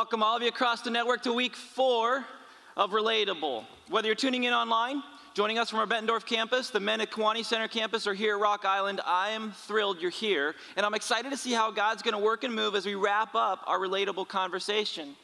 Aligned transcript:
welcome 0.00 0.22
all 0.22 0.34
of 0.34 0.40
you 0.40 0.48
across 0.48 0.80
the 0.80 0.88
network 0.88 1.20
to 1.20 1.30
week 1.30 1.54
four 1.54 2.24
of 2.74 2.92
Relatable. 2.92 3.66
Whether 3.90 4.08
you're 4.08 4.14
tuning 4.14 4.44
in 4.44 4.54
online, 4.54 5.02
joining 5.34 5.58
us 5.58 5.68
from 5.68 5.78
our 5.78 5.86
Bettendorf 5.86 6.24
campus, 6.24 6.70
the 6.70 6.80
Men 6.80 7.02
at 7.02 7.10
Kewanee 7.10 7.44
Center 7.44 7.68
campus, 7.68 8.06
or 8.06 8.14
here 8.14 8.36
at 8.36 8.40
Rock 8.40 8.64
Island, 8.64 9.02
I 9.04 9.28
am 9.32 9.52
thrilled 9.52 10.00
you're 10.00 10.10
here. 10.10 10.54
And 10.74 10.86
I'm 10.86 10.94
excited 10.94 11.30
to 11.32 11.36
see 11.36 11.52
how 11.52 11.70
God's 11.70 12.00
going 12.00 12.14
to 12.14 12.18
work 12.18 12.44
and 12.44 12.54
move 12.54 12.74
as 12.76 12.86
we 12.86 12.94
wrap 12.94 13.34
up 13.34 13.62
our 13.66 13.78
Relatable 13.78 14.26
conversation. 14.26 15.16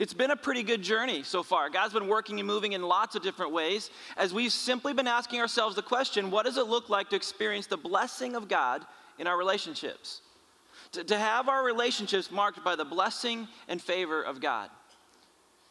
It's 0.00 0.14
been 0.14 0.32
a 0.32 0.36
pretty 0.36 0.64
good 0.64 0.82
journey 0.82 1.22
so 1.22 1.44
far. 1.44 1.70
God's 1.70 1.94
been 1.94 2.08
working 2.08 2.40
and 2.40 2.46
moving 2.48 2.72
in 2.72 2.82
lots 2.82 3.14
of 3.14 3.22
different 3.22 3.52
ways 3.52 3.88
as 4.16 4.34
we've 4.34 4.50
simply 4.50 4.94
been 4.94 5.06
asking 5.06 5.42
ourselves 5.42 5.76
the 5.76 5.82
question 5.82 6.32
what 6.32 6.44
does 6.44 6.56
it 6.56 6.66
look 6.66 6.88
like 6.88 7.08
to 7.10 7.14
experience 7.14 7.68
the 7.68 7.76
blessing 7.76 8.34
of 8.34 8.48
God 8.48 8.84
in 9.16 9.28
our 9.28 9.38
relationships? 9.38 10.22
To, 10.94 11.04
to 11.04 11.18
have 11.18 11.48
our 11.48 11.64
relationships 11.64 12.30
marked 12.30 12.64
by 12.64 12.76
the 12.76 12.84
blessing 12.84 13.46
and 13.68 13.80
favor 13.80 14.22
of 14.22 14.40
God. 14.40 14.70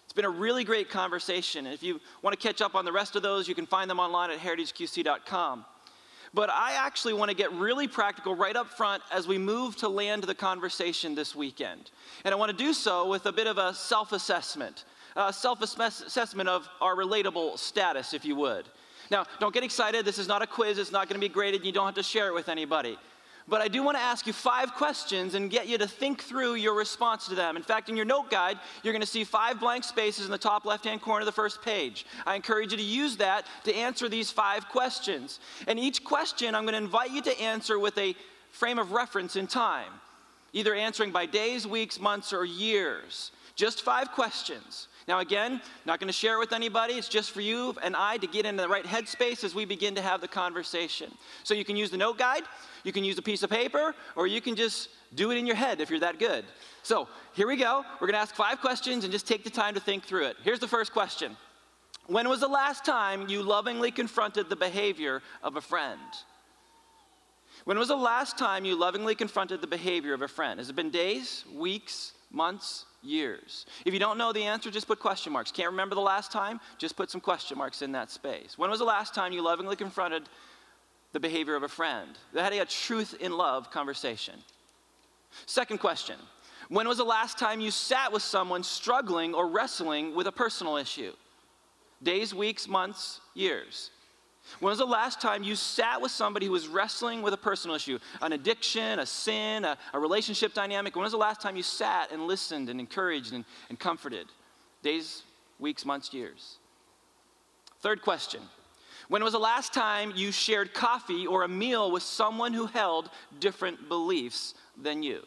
It's 0.05 0.13
been 0.13 0.25
a 0.25 0.29
really 0.29 0.63
great 0.63 0.89
conversation. 0.89 1.65
And 1.65 1.73
if 1.73 1.81
you 1.81 1.99
want 2.21 2.39
to 2.39 2.47
catch 2.47 2.61
up 2.61 2.75
on 2.75 2.85
the 2.85 2.91
rest 2.91 3.15
of 3.15 3.23
those, 3.23 3.47
you 3.47 3.55
can 3.55 3.65
find 3.65 3.89
them 3.89 3.99
online 3.99 4.29
at 4.29 4.37
heritageqc.com. 4.37 5.65
But 6.35 6.49
I 6.49 6.73
actually 6.73 7.13
want 7.13 7.29
to 7.29 7.35
get 7.35 7.51
really 7.53 7.87
practical 7.87 8.35
right 8.35 8.55
up 8.55 8.67
front 8.67 9.03
as 9.11 9.27
we 9.27 9.37
move 9.37 9.75
to 9.77 9.89
land 9.89 10.23
the 10.23 10.35
conversation 10.35 11.15
this 11.15 11.35
weekend. 11.35 11.91
And 12.25 12.33
I 12.33 12.37
want 12.37 12.51
to 12.51 12.57
do 12.57 12.73
so 12.73 13.07
with 13.07 13.25
a 13.27 13.31
bit 13.31 13.47
of 13.47 13.57
a 13.57 13.73
self 13.73 14.11
assessment, 14.11 14.85
a 15.15 15.31
self 15.31 15.61
assessment 15.61 16.49
of 16.49 16.67
our 16.81 16.95
relatable 16.95 17.57
status, 17.59 18.13
if 18.13 18.25
you 18.25 18.35
would. 18.35 18.65
Now, 19.11 19.25
don't 19.39 19.53
get 19.53 19.63
excited. 19.63 20.05
This 20.05 20.17
is 20.17 20.27
not 20.27 20.41
a 20.41 20.47
quiz, 20.47 20.77
it's 20.77 20.91
not 20.91 21.07
going 21.07 21.19
to 21.19 21.27
be 21.27 21.31
graded. 21.31 21.65
You 21.65 21.71
don't 21.71 21.85
have 21.85 21.95
to 21.95 22.03
share 22.03 22.27
it 22.27 22.33
with 22.33 22.49
anybody. 22.49 22.97
But 23.47 23.61
I 23.61 23.67
do 23.67 23.83
want 23.83 23.97
to 23.97 24.01
ask 24.01 24.25
you 24.25 24.31
five 24.31 24.73
questions 24.73 25.33
and 25.33 25.51
get 25.51 25.67
you 25.67 25.77
to 25.77 25.87
think 25.87 26.23
through 26.23 26.55
your 26.55 26.73
response 26.73 27.27
to 27.27 27.35
them. 27.35 27.57
In 27.57 27.63
fact, 27.63 27.89
in 27.89 27.97
your 27.97 28.05
note 28.05 28.31
guide, 28.31 28.57
you're 28.81 28.93
going 28.93 29.01
to 29.01 29.07
see 29.07 29.25
five 29.25 29.59
blank 29.59 29.83
spaces 29.83 30.25
in 30.25 30.31
the 30.31 30.37
top 30.37 30.65
left 30.65 30.85
hand 30.85 31.01
corner 31.01 31.21
of 31.21 31.25
the 31.25 31.31
first 31.31 31.61
page. 31.61 32.05
I 32.25 32.35
encourage 32.35 32.71
you 32.71 32.77
to 32.77 32.83
use 32.83 33.17
that 33.17 33.45
to 33.65 33.75
answer 33.75 34.07
these 34.07 34.31
five 34.31 34.69
questions. 34.69 35.39
And 35.67 35.77
each 35.77 36.03
question, 36.03 36.55
I'm 36.55 36.63
going 36.63 36.73
to 36.73 36.77
invite 36.77 37.11
you 37.11 37.21
to 37.21 37.41
answer 37.41 37.77
with 37.77 37.97
a 37.97 38.15
frame 38.51 38.79
of 38.79 38.91
reference 38.91 39.35
in 39.35 39.47
time, 39.47 39.91
either 40.53 40.73
answering 40.73 41.11
by 41.11 41.25
days, 41.25 41.67
weeks, 41.67 41.99
months, 41.99 42.31
or 42.31 42.45
years. 42.45 43.31
Just 43.55 43.81
five 43.81 44.11
questions. 44.11 44.87
Now, 45.07 45.19
again, 45.19 45.61
not 45.85 45.99
going 45.99 46.07
to 46.07 46.13
share 46.13 46.35
it 46.35 46.39
with 46.39 46.53
anybody. 46.53 46.93
It's 46.93 47.09
just 47.09 47.31
for 47.31 47.41
you 47.41 47.75
and 47.83 47.95
I 47.95 48.17
to 48.17 48.27
get 48.27 48.45
into 48.45 48.61
the 48.61 48.69
right 48.69 48.85
headspace 48.85 49.43
as 49.43 49.53
we 49.53 49.65
begin 49.65 49.95
to 49.95 50.01
have 50.01 50.21
the 50.21 50.27
conversation. 50.27 51.11
So 51.43 51.53
you 51.53 51.65
can 51.65 51.75
use 51.75 51.91
the 51.91 51.97
note 51.97 52.17
guide, 52.17 52.43
you 52.83 52.91
can 52.91 53.03
use 53.03 53.17
a 53.17 53.21
piece 53.21 53.43
of 53.43 53.49
paper, 53.49 53.95
or 54.15 54.27
you 54.27 54.41
can 54.41 54.55
just 54.55 54.89
do 55.15 55.31
it 55.31 55.37
in 55.37 55.45
your 55.45 55.55
head 55.55 55.81
if 55.81 55.89
you're 55.89 55.99
that 55.99 56.19
good. 56.19 56.45
So 56.83 57.07
here 57.33 57.47
we 57.47 57.55
go. 57.55 57.83
We're 57.99 58.07
going 58.07 58.15
to 58.15 58.19
ask 58.19 58.35
five 58.35 58.59
questions 58.61 59.03
and 59.03 59.11
just 59.11 59.27
take 59.27 59.43
the 59.43 59.49
time 59.49 59.73
to 59.73 59.79
think 59.79 60.03
through 60.03 60.25
it. 60.25 60.37
Here's 60.43 60.59
the 60.59 60.67
first 60.67 60.91
question 60.91 61.35
When 62.07 62.27
was 62.29 62.41
the 62.41 62.47
last 62.47 62.85
time 62.85 63.29
you 63.29 63.41
lovingly 63.41 63.91
confronted 63.91 64.49
the 64.49 64.55
behavior 64.55 65.21
of 65.41 65.55
a 65.55 65.61
friend? 65.61 65.99
When 67.65 67.77
was 67.77 67.87
the 67.87 67.95
last 67.95 68.37
time 68.37 68.65
you 68.65 68.77
lovingly 68.77 69.15
confronted 69.15 69.61
the 69.61 69.67
behavior 69.67 70.13
of 70.13 70.21
a 70.21 70.27
friend? 70.27 70.59
Has 70.59 70.69
it 70.69 70.75
been 70.75 70.89
days, 70.89 71.45
weeks, 71.53 72.13
months, 72.29 72.85
years? 73.01 73.65
If 73.85 73.93
you 73.93 73.99
don't 73.99 74.17
know 74.17 74.33
the 74.33 74.43
answer, 74.43 74.69
just 74.69 74.87
put 74.87 74.99
question 74.99 75.31
marks. 75.31 75.51
Can't 75.51 75.69
remember 75.69 75.95
the 75.95 76.01
last 76.01 76.31
time? 76.31 76.59
Just 76.77 76.97
put 76.97 77.09
some 77.09 77.21
question 77.21 77.57
marks 77.57 77.81
in 77.81 77.93
that 77.93 78.11
space. 78.11 78.57
When 78.57 78.69
was 78.69 78.79
the 78.79 78.85
last 78.85 79.15
time 79.15 79.31
you 79.31 79.41
lovingly 79.41 79.77
confronted 79.77 80.23
the 81.13 81.19
behavior 81.19 81.55
of 81.55 81.63
a 81.63 81.67
friend? 81.67 82.09
That 82.33 82.51
had 82.51 82.61
a 82.61 82.65
truth 82.65 83.15
in 83.19 83.37
love 83.37 83.71
conversation. 83.71 84.35
Second 85.45 85.79
question 85.79 86.17
When 86.69 86.87
was 86.87 86.97
the 86.97 87.03
last 87.03 87.39
time 87.39 87.61
you 87.61 87.71
sat 87.71 88.11
with 88.11 88.21
someone 88.21 88.63
struggling 88.63 89.33
or 89.33 89.47
wrestling 89.47 90.15
with 90.15 90.27
a 90.27 90.31
personal 90.31 90.77
issue? 90.77 91.13
Days, 92.01 92.33
weeks, 92.33 92.67
months, 92.67 93.21
years. 93.33 93.91
When 94.59 94.71
was 94.71 94.79
the 94.79 94.85
last 94.85 95.21
time 95.21 95.41
you 95.41 95.55
sat 95.55 96.01
with 96.01 96.11
somebody 96.11 96.47
who 96.47 96.51
was 96.51 96.67
wrestling 96.67 97.21
with 97.21 97.33
a 97.33 97.37
personal 97.37 97.77
issue, 97.77 97.97
an 98.21 98.33
addiction, 98.33 98.99
a 98.99 99.05
sin, 99.05 99.63
a, 99.63 99.77
a 99.93 99.99
relationship 99.99 100.53
dynamic? 100.53 100.95
When 100.95 101.03
was 101.03 101.13
the 101.13 101.17
last 101.17 101.41
time 101.41 101.55
you 101.55 101.63
sat 101.63 102.11
and 102.11 102.27
listened 102.27 102.67
and 102.67 102.79
encouraged 102.79 103.31
and, 103.31 103.45
and 103.69 103.79
comforted? 103.79 104.27
Days, 104.81 105.23
weeks, 105.59 105.85
months, 105.85 106.13
years. 106.13 106.57
Third 107.81 108.01
question 108.01 108.41
When 109.13 109.23
was 109.23 109.33
the 109.33 109.39
last 109.39 109.75
time 109.75 110.11
you 110.15 110.31
shared 110.31 110.73
coffee 110.73 111.27
or 111.27 111.43
a 111.43 111.47
meal 111.47 111.91
with 111.91 112.01
someone 112.01 112.51
who 112.51 112.65
held 112.65 113.11
different 113.39 113.87
beliefs 113.87 114.55
than 114.75 115.03
you? 115.03 115.21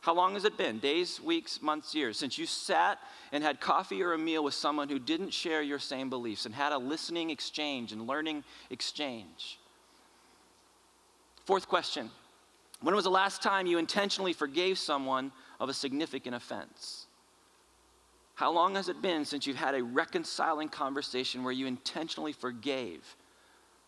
How 0.00 0.14
long 0.14 0.32
has 0.32 0.46
it 0.46 0.56
been? 0.56 0.78
Days, 0.78 1.20
weeks, 1.20 1.60
months, 1.60 1.94
years 1.94 2.16
since 2.16 2.38
you 2.38 2.46
sat 2.46 2.98
and 3.32 3.44
had 3.44 3.60
coffee 3.60 4.02
or 4.02 4.14
a 4.14 4.18
meal 4.18 4.42
with 4.42 4.54
someone 4.54 4.88
who 4.88 4.98
didn't 4.98 5.34
share 5.34 5.60
your 5.60 5.78
same 5.78 6.08
beliefs 6.08 6.46
and 6.46 6.54
had 6.54 6.72
a 6.72 6.78
listening 6.78 7.28
exchange 7.28 7.92
and 7.92 8.06
learning 8.06 8.44
exchange? 8.70 9.58
Fourth 11.44 11.68
question 11.68 12.10
When 12.80 12.94
was 12.94 13.04
the 13.04 13.10
last 13.10 13.42
time 13.42 13.66
you 13.66 13.76
intentionally 13.76 14.32
forgave 14.32 14.78
someone 14.78 15.32
of 15.60 15.68
a 15.68 15.74
significant 15.74 16.34
offense? 16.34 17.08
How 18.40 18.50
long 18.50 18.76
has 18.76 18.88
it 18.88 19.02
been 19.02 19.26
since 19.26 19.46
you've 19.46 19.58
had 19.58 19.74
a 19.74 19.82
reconciling 19.82 20.70
conversation 20.70 21.44
where 21.44 21.52
you 21.52 21.66
intentionally 21.66 22.32
forgave 22.32 23.04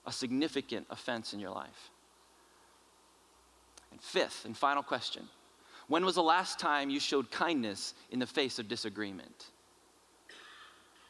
a 0.05 0.13
significant 0.13 0.87
offense 0.91 1.33
in 1.33 1.41
your 1.41 1.53
life? 1.53 1.91
And 3.93 3.99
fifth 4.03 4.45
and 4.45 4.55
final 4.55 4.83
question 4.83 5.23
when 5.89 6.05
was 6.05 6.17
the 6.17 6.23
last 6.23 6.61
time 6.61 6.91
you 6.91 7.01
showed 7.01 7.31
kindness 7.31 7.95
in 8.11 8.19
the 8.19 8.27
face 8.27 8.59
of 8.59 8.69
disagreement? 8.69 9.47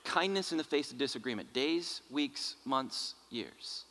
Kindness 0.04 0.52
in 0.52 0.58
the 0.58 0.62
face 0.62 0.92
of 0.92 0.98
disagreement. 0.98 1.52
Days, 1.52 2.02
weeks, 2.12 2.54
months, 2.64 3.16
years. 3.28 3.86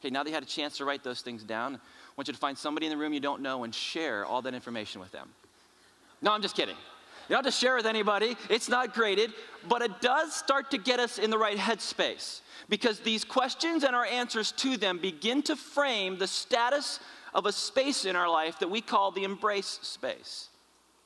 Okay, 0.00 0.10
now 0.10 0.22
that 0.22 0.28
you 0.28 0.34
had 0.34 0.42
a 0.42 0.46
chance 0.46 0.76
to 0.76 0.84
write 0.84 1.02
those 1.02 1.22
things 1.22 1.42
down, 1.42 1.76
I 1.76 1.78
want 2.18 2.28
you 2.28 2.34
to 2.34 2.40
find 2.40 2.58
somebody 2.58 2.84
in 2.84 2.90
the 2.90 2.98
room 2.98 3.14
you 3.14 3.20
don't 3.20 3.40
know 3.40 3.64
and 3.64 3.74
share 3.74 4.26
all 4.26 4.42
that 4.42 4.52
information 4.52 5.00
with 5.00 5.10
them. 5.10 5.30
No, 6.20 6.30
I'm 6.30 6.42
just 6.42 6.54
kidding. 6.54 6.76
Have 7.28 7.44
to 7.44 7.50
share 7.50 7.76
with 7.76 7.86
anybody. 7.86 8.36
It's 8.50 8.68
not 8.68 8.94
graded, 8.94 9.32
but 9.68 9.82
it 9.82 10.00
does 10.00 10.34
start 10.34 10.70
to 10.72 10.78
get 10.78 11.00
us 11.00 11.18
in 11.18 11.30
the 11.30 11.38
right 11.38 11.56
headspace 11.56 12.40
because 12.68 13.00
these 13.00 13.24
questions 13.24 13.84
and 13.84 13.94
our 13.94 14.04
answers 14.04 14.52
to 14.52 14.76
them 14.76 14.98
begin 14.98 15.42
to 15.42 15.56
frame 15.56 16.18
the 16.18 16.26
status 16.26 17.00
of 17.34 17.46
a 17.46 17.52
space 17.52 18.04
in 18.04 18.16
our 18.16 18.28
life 18.28 18.58
that 18.60 18.70
we 18.70 18.80
call 18.80 19.10
the 19.10 19.24
embrace 19.24 19.78
space. 19.82 20.48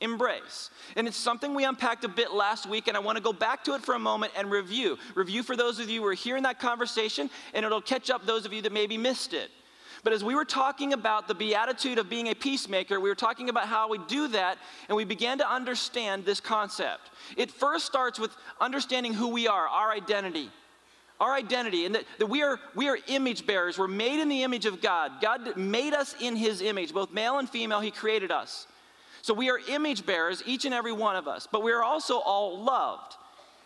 Embrace. 0.01 0.71
And 0.95 1.09
it's 1.09 1.17
something 1.17 1.55
we 1.55 1.65
unpacked 1.65 2.05
a 2.05 2.09
bit 2.09 2.33
last 2.33 2.69
week, 2.69 2.87
and 2.87 2.97
I 2.97 3.01
want 3.01 3.17
to 3.17 3.23
go 3.23 3.33
back 3.33 3.65
to 3.65 3.75
it 3.75 3.83
for 3.83 3.95
a 3.95 3.99
moment 3.99 4.33
and 4.37 4.49
review. 4.51 4.97
Review 5.17 5.43
for 5.43 5.57
those 5.57 5.81
of 5.81 5.91
you 5.91 6.03
who 6.03 6.09
are 6.09 6.15
hearing 6.15 6.45
that 6.45 6.61
conversation, 6.61 7.29
and 7.53 7.67
it'll 7.67 7.81
catch 7.81 8.09
up 8.09 8.25
those 8.25 8.47
of 8.47 8.53
you 8.53 8.63
that 8.63 8.73
maybe 8.73 8.97
missed 8.97 9.35
it. 9.35 9.51
But 10.05 10.13
as 10.13 10.23
we 10.23 10.35
were 10.35 10.45
talking 10.45 10.93
about 10.93 11.29
the 11.29 11.35
beatitude 11.35 11.99
of 11.99 12.09
being 12.09 12.29
a 12.29 12.35
peacemaker, 12.35 13.01
we 13.01 13.09
were 13.09 13.15
talking 13.15 13.49
about 13.49 13.67
how 13.67 13.89
we 13.89 13.99
do 14.07 14.29
that, 14.29 14.59
and 14.89 14.97
we 14.97 15.05
began 15.05 15.39
to 15.39 15.51
understand 15.51 16.25
this 16.25 16.41
concept. 16.41 17.11
It 17.37 17.51
first 17.51 17.87
starts 17.87 18.19
with 18.19 18.31
understanding 18.61 19.13
who 19.15 19.29
we 19.29 19.49
are, 19.49 19.67
our 19.67 19.93
identity 19.93 20.51
our 21.21 21.35
identity, 21.35 21.85
and 21.85 21.95
that, 21.95 22.05
that 22.19 22.27
we, 22.27 22.43
are, 22.43 22.61
we 22.75 22.89
are 22.89 22.99
image 23.09 23.47
bearers. 23.47 23.79
We're 23.79 23.89
made 23.89 24.21
in 24.21 24.29
the 24.29 24.43
image 24.45 24.67
of 24.67 24.81
God. 24.81 25.13
God 25.21 25.57
made 25.57 25.93
us 25.93 26.15
in 26.21 26.37
His 26.37 26.63
image, 26.63 26.93
both 26.93 27.13
male 27.13 27.39
and 27.39 27.49
female, 27.49 27.81
He 27.81 27.91
created 27.91 28.31
us. 28.31 28.67
So 29.23 29.35
we 29.35 29.51
are 29.51 29.59
image 29.69 30.07
bearers, 30.07 30.43
each 30.47 30.65
and 30.65 30.73
every 30.73 30.93
one 30.93 31.17
of 31.17 31.27
us, 31.27 31.49
but 31.51 31.63
we 31.63 31.73
are 31.73 31.83
also 31.83 32.19
all 32.21 32.63
loved. 32.63 33.17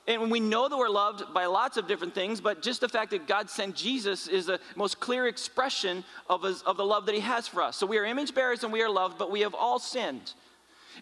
And 0.08 0.32
we 0.32 0.40
know 0.40 0.68
that 0.68 0.76
we're 0.76 0.88
loved 0.88 1.32
by 1.32 1.46
lots 1.46 1.76
of 1.76 1.86
different 1.86 2.12
things, 2.12 2.40
but 2.40 2.60
just 2.60 2.80
the 2.80 2.88
fact 2.88 3.12
that 3.12 3.28
God 3.28 3.48
sent 3.48 3.76
Jesus 3.76 4.26
is 4.26 4.46
the 4.46 4.58
most 4.74 4.98
clear 4.98 5.28
expression 5.28 6.02
of, 6.28 6.42
his, 6.42 6.62
of 6.62 6.76
the 6.76 6.84
love 6.84 7.06
that 7.06 7.14
He 7.14 7.20
has 7.20 7.46
for 7.46 7.62
us. 7.62 7.76
So 7.76 7.86
we 7.86 7.98
are 7.98 8.04
image 8.04 8.34
bearers 8.34 8.64
and 8.64 8.72
we 8.72 8.82
are 8.82 8.90
loved, 8.90 9.16
but 9.16 9.30
we 9.30 9.42
have 9.42 9.54
all 9.54 9.78
sinned. 9.78 10.34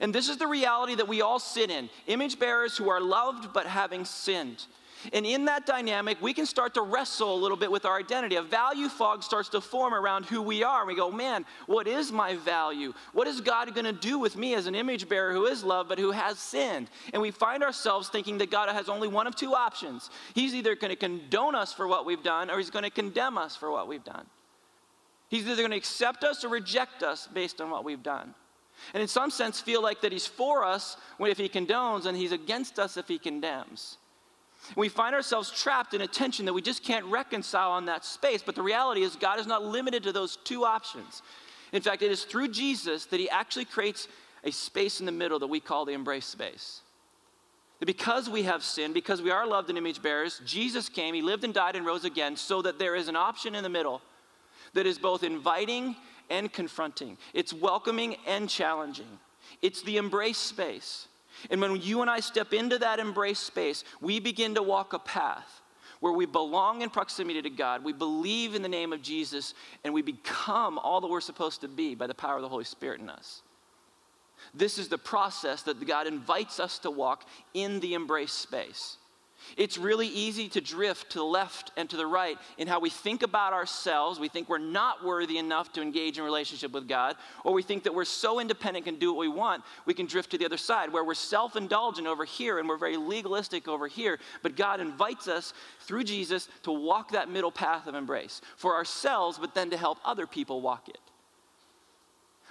And 0.03 0.15
this 0.15 0.29
is 0.29 0.37
the 0.37 0.47
reality 0.47 0.95
that 0.97 1.09
we 1.09 1.23
all 1.23 1.39
sit 1.39 1.71
in 1.71 1.89
image 2.07 2.39
bearers 2.39 2.77
who 2.77 2.91
are 2.91 3.01
loved 3.01 3.53
but 3.55 3.67
having 3.67 4.05
sinned. 4.05 4.67
And 5.13 5.25
in 5.25 5.47
that 5.47 5.67
dynamic, 5.67 6.21
we 6.21 6.35
can 6.35 6.47
start 6.47 6.75
to 6.75 6.83
wrestle 6.83 7.35
a 7.35 7.41
little 7.41 7.57
bit 7.57 7.71
with 7.71 7.85
our 7.85 7.99
identity. 7.99 8.37
A 8.37 8.43
value 8.43 8.89
fog 8.89 9.23
starts 9.23 9.49
to 9.51 9.61
form 9.61 9.95
around 9.95 10.27
who 10.27 10.43
we 10.43 10.63
are. 10.63 10.87
We 10.87 10.95
go, 10.95 11.11
man, 11.11 11.45
what 11.67 11.87
is 11.87 12.13
my 12.13 12.37
value? 12.37 12.93
What 13.13 13.27
is 13.27 13.41
God 13.41 13.75
going 13.75 13.87
to 13.87 13.93
do 13.93 14.19
with 14.19 14.37
me 14.37 14.55
as 14.55 14.67
an 14.67 14.75
image 14.75 15.09
bearer 15.09 15.33
who 15.33 15.47
is 15.47 15.65
loved 15.65 15.89
but 15.89 15.99
who 15.99 16.11
has 16.11 16.39
sinned? 16.39 16.91
And 17.13 17.23
we 17.23 17.31
find 17.31 17.63
ourselves 17.63 18.09
thinking 18.09 18.39
that 18.39 18.51
God 18.51 18.69
has 18.69 18.89
only 18.89 19.09
one 19.09 19.27
of 19.27 19.35
two 19.37 19.55
options. 19.55 20.11
He's 20.35 20.55
either 20.55 20.75
going 20.75 20.91
to 20.91 20.97
condone 20.97 21.55
us 21.55 21.73
for 21.73 21.87
what 21.89 22.05
we've 22.05 22.23
done 22.23 22.51
or 22.51 22.59
he's 22.59 22.71
going 22.71 22.85
to 22.85 22.91
condemn 22.91 23.39
us 23.39 23.57
for 23.57 23.71
what 23.71 23.89
we've 23.89 24.05
done. 24.05 24.27
He's 25.29 25.47
either 25.47 25.63
going 25.63 25.71
to 25.71 25.77
accept 25.77 26.25
us 26.25 26.45
or 26.45 26.49
reject 26.49 27.03
us 27.03 27.29
based 27.33 27.61
on 27.61 27.71
what 27.71 27.85
we've 27.85 28.03
done. 28.03 28.35
And 28.95 29.01
in 29.01 29.09
some 29.09 29.31
sense, 29.31 29.61
feel 29.61 29.83
like 29.83 30.01
that 30.01 30.13
he's 30.13 30.27
for 30.27 30.65
us 30.65 30.97
if 31.21 31.39
he 31.39 31.49
condones 31.49 32.07
and 32.07 32.17
he's 32.17 32.33
against 32.33 32.79
us 32.79 32.97
if 32.97 33.07
he 33.09 33.19
condemns. 33.19 33.99
We 34.77 34.89
find 34.89 35.15
ourselves 35.15 35.51
trapped 35.51 35.95
in 35.95 36.01
a 36.01 36.07
tension 36.07 36.45
that 36.47 36.53
we 36.53 36.63
just 36.63 36.85
can't 36.85 37.05
reconcile 37.07 37.71
on 37.71 37.87
that 37.87 38.05
space. 38.05 38.43
But 38.45 38.55
the 38.55 38.63
reality 38.63 39.03
is, 39.03 39.17
God 39.17 39.41
is 39.41 39.47
not 39.47 39.65
limited 39.65 40.03
to 40.05 40.13
those 40.13 40.37
two 40.37 40.65
options. 40.65 41.23
In 41.73 41.83
fact, 41.83 42.03
it 42.03 42.11
is 42.11 42.25
through 42.25 42.49
Jesus 42.49 43.07
that 43.07 43.21
he 43.21 43.31
actually 43.31 43.65
creates 43.65 44.09
a 44.45 44.51
space 44.51 45.01
in 45.01 45.07
the 45.07 45.13
middle 45.13 45.39
that 45.39 45.47
we 45.47 45.61
call 45.61 45.85
the 45.85 45.93
embrace 45.93 46.27
space. 46.27 46.81
That 47.79 47.87
because 47.87 48.29
we 48.29 48.43
have 48.43 48.63
sinned, 48.63 48.95
because 48.95 49.23
we 49.23 49.31
are 49.31 49.47
loved 49.47 49.71
and 49.71 49.79
image 49.79 50.03
bearers, 50.03 50.41
Jesus 50.45 50.89
came, 50.89 51.15
he 51.15 51.23
lived 51.23 51.45
and 51.45 51.55
died 51.55 51.77
and 51.77 51.87
rose 51.87 52.05
again 52.05 52.37
so 52.37 52.63
that 52.63 52.79
there 52.79 52.95
is 52.95 53.09
an 53.09 53.17
option 53.17 53.55
in 53.55 53.63
the 53.63 53.69
middle 53.69 54.03
that 54.75 54.87
is 54.87 54.99
both 54.99 55.23
inviting 55.23 55.97
and 56.29 56.53
confronting. 56.53 57.17
It's 57.35 57.53
welcoming 57.53 58.17
and 58.27 58.49
challenging. 58.49 59.19
It's 59.63 59.83
the 59.83 59.97
embrace 59.97 60.39
space. 60.39 61.09
And 61.51 61.61
when 61.61 61.81
you 61.81 62.03
and 62.03 62.11
I 62.11 62.21
step 62.21 62.53
into 62.53 62.79
that 62.79 62.99
embrace 62.99 63.39
space, 63.39 63.85
we 64.01 64.21
begin 64.21 64.55
to 64.57 64.63
walk 64.63 64.93
a 64.93 64.99
path 64.99 65.63
where 66.01 66.13
we 66.13 66.27
belong 66.27 66.83
in 66.83 66.91
proximity 66.91 67.43
to 67.43 67.51
God, 67.51 67.85
we 67.85 67.93
believe 67.93 68.55
in 68.55 68.63
the 68.63 68.69
name 68.69 68.93
of 68.93 69.03
Jesus, 69.03 69.55
and 69.85 69.93
we 69.93 70.03
become 70.03 70.79
all 70.79 71.01
that 71.01 71.09
we're 71.09 71.21
supposed 71.21 71.61
to 71.61 71.69
be 71.69 71.95
by 71.95 72.07
the 72.07 72.15
power 72.15 72.37
of 72.37 72.43
the 72.43 72.49
Holy 72.49 72.65
Spirit 72.65 73.01
in 73.01 73.11
us. 73.11 73.43
This 74.55 74.79
is 74.79 74.89
the 74.89 74.99
process 74.99 75.63
that 75.63 75.87
God 75.87 76.07
invites 76.07 76.59
us 76.59 76.79
to 76.81 76.91
walk 76.91 77.27
in 77.53 77.81
the 77.81 77.95
embrace 77.95 78.33
space. 78.33 78.97
It's 79.57 79.79
really 79.79 80.07
easy 80.07 80.49
to 80.51 80.61
drift 80.61 81.11
to 81.13 81.19
the 81.19 81.25
left 81.25 81.73
and 81.77 81.89
to 81.91 81.97
the 81.97 82.07
right 82.07 82.37
in 82.59 82.69
how 82.69 82.81
we 82.81 82.91
think 82.91 83.23
about 83.23 83.53
ourselves. 83.53 84.21
We 84.21 84.29
think 84.29 84.49
we're 84.49 84.59
not 84.59 85.05
worthy 85.05 85.39
enough 85.39 85.73
to 85.73 85.83
engage 85.83 86.19
in 86.19 86.25
relationship 86.25 86.73
with 86.73 86.89
God, 86.89 87.17
or 87.45 87.53
we 87.53 87.63
think 87.63 87.85
that 87.85 87.95
we're 87.95 88.05
so 88.05 88.41
independent 88.41 88.87
and 88.87 88.99
do 88.99 89.13
what 89.13 89.21
we 89.21 89.29
want, 89.29 89.63
we 89.87 89.95
can 89.95 90.07
drift 90.07 90.31
to 90.31 90.39
the 90.39 90.45
other 90.45 90.57
side 90.57 90.93
where 90.93 91.05
we're 91.05 91.15
self 91.15 91.57
indulgent 91.57 92.07
over 92.07 92.25
here 92.25 92.59
and 92.59 92.69
we're 92.69 92.77
very 92.77 92.97
legalistic 92.97 93.69
over 93.69 93.87
here. 93.89 94.19
But 94.43 94.57
God 94.57 94.81
invites 94.81 95.29
us 95.29 95.53
through 95.81 96.05
Jesus 96.05 96.49
to 96.63 96.73
walk 96.73 97.13
that 97.13 97.31
middle 97.31 97.53
path 97.53 97.87
of 97.87 97.95
embrace 97.95 98.41
for 98.57 98.75
ourselves, 98.75 99.39
but 99.39 99.55
then 99.55 99.71
to 99.71 99.77
help 99.77 99.99
other 100.05 100.27
people 100.27 100.61
walk 100.61 100.89
it. 100.89 100.99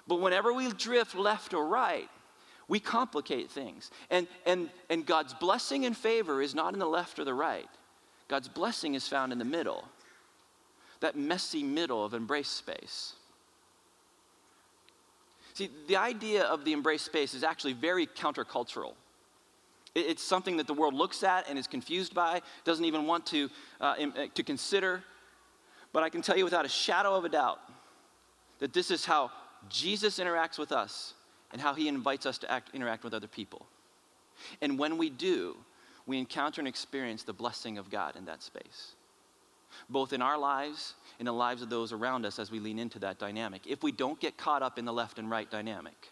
But 0.08 0.22
whenever 0.22 0.52
we 0.52 0.72
drift 0.72 1.16
left 1.16 1.54
or 1.54 1.68
right, 1.68 2.10
we 2.70 2.80
complicate 2.80 3.50
things. 3.50 3.92
And, 4.10 4.28
and, 4.46 4.70
and 4.90 5.06
God's 5.06 5.34
blessing 5.34 5.86
and 5.86 5.98
favor 5.98 6.42
is 6.42 6.56
not 6.56 6.74
in 6.74 6.80
the 6.80 6.88
left 6.88 7.20
or 7.20 7.26
the 7.26 7.34
right. 7.34 7.68
God's 8.30 8.48
blessing 8.48 8.94
is 8.94 9.08
found 9.08 9.34
in 9.34 9.40
the 9.40 9.46
middle, 9.46 9.84
that 11.02 11.18
messy 11.18 11.64
middle 11.64 12.06
of 12.06 12.14
embrace 12.14 12.48
space. 12.48 13.14
See, 15.56 15.70
the 15.88 15.98
idea 15.98 16.44
of 16.44 16.64
the 16.64 16.72
embrace 16.72 17.02
space 17.02 17.34
is 17.34 17.44
actually 17.44 17.74
very 17.74 18.06
countercultural. 18.06 18.94
It's 19.96 20.24
something 20.24 20.58
that 20.58 20.68
the 20.68 20.74
world 20.76 20.94
looks 20.94 21.24
at 21.24 21.50
and 21.50 21.58
is 21.58 21.66
confused 21.66 22.14
by, 22.14 22.42
doesn't 22.64 22.86
even 22.86 23.08
want 23.08 23.26
to, 23.28 23.50
uh, 23.82 23.96
uh, 24.16 24.26
to 24.36 24.44
consider. 24.44 25.04
But 25.92 26.04
I 26.04 26.10
can 26.10 26.22
tell 26.22 26.38
you 26.38 26.44
without 26.44 26.66
a 26.66 26.70
shadow 26.70 27.16
of 27.16 27.26
a 27.26 27.30
doubt 27.30 27.60
that 28.60 28.74
this 28.74 28.92
is 28.92 29.06
how 29.06 29.32
Jesus 29.70 30.20
interacts 30.20 30.60
with 30.60 30.72
us 30.72 31.16
and 31.52 31.62
how 31.62 31.74
he 31.74 31.88
invites 31.88 32.26
us 32.26 32.38
to 32.40 32.52
act, 32.52 32.70
interact 32.74 33.04
with 33.04 33.14
other 33.14 33.28
people. 33.28 33.66
And 34.62 34.80
when 34.80 34.98
we 34.98 35.10
do, 35.10 35.58
we 36.06 36.18
encounter 36.18 36.62
and 36.62 36.68
experience 36.68 37.24
the 37.24 37.34
blessing 37.34 37.78
of 37.78 37.90
God 37.90 38.16
in 38.16 38.26
that 38.26 38.42
space, 38.42 38.94
both 39.90 40.14
in 40.14 40.22
our 40.22 40.38
lives 40.38 40.96
and 41.20 41.28
the 41.28 41.34
lives 41.34 41.62
of 41.62 41.70
those 41.70 41.92
around 41.92 42.26
us 42.26 42.40
as 42.40 42.50
we 42.50 42.60
lean 42.60 42.80
into 42.80 43.00
that 43.00 43.20
dynamic. 43.20 43.62
If 43.68 43.84
we 43.84 43.92
don't 43.92 44.20
get 44.20 44.38
caught 44.38 44.64
up 44.64 44.80
in 44.80 44.86
the 44.86 44.94
left 44.94 45.20
and 45.20 45.30
right 45.30 45.50
dynamic, 45.50 46.10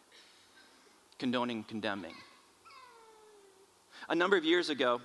condoning, 1.18 1.63
condemning. 1.63 2.13
A 4.10 4.16
number 4.16 4.38
of 4.38 4.45
years 4.45 4.69
ago, 4.69 5.01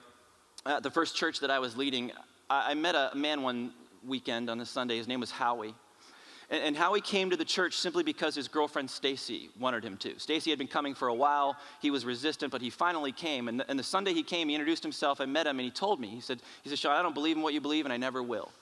at 0.66 0.82
the 0.82 0.90
first 0.90 1.16
church 1.16 1.40
that 1.40 1.50
I 1.50 1.58
was 1.58 1.76
leading, 1.76 2.12
I, 2.50 2.72
I 2.72 2.74
met 2.74 2.94
a 2.94 3.12
man 3.14 3.42
one 3.42 3.72
weekend 4.06 4.50
on 4.50 4.60
a 4.60 4.66
Sunday. 4.66 4.96
His 4.98 5.08
name 5.08 5.20
was 5.20 5.30
Howie 5.30 5.74
and, 6.52 6.62
and 6.62 6.76
Howie 6.76 7.00
came 7.00 7.30
to 7.30 7.36
the 7.36 7.46
church 7.46 7.78
simply 7.78 8.04
because 8.04 8.34
his 8.34 8.46
girlfriend 8.46 8.90
Stacy 8.90 9.48
wanted 9.58 9.82
him 9.82 9.96
to. 9.96 10.18
Stacy 10.18 10.50
had 10.50 10.58
been 10.58 10.68
coming 10.68 10.94
for 10.94 11.08
a 11.08 11.14
while. 11.14 11.56
He 11.80 11.90
was 11.90 12.04
resistant, 12.04 12.52
but 12.52 12.60
he 12.60 12.68
finally 12.68 13.10
came. 13.10 13.48
And 13.48 13.58
the, 13.58 13.70
and 13.70 13.78
the 13.78 13.82
Sunday 13.82 14.12
he 14.12 14.22
came, 14.22 14.50
he 14.50 14.54
introduced 14.54 14.82
himself. 14.82 15.20
I 15.20 15.24
met 15.24 15.46
him, 15.46 15.58
and 15.58 15.64
he 15.64 15.70
told 15.70 15.98
me, 15.98 16.08
he 16.08 16.20
said, 16.20 16.40
he 16.62 16.68
said, 16.68 16.78
Sean, 16.78 16.92
I 16.92 17.02
don't 17.02 17.14
believe 17.14 17.36
in 17.36 17.42
what 17.42 17.54
you 17.54 17.60
believe, 17.60 17.86
and 17.86 17.92
I 17.92 17.96
never 17.96 18.22
will. 18.22 18.52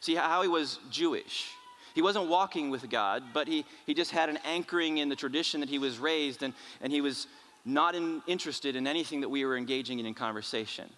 See 0.00 0.14
Howie 0.14 0.46
was 0.46 0.78
Jewish. 0.90 1.50
He 1.94 2.02
wasn't 2.02 2.28
walking 2.28 2.68
with 2.70 2.88
God, 2.90 3.24
but 3.32 3.48
he, 3.48 3.64
he 3.86 3.94
just 3.94 4.10
had 4.10 4.28
an 4.28 4.38
anchoring 4.44 4.98
in 4.98 5.08
the 5.08 5.16
tradition 5.16 5.60
that 5.60 5.70
he 5.70 5.78
was 5.78 5.98
raised, 5.98 6.42
and, 6.42 6.52
and 6.82 6.92
he 6.92 7.00
was 7.00 7.26
not 7.64 7.94
in, 7.94 8.22
interested 8.26 8.76
in 8.76 8.86
anything 8.86 9.22
that 9.22 9.28
we 9.28 9.44
were 9.46 9.56
engaging 9.56 9.98
in 9.98 10.06
in 10.06 10.14
conversation. 10.14 10.88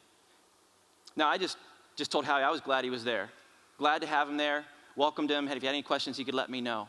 Now, 1.14 1.28
I 1.28 1.38
just, 1.38 1.56
just 1.94 2.10
told 2.10 2.24
Howie 2.24 2.42
I 2.42 2.50
was 2.50 2.60
glad 2.60 2.82
he 2.82 2.90
was 2.90 3.04
there. 3.04 3.30
Glad 3.78 4.02
to 4.02 4.08
have 4.08 4.28
him 4.28 4.36
there 4.36 4.64
welcomed 4.96 5.30
him. 5.30 5.48
If 5.48 5.62
you 5.62 5.68
had 5.68 5.74
any 5.74 5.82
questions, 5.82 6.16
he 6.16 6.24
could 6.24 6.34
let 6.34 6.50
me 6.50 6.60
know. 6.60 6.88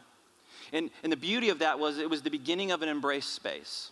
And, 0.71 0.89
and 1.03 1.11
the 1.11 1.17
beauty 1.17 1.49
of 1.49 1.59
that 1.59 1.79
was 1.79 1.97
it 1.97 2.09
was 2.09 2.21
the 2.21 2.29
beginning 2.29 2.71
of 2.71 2.81
an 2.81 2.89
embrace 2.89 3.25
space, 3.25 3.91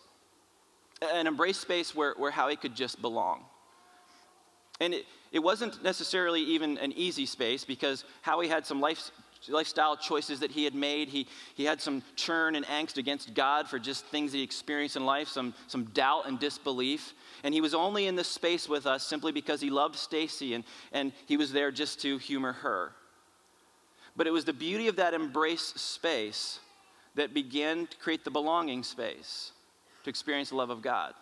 an 1.14 1.28
embrace 1.28 1.58
space 1.58 1.96
where, 1.96 2.14
where 2.18 2.32
Howie 2.32 2.56
could 2.56 2.76
just 2.76 3.02
belong. 3.02 3.46
And 4.80 4.96
it, 4.96 5.06
it 5.32 5.40
wasn't 5.40 5.84
necessarily 5.84 6.42
even 6.42 6.78
an 6.80 6.92
easy 6.94 7.26
space 7.26 7.64
because 7.64 8.04
Howie 8.22 8.48
had 8.48 8.66
some 8.66 8.82
life, 8.82 9.12
lifestyle 9.48 9.96
choices 9.96 10.40
that 10.40 10.52
he 10.52 10.64
had 10.64 10.74
made. 10.74 11.08
He, 11.08 11.28
he 11.54 11.66
had 11.66 11.80
some 11.80 12.02
churn 12.16 12.56
and 12.56 12.66
angst 12.66 12.98
against 12.98 13.36
God 13.36 13.68
for 13.68 13.78
just 13.78 14.06
things 14.06 14.32
that 14.32 14.40
he 14.40 14.44
experienced 14.44 14.96
in 14.96 15.06
life, 15.06 15.28
some, 15.28 15.54
some 15.68 15.86
doubt 15.86 16.28
and 16.28 16.40
disbelief. 16.40 17.14
And 17.44 17.54
he 17.54 17.62
was 17.62 17.76
only 17.76 18.08
in 18.08 18.16
this 18.16 18.28
space 18.28 18.68
with 18.68 18.88
us 18.88 19.06
simply 19.06 19.32
because 19.32 19.62
he 19.62 19.70
loved 19.70 19.96
Stacy 19.96 20.56
and, 20.56 20.64
and 20.92 21.12
he 21.28 21.38
was 21.38 21.52
there 21.52 21.72
just 21.72 22.02
to 22.02 22.18
humor 22.18 22.54
her. 22.54 22.94
But 24.16 24.28
it 24.28 24.32
was 24.32 24.46
the 24.46 24.54
beauty 24.54 24.88
of 24.88 24.98
that 24.98 25.14
embrace 25.14 25.74
space 25.76 26.60
that 27.16 27.34
began 27.34 27.88
to 27.88 27.98
create 27.98 28.24
the 28.24 28.32
belonging 28.32 28.84
space 28.84 29.52
to 30.04 30.10
experience 30.10 30.50
the 30.50 30.56
love 30.56 30.70
of 30.70 30.82
God. 30.82 31.14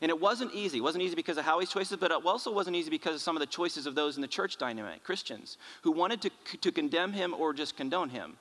And 0.00 0.10
it 0.10 0.20
wasn't 0.20 0.54
easy. 0.54 0.78
It 0.78 0.82
wasn't 0.82 1.02
easy 1.02 1.16
because 1.16 1.36
of 1.36 1.44
Howie's 1.44 1.70
choices, 1.70 1.96
but 1.96 2.10
it 2.10 2.24
also 2.24 2.52
wasn't 2.52 2.76
easy 2.76 2.90
because 2.90 3.14
of 3.16 3.20
some 3.20 3.36
of 3.36 3.40
the 3.40 3.46
choices 3.46 3.86
of 3.86 3.94
those 3.94 4.16
in 4.16 4.22
the 4.22 4.28
church 4.28 4.56
dynamic, 4.56 5.02
Christians, 5.02 5.58
who 5.82 5.90
wanted 5.90 6.22
to, 6.22 6.30
to 6.60 6.70
condemn 6.70 7.12
him 7.12 7.34
or 7.36 7.52
just 7.52 7.76
condone 7.76 8.08
him 8.08 8.36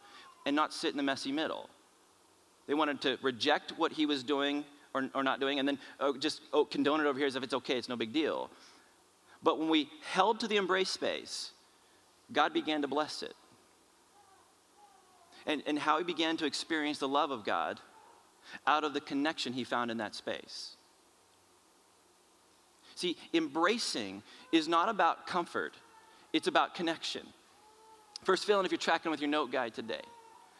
and 0.45 0.55
not 0.55 0.73
sit 0.73 0.91
in 0.91 0.97
the 0.97 1.03
messy 1.03 1.31
middle. 1.31 1.69
They 2.67 2.75
wanted 2.75 3.01
to 3.01 3.17
reject 3.23 3.73
what 3.77 3.91
he 3.91 4.05
was 4.05 4.23
doing 4.23 4.63
or, 4.93 5.09
or 5.15 5.23
not 5.23 5.39
doing 5.39 5.59
and 5.59 5.67
then 5.67 5.79
oh, 5.99 6.15
just 6.15 6.41
oh, 6.53 6.65
condone 6.65 6.99
it 6.99 7.05
over 7.05 7.17
here 7.17 7.27
as 7.27 7.35
if 7.35 7.43
it's 7.43 7.53
okay, 7.53 7.77
it's 7.77 7.89
no 7.89 7.95
big 7.95 8.13
deal. 8.13 8.51
But 9.41 9.57
when 9.57 9.69
we 9.69 9.89
held 10.03 10.39
to 10.41 10.47
the 10.47 10.57
embrace 10.57 10.89
space, 10.89 11.51
God 12.31 12.53
began 12.53 12.81
to 12.83 12.87
bless 12.87 13.23
it 13.23 13.33
and, 15.49 15.63
and 15.65 15.79
Howie 15.79 16.03
began 16.03 16.37
to 16.37 16.45
experience 16.45 16.99
the 16.99 17.07
love 17.07 17.31
of 17.31 17.43
God 17.43 17.79
out 18.67 18.83
of 18.83 18.93
the 18.93 19.01
connection 19.01 19.51
he 19.51 19.63
found 19.63 19.89
in 19.89 19.97
that 19.97 20.13
space. 20.13 20.75
See, 22.95 23.17
embracing 23.33 24.21
is 24.51 24.67
not 24.67 24.89
about 24.89 25.25
comfort, 25.25 25.73
it's 26.33 26.47
about 26.47 26.75
connection. 26.75 27.23
First, 28.23 28.45
fill 28.45 28.59
in 28.59 28.65
if 28.65 28.71
you're 28.71 28.77
tracking 28.77 29.09
with 29.09 29.21
your 29.21 29.29
note 29.29 29.51
guide 29.51 29.73
today. 29.73 30.01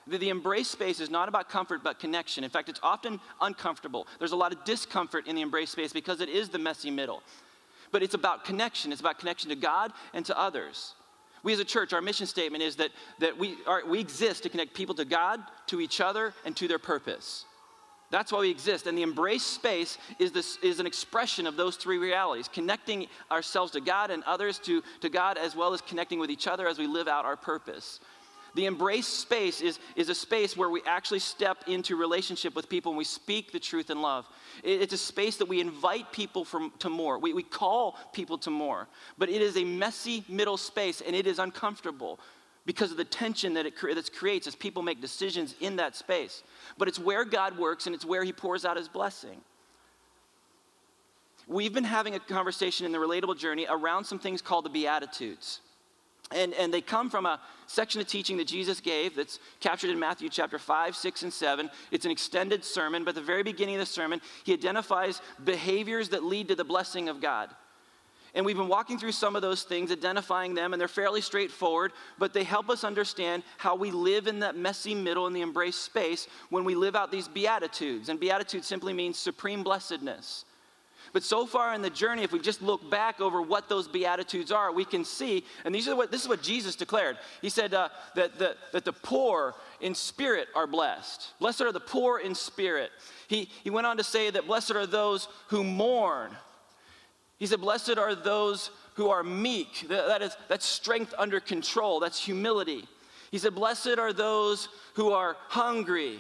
The, 0.08 0.18
the, 0.18 0.30
embrace 0.30 0.70
space 0.70 1.00
is 1.00 1.12
not 1.12 1.30
about 1.30 1.50
comfort 1.50 1.84
but 1.84 2.00
connection. 2.00 2.44
In 2.44 2.50
fact, 2.50 2.68
it's 2.68 2.80
often 2.82 3.20
uncomfortable. 3.42 4.08
There's 4.18 4.32
a 4.32 4.38
lot 4.38 4.54
of 4.54 4.64
discomfort 4.64 5.28
in 5.28 5.36
the 5.36 5.42
embrace 5.42 5.70
space 5.70 5.94
because 5.94 6.20
it 6.20 6.30
is 6.30 6.50
the 6.50 6.58
messy 6.58 6.90
middle. 6.90 7.22
But 7.92 8.02
it's 8.02 8.16
about 8.16 8.44
connection, 8.44 8.92
it's 8.92 9.02
about 9.02 9.20
connection 9.20 9.50
to 9.50 9.56
God 9.56 9.92
and 10.14 10.26
to 10.26 10.40
others. 10.40 10.96
We 11.44 11.54
as 11.54 11.60
a 11.60 11.66
church, 11.66 11.94
our 11.94 12.02
mission 12.02 12.28
statement 12.28 12.64
is 12.64 12.76
that, 12.78 12.92
that 13.20 13.38
we, 13.38 13.58
are, 13.66 13.84
we 13.86 14.00
exist 14.00 14.44
to 14.44 14.50
connect 14.50 14.74
people 14.74 14.96
to 14.96 15.06
God, 15.06 15.42
to 15.68 15.80
each 15.80 16.02
other, 16.02 16.34
and 16.46 16.56
to 16.58 16.68
their 16.68 16.80
purpose. 16.80 17.46
That's 18.12 18.32
why 18.32 18.40
we 18.40 18.50
exist. 18.50 18.88
And 18.88 18.98
the 18.98 19.04
embrace 19.04 19.46
space 19.46 19.98
is, 20.18 20.32
this, 20.32 20.58
is 20.64 20.80
an 20.80 20.88
expression 20.88 21.46
of 21.46 21.56
those 21.56 21.76
three 21.76 21.98
realities 21.98 22.50
connecting 22.52 23.08
ourselves 23.32 23.72
to 23.74 23.82
God 23.82 24.10
and 24.10 24.24
others 24.24 24.58
to, 24.60 24.82
to 25.02 25.10
God, 25.10 25.38
as 25.38 25.56
well 25.56 25.74
as 25.74 25.82
connecting 25.82 26.20
with 26.20 26.32
each 26.32 26.48
other 26.48 26.68
as 26.68 26.80
we 26.80 26.88
live 26.88 27.08
out 27.08 27.26
our 27.26 27.38
purpose. 27.38 28.00
The 28.56 28.66
embrace 28.66 29.08
space 29.08 29.62
is, 29.62 29.80
is 29.96 30.10
a 30.10 30.16
space 30.16 30.58
where 30.58 30.70
we 30.70 30.82
actually 30.86 31.20
step 31.20 31.66
into 31.68 31.96
relationship 31.96 32.56
with 32.56 32.70
people 32.70 32.92
and 32.92 32.98
we 32.98 33.04
speak 33.04 33.52
the 33.52 33.60
truth 33.60 33.90
in 33.90 34.02
love. 34.02 34.28
It's 34.64 34.94
a 34.94 34.98
space 34.98 35.38
that 35.38 35.48
we 35.48 35.60
invite 35.60 36.12
people 36.12 36.44
from, 36.44 36.74
to 36.80 36.90
more. 36.90 37.20
We, 37.20 37.34
we 37.34 37.44
call 37.44 37.98
people 38.14 38.38
to 38.40 38.50
more. 38.50 38.88
But 39.18 39.30
it 39.30 39.42
is 39.42 39.58
a 39.58 39.64
messy 39.64 40.24
middle 40.28 40.58
space 40.58 41.02
and 41.02 41.16
it 41.16 41.28
is 41.28 41.40
uncomfortable 41.40 42.20
because 42.66 42.92
of 42.92 42.98
the 42.98 43.06
tension 43.06 43.54
that 43.56 43.66
it 43.66 43.74
that 43.82 44.14
creates 44.14 44.46
as 44.46 44.56
people 44.56 44.84
make 44.84 45.02
decisions 45.02 45.56
in 45.60 45.78
that 45.78 45.96
space. 45.96 46.44
But 46.78 46.88
it's 46.88 47.00
where 47.00 47.26
God 47.26 47.58
works 47.58 47.86
and 47.86 47.96
it's 47.96 48.06
where 48.06 48.24
He 48.24 48.34
pours 48.34 48.66
out 48.66 48.78
His 48.78 48.88
blessing. 48.88 49.42
We've 51.48 51.74
been 51.74 51.84
having 51.84 52.14
a 52.14 52.20
conversation 52.20 52.86
in 52.86 52.92
the 52.92 53.00
relatable 53.00 53.40
journey 53.40 53.66
around 53.68 54.04
some 54.06 54.20
things 54.20 54.40
called 54.40 54.66
the 54.66 54.70
Beatitudes. 54.70 55.62
And, 56.32 56.54
and 56.54 56.72
they 56.72 56.82
come 56.82 57.10
from 57.10 57.26
a 57.26 57.40
section 57.66 58.00
of 58.02 58.08
teaching 58.08 58.38
that 58.38 58.48
Jesus 58.48 58.80
gave 58.80 59.16
that's 59.16 59.40
captured 59.60 59.90
in 59.90 60.00
Matthew 60.00 60.30
chapter 60.30 60.60
5, 60.60 60.96
6, 60.96 61.24
and 61.24 61.34
7. 61.34 61.70
It's 61.92 62.06
an 62.06 62.12
extended 62.12 62.64
sermon, 62.64 63.04
but 63.04 63.10
at 63.10 63.16
the 63.16 63.22
very 63.22 63.42
beginning 63.42 63.76
of 63.76 63.80
the 63.80 63.86
sermon, 63.88 64.22
he 64.44 64.54
identifies 64.54 65.22
behaviors 65.44 66.10
that 66.10 66.24
lead 66.24 66.50
to 66.50 66.56
the 66.56 66.64
blessing 66.64 67.10
of 67.10 67.20
God. 67.20 67.50
And 68.36 68.46
we've 68.46 68.58
been 68.58 68.68
walking 68.68 69.00
through 69.00 69.14
some 69.14 69.36
of 69.36 69.42
those 69.42 69.64
things, 69.64 69.92
identifying 69.92 70.54
them, 70.54 70.74
and 70.74 70.80
they're 70.80 70.88
fairly 70.88 71.22
straightforward, 71.22 71.94
but 72.20 72.32
they 72.32 72.44
help 72.44 72.70
us 72.70 72.84
understand 72.84 73.42
how 73.58 73.76
we 73.76 73.90
live 73.90 74.28
in 74.28 74.40
that 74.40 74.56
messy 74.56 74.94
middle 74.94 75.26
in 75.26 75.34
the 75.34 75.42
embrace 75.42 75.76
space 75.76 76.28
when 76.50 76.64
we 76.64 76.76
live 76.76 76.96
out 76.96 77.12
these 77.12 77.28
beatitudes. 77.28 78.10
And 78.10 78.20
beatitude 78.20 78.64
simply 78.64 78.94
means 78.94 79.18
supreme 79.18 79.64
blessedness. 79.64 80.46
But 81.14 81.24
so 81.24 81.46
far 81.46 81.74
in 81.74 81.82
the 81.82 81.90
journey, 81.90 82.24
if 82.24 82.32
we 82.32 82.40
just 82.40 82.62
look 82.62 82.90
back 82.90 83.20
over 83.20 83.42
what 83.42 83.70
those 83.70 83.88
beatitudes 83.88 84.52
are, 84.52 84.72
we 84.72 84.86
can 84.86 85.04
see, 85.04 85.44
and 85.66 85.74
these 85.74 85.88
are 85.88 85.96
what 85.96 86.12
this 86.12 86.22
is 86.22 86.28
what 86.28 86.42
Jesus 86.42 86.76
declared. 86.76 87.18
He 87.42 87.50
said 87.50 87.74
uh, 87.74 87.90
that, 88.16 88.38
the, 88.38 88.56
that 88.72 88.86
the 88.86 88.94
poor 88.94 89.56
in 89.82 89.96
spirit 89.96 90.48
are 90.56 90.68
blessed. 90.68 91.34
Blessed 91.40 91.62
are 91.62 91.72
the 91.72 91.80
poor 91.80 92.20
in 92.20 92.36
spirit. 92.36 92.92
He, 93.28 93.50
he 93.64 93.70
went 93.70 93.88
on 93.88 93.98
to 93.98 94.04
say 94.04 94.30
that 94.30 94.48
blessed 94.48 94.72
are 94.72 94.86
those 94.86 95.28
who 95.48 95.64
mourn. 95.64 96.32
He 97.40 97.48
said, 97.48 97.62
Blessed 97.62 97.98
are 97.98 98.14
those 98.14 98.70
who 98.96 99.10
are 99.10 99.24
meek. 99.24 99.88
That 99.88 100.22
is, 100.22 100.36
that's 100.50 100.66
strength 100.66 101.14
under 101.18 101.40
control, 101.40 102.00
that's 102.00 102.24
humility. 102.24 102.86
He 103.32 103.38
said, 103.38 103.56
Blessed 103.56 103.98
are 103.98 104.14
those 104.14 104.68
who 104.96 105.12
are 105.12 105.38
hungry 105.48 106.20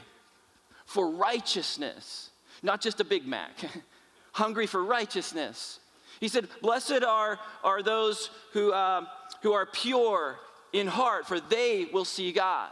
for 0.85 1.11
righteousness, 1.11 2.29
not 2.63 2.81
just 2.81 2.99
a 2.99 3.03
Big 3.03 3.27
Mac, 3.27 3.51
hungry 4.39 4.65
for 4.65 4.83
righteousness. 4.83 5.79
He 6.19 6.29
said, 6.29 6.47
Blessed 6.61 7.03
are, 7.03 7.37
are 7.63 7.83
those 7.83 8.29
who, 8.53 8.71
uh, 8.71 9.05
who 9.43 9.51
are 9.51 9.65
pure 9.65 10.39
in 10.73 10.87
heart, 10.87 11.27
for 11.27 11.39
they 11.39 11.89
will 11.93 12.05
see 12.05 12.31
God. 12.31 12.71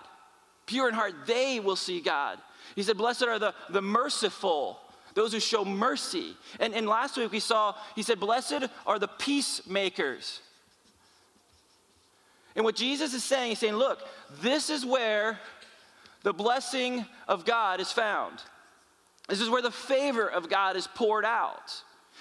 Pure 0.65 0.89
in 0.89 0.95
heart, 0.95 1.13
they 1.27 1.59
will 1.59 1.75
see 1.75 1.99
God. 2.01 2.39
He 2.75 2.83
said, 2.83 2.97
Blessed 2.97 3.23
are 3.23 3.37
the, 3.37 3.53
the 3.69 3.81
merciful, 3.81 4.79
those 5.13 5.33
who 5.33 5.39
show 5.39 5.65
mercy. 5.65 6.35
And, 6.59 6.73
and 6.73 6.87
last 6.87 7.17
week 7.17 7.31
we 7.31 7.39
saw, 7.39 7.75
he 7.95 8.03
said, 8.03 8.19
Blessed 8.19 8.65
are 8.85 8.99
the 8.99 9.07
peacemakers. 9.07 10.41
And 12.55 12.65
what 12.65 12.75
Jesus 12.75 13.13
is 13.13 13.23
saying, 13.23 13.49
he's 13.49 13.59
saying, 13.59 13.75
Look, 13.75 13.99
this 14.41 14.69
is 14.69 14.85
where 14.85 15.39
the 16.23 16.33
blessing 16.33 17.05
of 17.27 17.45
God 17.45 17.79
is 17.79 17.91
found. 17.91 18.39
This 19.27 19.41
is 19.41 19.49
where 19.49 19.61
the 19.61 19.71
favor 19.71 20.27
of 20.27 20.49
God 20.49 20.75
is 20.75 20.87
poured 20.87 21.25
out. 21.25 21.73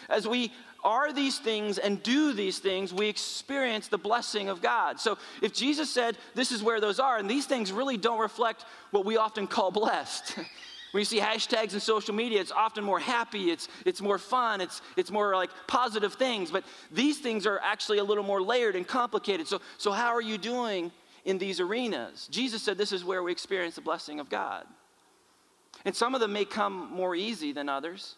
As 0.09 0.27
we 0.27 0.53
are 0.85 1.13
these 1.13 1.39
things 1.39 1.79
and 1.79 2.03
do 2.03 2.33
these 2.33 2.59
things, 2.59 2.93
we 2.93 3.09
experience 3.09 3.89
the 3.89 3.99
blessing 3.99 4.49
of 4.49 4.63
God. 4.63 5.01
So 5.01 5.19
if 5.43 5.53
Jesus 5.53 5.93
said 5.93 6.17
this 6.35 6.53
is 6.53 6.63
where 6.63 6.81
those 6.81 7.01
are, 7.01 7.19
and 7.19 7.29
these 7.29 7.47
things 7.47 7.73
really 7.73 7.97
don't 7.97 8.21
reflect 8.21 8.65
what 8.91 9.05
we 9.05 9.17
often 9.17 9.47
call 9.47 9.71
blessed. 9.71 10.39
When 10.93 11.01
you 11.03 11.05
see 11.05 11.19
hashtags 11.19 11.75
in 11.75 11.81
social 11.81 12.15
media, 12.15 12.41
it's 12.41 12.53
often 12.53 12.83
more 12.83 12.99
happy, 12.99 13.51
it's, 13.51 13.69
it's 13.85 14.01
more 14.01 14.17
fun, 14.17 14.63
it's, 14.63 14.81
it's 14.97 15.11
more 15.11 15.35
like 15.35 15.51
positive 15.67 16.15
things. 16.15 16.51
But 16.51 16.65
these 16.91 17.19
things 17.19 17.45
are 17.45 17.59
actually 17.63 17.99
a 17.99 18.05
little 18.05 18.25
more 18.25 18.41
layered 18.41 18.77
and 18.77 18.87
complicated. 18.87 19.47
So, 19.47 19.61
so 19.77 19.93
how 19.93 20.15
are 20.15 20.23
you 20.23 20.39
doing 20.39 20.91
in 21.27 21.37
these 21.37 21.61
arenas? 21.61 22.29
Jesus 22.31 22.63
said 22.63 22.79
this 22.79 22.93
is 22.93 23.05
where 23.05 23.23
we 23.23 23.31
experience 23.31 23.75
the 23.75 23.83
blessing 23.83 24.21
of 24.21 24.31
God. 24.31 24.65
And 25.87 25.97
some 25.97 26.15
of 26.15 26.21
them 26.21 26.35
may 26.35 26.45
come 26.45 26.93
more 26.93 27.15
easy 27.15 27.53
than 27.53 27.71
others. 27.71 28.17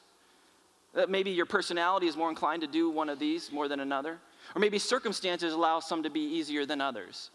That 0.95 1.05
uh, 1.05 1.11
maybe 1.11 1.31
your 1.31 1.47
personality 1.47 2.09
is 2.09 2.17
more 2.17 2.31
inclined 2.31 2.63
to 2.63 2.67
do 2.67 2.91
one 2.91 3.09
of 3.09 3.21
these 3.21 3.53
more 3.53 3.69
than 3.69 3.79
another. 3.79 4.19
Or 4.57 4.59
maybe 4.59 4.81
circumstances 4.81 5.53
allow 5.53 5.79
some 5.79 6.03
to 6.03 6.11
be 6.11 6.21
easier 6.21 6.67
than 6.67 6.81
others. 6.81 7.31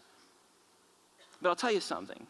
But 1.40 1.48
I'll 1.48 1.56
tell 1.56 1.72
you 1.72 1.80
something 1.80 2.26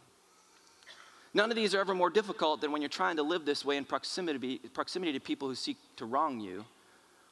None 1.35 1.51
of 1.51 1.57
these 1.57 1.75
are 1.75 1.81
ever 1.81 1.97
more 1.97 2.11
difficult 2.11 2.61
than 2.61 2.71
when 2.71 2.81
you're 2.81 2.89
trying 2.89 3.17
to 3.17 3.25
live 3.25 3.45
this 3.45 3.65
way 3.65 3.77
in 3.77 3.85
proximity, 3.85 4.59
proximity 4.73 5.13
to 5.13 5.21
people 5.21 5.49
who 5.49 5.57
seek 5.57 5.77
to 5.97 6.05
wrong 6.05 6.39
you, 6.39 6.65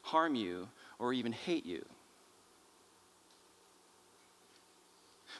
harm 0.02 0.34
you, 0.34 0.68
or 0.98 1.12
even 1.12 1.30
hate 1.30 1.64
you. 1.64 1.84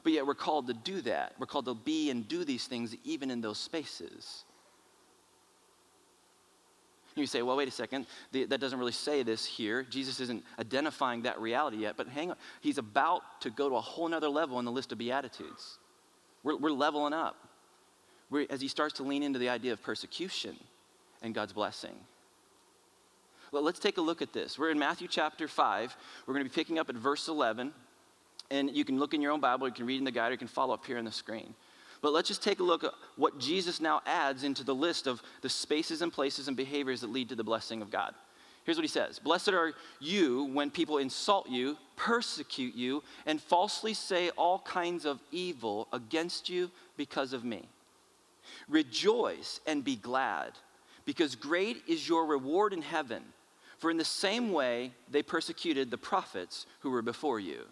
But 0.05 0.13
yet 0.13 0.25
we're 0.25 0.35
called 0.35 0.69
to 0.69 0.75
do 0.75 1.01
that. 1.03 1.35
We're 1.41 1.47
called 1.47 1.65
to 1.65 1.75
be 1.75 2.11
and 2.11 2.27
do 2.27 2.45
these 2.45 2.67
things 2.67 2.95
even 3.05 3.33
in 3.33 3.41
those 3.41 3.59
spaces. 3.59 4.45
You 7.15 7.27
say, 7.27 7.43
well, 7.43 7.57
wait 7.57 7.69
a 7.69 7.73
second, 7.73 8.07
that 8.33 8.59
doesn't 8.59 8.79
really 8.79 8.93
say 8.93 9.23
this 9.23 9.45
here. 9.45 9.83
Jesus 9.83 10.19
isn't 10.21 10.43
identifying 10.59 11.23
that 11.23 11.41
reality 11.41 11.79
yet, 11.79 11.97
but 11.97 12.09
hang 12.09 12.31
on. 12.31 12.37
He's 12.61 12.79
about 12.79 13.23
to 13.43 13.51
go 13.51 13.69
to 13.69 13.77
a 13.77 13.81
whole 13.81 14.09
nother 14.09 14.29
level 14.29 14.59
in 14.59 14.65
the 14.65 14.73
list 14.73 14.93
of 14.93 14.99
Beatitudes. 14.99 15.79
We're, 16.43 16.57
we're 16.57 16.71
leveling 16.71 17.13
up 17.13 17.37
as 18.49 18.61
he 18.61 18.69
starts 18.69 18.95
to 18.95 19.03
lean 19.03 19.23
into 19.23 19.39
the 19.39 19.51
idea 19.51 19.73
of 19.73 19.83
persecution 19.83 20.57
and 21.21 21.35
God's 21.35 21.53
blessing. 21.53 21.95
Well, 23.53 23.63
let's 23.63 23.79
take 23.79 23.99
a 23.99 24.01
look 24.01 24.23
at 24.23 24.33
this. 24.33 24.59
We're 24.59 24.71
in 24.71 24.79
Matthew 24.79 25.07
chapter 25.09 25.47
5. 25.47 25.97
We're 26.27 26.35
going 26.35 26.45
to 26.45 26.51
be 26.51 26.55
picking 26.55 26.79
up 26.79 26.89
at 26.89 26.97
verse 26.97 27.29
11. 27.29 27.73
And 28.51 28.75
you 28.75 28.85
can 28.85 28.99
look 28.99 29.13
in 29.13 29.21
your 29.21 29.33
own 29.33 29.41
Bible, 29.41 29.69
you 29.69 29.75
can 29.75 29.87
read 29.87 29.99
in 29.99 30.05
the 30.05 30.11
guide, 30.11 30.29
or 30.29 30.33
you 30.33 30.39
can 30.39 30.49
follow 30.49 30.75
up 30.75 30.85
here 30.87 30.99
on 30.99 31.05
the 31.05 31.13
screen. 31.13 31.55
But 32.03 32.13
let's 32.13 32.29
just 32.29 32.43
take 32.43 32.59
a 32.59 32.65
look 32.65 32.83
at 32.83 32.93
what 33.17 33.39
Jesus 33.39 33.81
now 33.81 34.03
adds 34.05 34.43
into 34.43 34.65
the 34.65 34.75
list 34.75 35.07
of 35.07 35.23
the 35.41 35.49
spaces 35.49 36.03
and 36.03 36.13
places 36.13 36.49
and 36.49 36.57
behaviors 36.57 37.01
that 37.01 37.13
lead 37.13 37.29
to 37.29 37.37
the 37.37 37.45
blessing 37.45 37.81
of 37.81 37.91
God. 37.91 38.13
Here's 38.65 38.77
what 38.77 38.85
he 38.85 38.89
says 38.89 39.19
Blessed 39.19 39.51
are 39.51 39.73
you 40.01 40.45
when 40.53 40.71
people 40.71 40.99
insult 40.99 41.49
you, 41.49 41.77
persecute 41.97 42.75
you, 42.75 43.03
and 43.25 43.41
falsely 43.41 43.95
say 43.95 44.31
all 44.31 44.59
kinds 44.59 45.05
of 45.05 45.21
evil 45.31 45.89
against 45.93 46.49
you 46.49 46.71
because 46.97 47.33
of 47.33 47.45
me. 47.45 47.69
Rejoice 48.69 49.61
and 49.67 49.85
be 49.85 49.97
glad, 49.97 50.53
because 51.05 51.37
great 51.37 51.83
is 51.87 52.09
your 52.09 52.27
reward 52.27 52.73
in 52.73 52.83
heaven. 52.83 53.23
For 53.79 53.91
in 53.91 53.97
the 53.97 54.05
same 54.05 54.53
way 54.53 54.93
they 55.11 55.23
persecuted 55.23 55.91
the 55.91 55.99
prophets 55.99 56.67
who 56.81 56.91
were 56.91 57.03
before 57.03 57.41
you. 57.41 57.63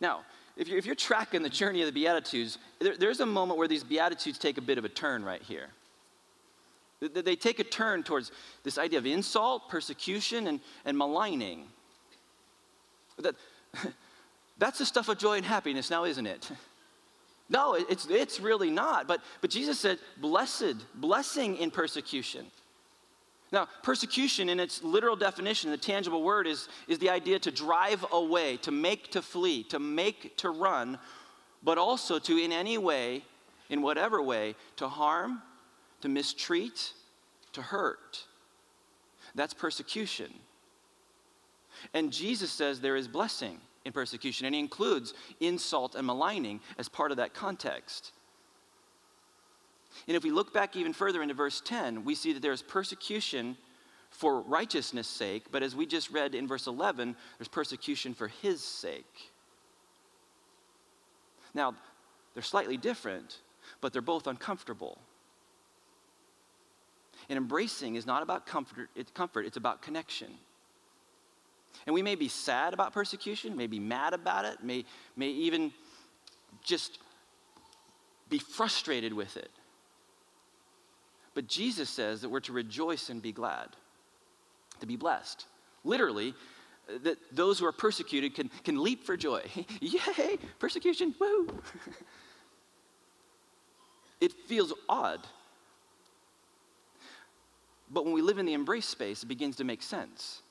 Now, 0.00 0.20
if 0.56 0.68
you're, 0.68 0.78
if 0.78 0.86
you're 0.86 0.94
tracking 0.94 1.42
the 1.42 1.48
journey 1.48 1.82
of 1.82 1.86
the 1.86 1.92
Beatitudes, 1.92 2.58
there, 2.78 2.96
there's 2.96 3.20
a 3.20 3.26
moment 3.26 3.58
where 3.58 3.68
these 3.68 3.82
Beatitudes 3.82 4.38
take 4.38 4.58
a 4.58 4.60
bit 4.60 4.78
of 4.78 4.84
a 4.84 4.88
turn 4.88 5.24
right 5.24 5.42
here. 5.42 5.68
They 7.00 7.36
take 7.36 7.58
a 7.58 7.64
turn 7.64 8.02
towards 8.02 8.30
this 8.62 8.78
idea 8.78 8.98
of 8.98 9.06
insult, 9.06 9.68
persecution, 9.68 10.46
and, 10.46 10.60
and 10.84 10.96
maligning. 10.96 11.66
That, 13.18 13.34
that's 14.58 14.78
the 14.78 14.86
stuff 14.86 15.08
of 15.08 15.18
joy 15.18 15.36
and 15.36 15.44
happiness 15.44 15.90
now, 15.90 16.04
isn't 16.04 16.26
it? 16.26 16.50
No, 17.48 17.74
it's, 17.74 18.06
it's 18.06 18.40
really 18.40 18.70
not. 18.70 19.06
But, 19.06 19.20
but 19.40 19.50
Jesus 19.50 19.78
said, 19.78 19.98
blessed, 20.18 20.76
blessing 20.94 21.56
in 21.56 21.70
persecution. 21.70 22.46
Now, 23.54 23.68
persecution 23.84 24.48
in 24.48 24.58
its 24.58 24.82
literal 24.82 25.14
definition, 25.14 25.70
the 25.70 25.76
tangible 25.76 26.24
word, 26.24 26.48
is, 26.48 26.68
is 26.88 26.98
the 26.98 27.08
idea 27.08 27.38
to 27.38 27.52
drive 27.52 28.04
away, 28.10 28.56
to 28.58 28.72
make 28.72 29.12
to 29.12 29.22
flee, 29.22 29.62
to 29.64 29.78
make 29.78 30.36
to 30.38 30.50
run, 30.50 30.98
but 31.62 31.78
also 31.78 32.18
to, 32.18 32.36
in 32.36 32.50
any 32.50 32.78
way, 32.78 33.22
in 33.70 33.80
whatever 33.80 34.20
way, 34.20 34.56
to 34.74 34.88
harm, 34.88 35.40
to 36.00 36.08
mistreat, 36.08 36.94
to 37.52 37.62
hurt. 37.62 38.24
That's 39.36 39.54
persecution. 39.54 40.34
And 41.94 42.12
Jesus 42.12 42.50
says 42.50 42.80
there 42.80 42.96
is 42.96 43.06
blessing 43.06 43.60
in 43.84 43.92
persecution, 43.92 44.46
and 44.46 44.54
he 44.56 44.60
includes 44.60 45.14
insult 45.38 45.94
and 45.94 46.04
maligning 46.04 46.60
as 46.76 46.88
part 46.88 47.12
of 47.12 47.18
that 47.18 47.34
context. 47.34 48.10
And 50.06 50.16
if 50.16 50.24
we 50.24 50.30
look 50.30 50.52
back 50.52 50.76
even 50.76 50.92
further 50.92 51.22
into 51.22 51.34
verse 51.34 51.60
10, 51.64 52.04
we 52.04 52.14
see 52.14 52.32
that 52.32 52.42
there's 52.42 52.62
persecution 52.62 53.56
for 54.10 54.40
righteousness' 54.42 55.08
sake, 55.08 55.46
but 55.50 55.62
as 55.62 55.74
we 55.74 55.86
just 55.86 56.10
read 56.10 56.34
in 56.34 56.46
verse 56.46 56.66
11, 56.66 57.16
there's 57.38 57.48
persecution 57.48 58.14
for 58.14 58.28
his 58.28 58.62
sake. 58.62 59.32
Now, 61.52 61.74
they're 62.32 62.42
slightly 62.42 62.76
different, 62.76 63.38
but 63.80 63.92
they're 63.92 64.02
both 64.02 64.26
uncomfortable. 64.26 64.98
And 67.28 67.36
embracing 67.36 67.96
is 67.96 68.06
not 68.06 68.22
about 68.22 68.46
comfort, 68.46 68.90
it's 68.94 69.10
comfort, 69.10 69.46
it's 69.46 69.56
about 69.56 69.82
connection. 69.82 70.30
And 71.86 71.94
we 71.94 72.02
may 72.02 72.14
be 72.14 72.28
sad 72.28 72.72
about 72.72 72.92
persecution, 72.92 73.56
may 73.56 73.66
be 73.66 73.80
mad 73.80 74.14
about 74.14 74.44
it, 74.44 74.62
may, 74.62 74.84
may 75.16 75.28
even 75.28 75.72
just 76.62 76.98
be 78.28 78.38
frustrated 78.38 79.12
with 79.12 79.36
it. 79.36 79.50
But 81.34 81.48
Jesus 81.48 81.90
says 81.90 82.20
that 82.20 82.28
we're 82.28 82.40
to 82.40 82.52
rejoice 82.52 83.10
and 83.10 83.20
be 83.20 83.32
glad, 83.32 83.68
to 84.80 84.86
be 84.86 84.96
blessed. 84.96 85.46
Literally, 85.82 86.34
that 87.02 87.18
those 87.32 87.58
who 87.58 87.66
are 87.66 87.72
persecuted 87.72 88.34
can, 88.34 88.50
can 88.62 88.82
leap 88.82 89.04
for 89.04 89.16
joy. 89.16 89.42
Yay, 89.80 90.38
persecution, 90.58 91.14
woo! 91.18 91.62
it 94.20 94.32
feels 94.46 94.72
odd. 94.88 95.20
But 97.90 98.04
when 98.04 98.14
we 98.14 98.22
live 98.22 98.38
in 98.38 98.46
the 98.46 98.54
embrace 98.54 98.86
space, 98.86 99.22
it 99.22 99.26
begins 99.26 99.56
to 99.56 99.64
make 99.64 99.82
sense. 99.82 100.42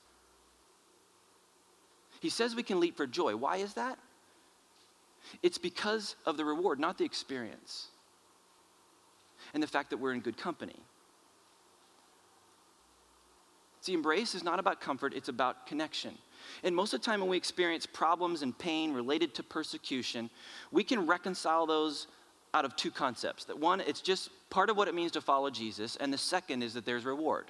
He 2.20 2.30
says 2.30 2.56
we 2.56 2.64
can 2.64 2.80
leap 2.80 2.96
for 2.96 3.06
joy. 3.06 3.36
Why 3.36 3.58
is 3.58 3.74
that? 3.74 3.98
It's 5.42 5.58
because 5.58 6.16
of 6.26 6.38
the 6.38 6.46
reward, 6.46 6.80
not 6.80 6.98
the 6.98 7.06
experience. 7.06 7.88
And 9.54 9.62
the 9.62 9.68
fact 9.68 9.90
that 9.92 9.98
we're 9.98 10.14
in 10.14 10.20
good 10.20 10.38
company. 10.38 10.76
See, 13.82 13.94
embrace 13.94 14.34
is 14.34 14.44
not 14.44 14.60
about 14.60 14.80
comfort, 14.80 15.14
it's 15.14 15.28
about 15.28 15.68
connection. 15.68 16.18
And 16.64 16.76
most 16.76 16.94
of 16.94 17.02
the 17.02 17.06
time, 17.06 17.20
when 17.20 17.30
we 17.30 17.38
experience 17.38 17.86
problems 17.86 18.42
and 18.42 18.58
pain 18.58 18.94
related 18.94 19.34
to 19.36 19.44
persecution, 19.44 20.30
we 20.72 20.84
can 20.84 21.06
reconcile 21.06 21.66
those 21.66 22.08
out 22.54 22.66
of 22.66 22.76
two 22.76 22.92
concepts. 22.92 23.46
That 23.46 23.60
one, 23.60 23.82
it's 23.82 24.02
just 24.02 24.30
part 24.50 24.70
of 24.70 24.78
what 24.78 24.88
it 24.88 24.96
means 24.96 25.12
to 25.14 25.22
follow 25.22 25.50
Jesus, 25.50 25.98
and 25.98 26.14
the 26.14 26.18
second 26.18 26.64
is 26.64 26.74
that 26.76 26.86
there's 26.86 27.04
reward. 27.04 27.46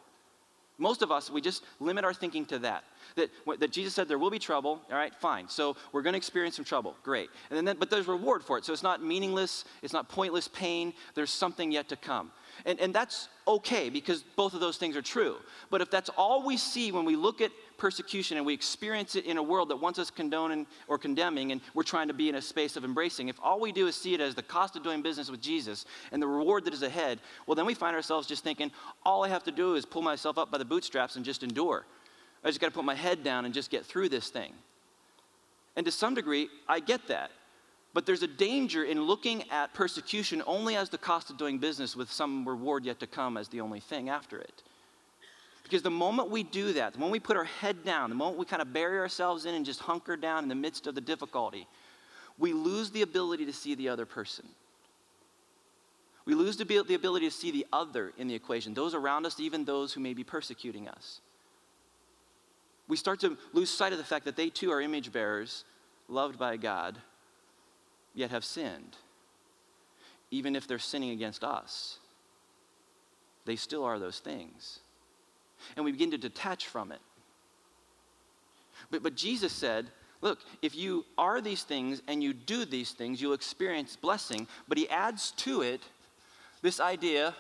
Most 0.78 1.02
of 1.04 1.12
us, 1.12 1.30
we 1.30 1.40
just 1.40 1.64
limit 1.80 2.04
our 2.04 2.14
thinking 2.14 2.46
to 2.48 2.60
that. 2.60 2.84
That, 3.16 3.30
that 3.60 3.72
Jesus 3.72 3.94
said 3.94 4.08
there 4.08 4.18
will 4.18 4.32
be 4.32 4.40
trouble, 4.40 4.82
all 4.90 4.98
right, 4.98 5.14
fine. 5.14 5.48
So 5.48 5.76
we're 5.92 6.02
going 6.02 6.14
to 6.14 6.18
experience 6.18 6.56
some 6.56 6.66
trouble, 6.66 6.96
great. 7.04 7.30
And 7.52 7.68
then, 7.68 7.78
but 7.80 7.92
there's 7.92 8.08
reward 8.08 8.44
for 8.44 8.58
it. 8.58 8.66
So 8.66 8.74
it's 8.74 8.82
not 8.82 9.04
meaningless, 9.04 9.66
it's 9.84 9.94
not 9.94 10.10
pointless 10.10 10.48
pain, 10.48 10.94
there's 11.14 11.30
something 11.30 11.72
yet 11.72 11.90
to 11.90 11.96
come. 11.96 12.32
And, 12.66 12.80
and 12.80 12.94
that's 12.94 13.30
okay 13.48 13.90
because 13.90 14.24
both 14.36 14.54
of 14.54 14.60
those 14.60 14.78
things 14.78 14.96
are 14.96 15.02
true. 15.02 15.38
But 15.70 15.82
if 15.82 15.92
that's 15.92 16.10
all 16.10 16.46
we 16.46 16.58
see 16.58 16.92
when 16.92 17.06
we 17.06 17.16
look 17.16 17.42
at 17.42 17.52
persecution 17.78 18.38
and 18.38 18.46
we 18.46 18.54
experience 18.54 19.16
it 19.16 19.26
in 19.26 19.38
a 19.38 19.44
world 19.44 19.70
that 19.70 19.78
wants 19.78 20.00
us 20.00 20.10
condoning 20.10 20.66
or 20.88 20.98
condemning 20.98 21.52
and 21.52 21.62
we're 21.74 21.84
trying 21.84 22.08
to 22.08 22.14
be 22.14 22.30
in 22.30 22.36
a 22.36 22.42
space 22.42 22.76
of 22.78 22.86
embracing, 22.86 23.28
if 23.28 23.40
all 23.42 23.60
we 23.60 23.72
do 23.72 23.88
is 23.88 23.96
see 23.96 24.14
it 24.14 24.22
as 24.22 24.36
the 24.36 24.44
cost 24.44 24.76
of 24.76 24.84
doing 24.84 25.02
business 25.02 25.30
with 25.30 25.42
Jesus 25.42 25.86
and 26.12 26.22
the 26.22 26.28
reward 26.28 26.66
that 26.66 26.74
is 26.74 26.84
ahead, 26.84 27.20
well, 27.48 27.56
then 27.56 27.66
we 27.66 27.74
find 27.74 27.96
ourselves 27.96 28.28
just 28.28 28.44
thinking, 28.44 28.72
all 29.06 29.24
I 29.24 29.30
have 29.30 29.44
to 29.44 29.52
do 29.52 29.76
is 29.76 29.86
pull 29.86 30.02
myself 30.02 30.38
up 30.38 30.52
by 30.52 30.58
the 30.58 30.66
bootstraps 30.66 31.16
and 31.16 31.26
just 31.26 31.44
endure. 31.44 31.86
I 32.44 32.50
just 32.50 32.60
got 32.60 32.68
to 32.68 32.74
put 32.74 32.86
my 32.86 32.96
head 32.96 33.24
down 33.24 33.46
and 33.46 33.54
just 33.54 33.70
get 33.70 33.86
through 33.86 34.10
this 34.10 34.30
thing. 34.30 34.54
And 35.76 35.86
to 35.86 35.92
some 35.92 36.14
degree, 36.14 36.50
I 36.68 36.80
get 36.80 37.08
that. 37.08 37.32
But 37.94 38.08
there's 38.08 38.24
a 38.24 38.28
danger 38.28 38.84
in 38.84 39.04
looking 39.04 39.50
at 39.52 39.74
persecution 39.74 40.42
only 40.48 40.76
as 40.76 40.90
the 40.90 40.98
cost 40.98 41.30
of 41.30 41.38
doing 41.38 41.60
business 41.60 41.96
with 41.96 42.12
some 42.12 42.48
reward 42.48 42.86
yet 42.86 43.00
to 43.02 43.08
come 43.08 43.38
as 43.38 43.48
the 43.50 43.62
only 43.62 43.80
thing 43.80 44.10
after 44.10 44.40
it. 44.40 44.64
Because 45.64 45.84
the 45.84 45.92
moment 45.92 46.30
we 46.30 46.44
do 46.44 46.74
that, 46.74 46.94
the 46.94 47.00
moment 47.00 47.14
we 47.14 47.20
put 47.20 47.38
our 47.38 47.44
head 47.44 47.86
down, 47.86 48.10
the 48.10 48.16
moment 48.16 48.40
we 48.40 48.46
kind 48.46 48.62
of 48.62 48.74
bury 48.74 48.98
ourselves 48.98 49.46
in 49.46 49.54
and 49.54 49.66
just 49.66 49.80
hunker 49.80 50.18
down 50.18 50.44
in 50.44 50.50
the 50.50 50.56
midst 50.56 50.88
of 50.88 50.96
the 50.96 51.02
difficulty, 51.02 51.68
we 52.38 52.52
lose 52.52 52.90
the 52.90 53.04
ability 53.04 53.46
to 53.46 53.54
see 53.54 53.76
the 53.76 53.90
other 53.90 54.06
person. 54.06 54.46
We 56.26 56.36
lose 56.36 56.58
the 56.58 56.96
ability 56.96 57.28
to 57.28 57.36
see 57.36 57.52
the 57.52 57.66
other 57.72 58.12
in 58.18 58.28
the 58.28 58.34
equation, 58.34 58.74
those 58.74 58.94
around 58.94 59.26
us, 59.26 59.40
even 59.40 59.66
those 59.66 59.94
who 59.94 60.00
may 60.00 60.14
be 60.14 60.24
persecuting 60.24 60.88
us. 60.88 61.22
We 62.88 62.98
start 62.98 63.20
to 63.22 63.38
lose 63.54 63.70
sight 63.70 63.92
of 63.92 63.98
the 63.98 64.04
fact 64.04 64.26
that 64.26 64.36
they 64.36 64.50
too 64.50 64.72
are 64.72 64.82
image 64.82 65.12
bearers, 65.12 65.64
loved 66.08 66.40
by 66.40 66.58
God, 66.58 66.98
yet 68.14 68.32
have 68.32 68.46
sinned. 68.46 68.98
Even 70.32 70.56
if 70.56 70.68
they're 70.68 70.80
sinning 70.80 71.12
against 71.12 71.44
us, 71.44 72.00
they 73.46 73.56
still 73.56 73.84
are 73.84 74.00
those 74.00 74.20
things. 74.20 74.80
And 75.76 75.86
we 75.86 75.92
begin 75.92 76.12
to 76.12 76.18
detach 76.18 76.68
from 76.68 76.92
it. 76.92 77.00
But, 78.90 79.04
but 79.04 79.16
Jesus 79.16 79.52
said, 79.54 79.88
Look, 80.22 80.40
if 80.62 80.74
you 80.74 81.04
are 81.18 81.42
these 81.42 81.64
things 81.64 82.02
and 82.08 82.24
you 82.24 82.32
do 82.32 82.64
these 82.64 82.92
things, 82.92 83.22
you'll 83.22 83.34
experience 83.34 83.98
blessing. 83.98 84.48
But 84.70 84.78
he 84.78 84.88
adds 84.88 85.32
to 85.32 85.64
it 85.64 85.82
this 86.62 86.80
idea 86.80 87.36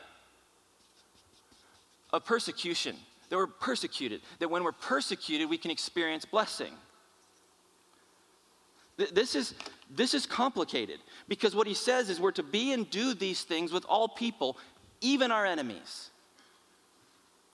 of 2.11 2.25
persecution 2.25 2.97
that 3.29 3.37
we're 3.37 3.47
persecuted, 3.47 4.21
that 4.39 4.49
when 4.49 4.65
we're 4.65 4.73
persecuted, 4.73 5.49
we 5.49 5.57
can 5.57 5.71
experience 5.71 6.25
blessing. 6.25 6.73
This 9.11 9.35
is, 9.35 9.53
this 9.89 10.13
is 10.13 10.25
complicated 10.25 10.99
because 11.27 11.55
what 11.55 11.67
he 11.67 11.73
says 11.73 12.09
is 12.09 12.19
we're 12.19 12.31
to 12.31 12.43
be 12.43 12.71
and 12.73 12.89
do 12.89 13.13
these 13.13 13.43
things 13.43 13.71
with 13.71 13.85
all 13.85 14.07
people, 14.07 14.57
even 15.01 15.31
our 15.31 15.45
enemies. 15.45 16.09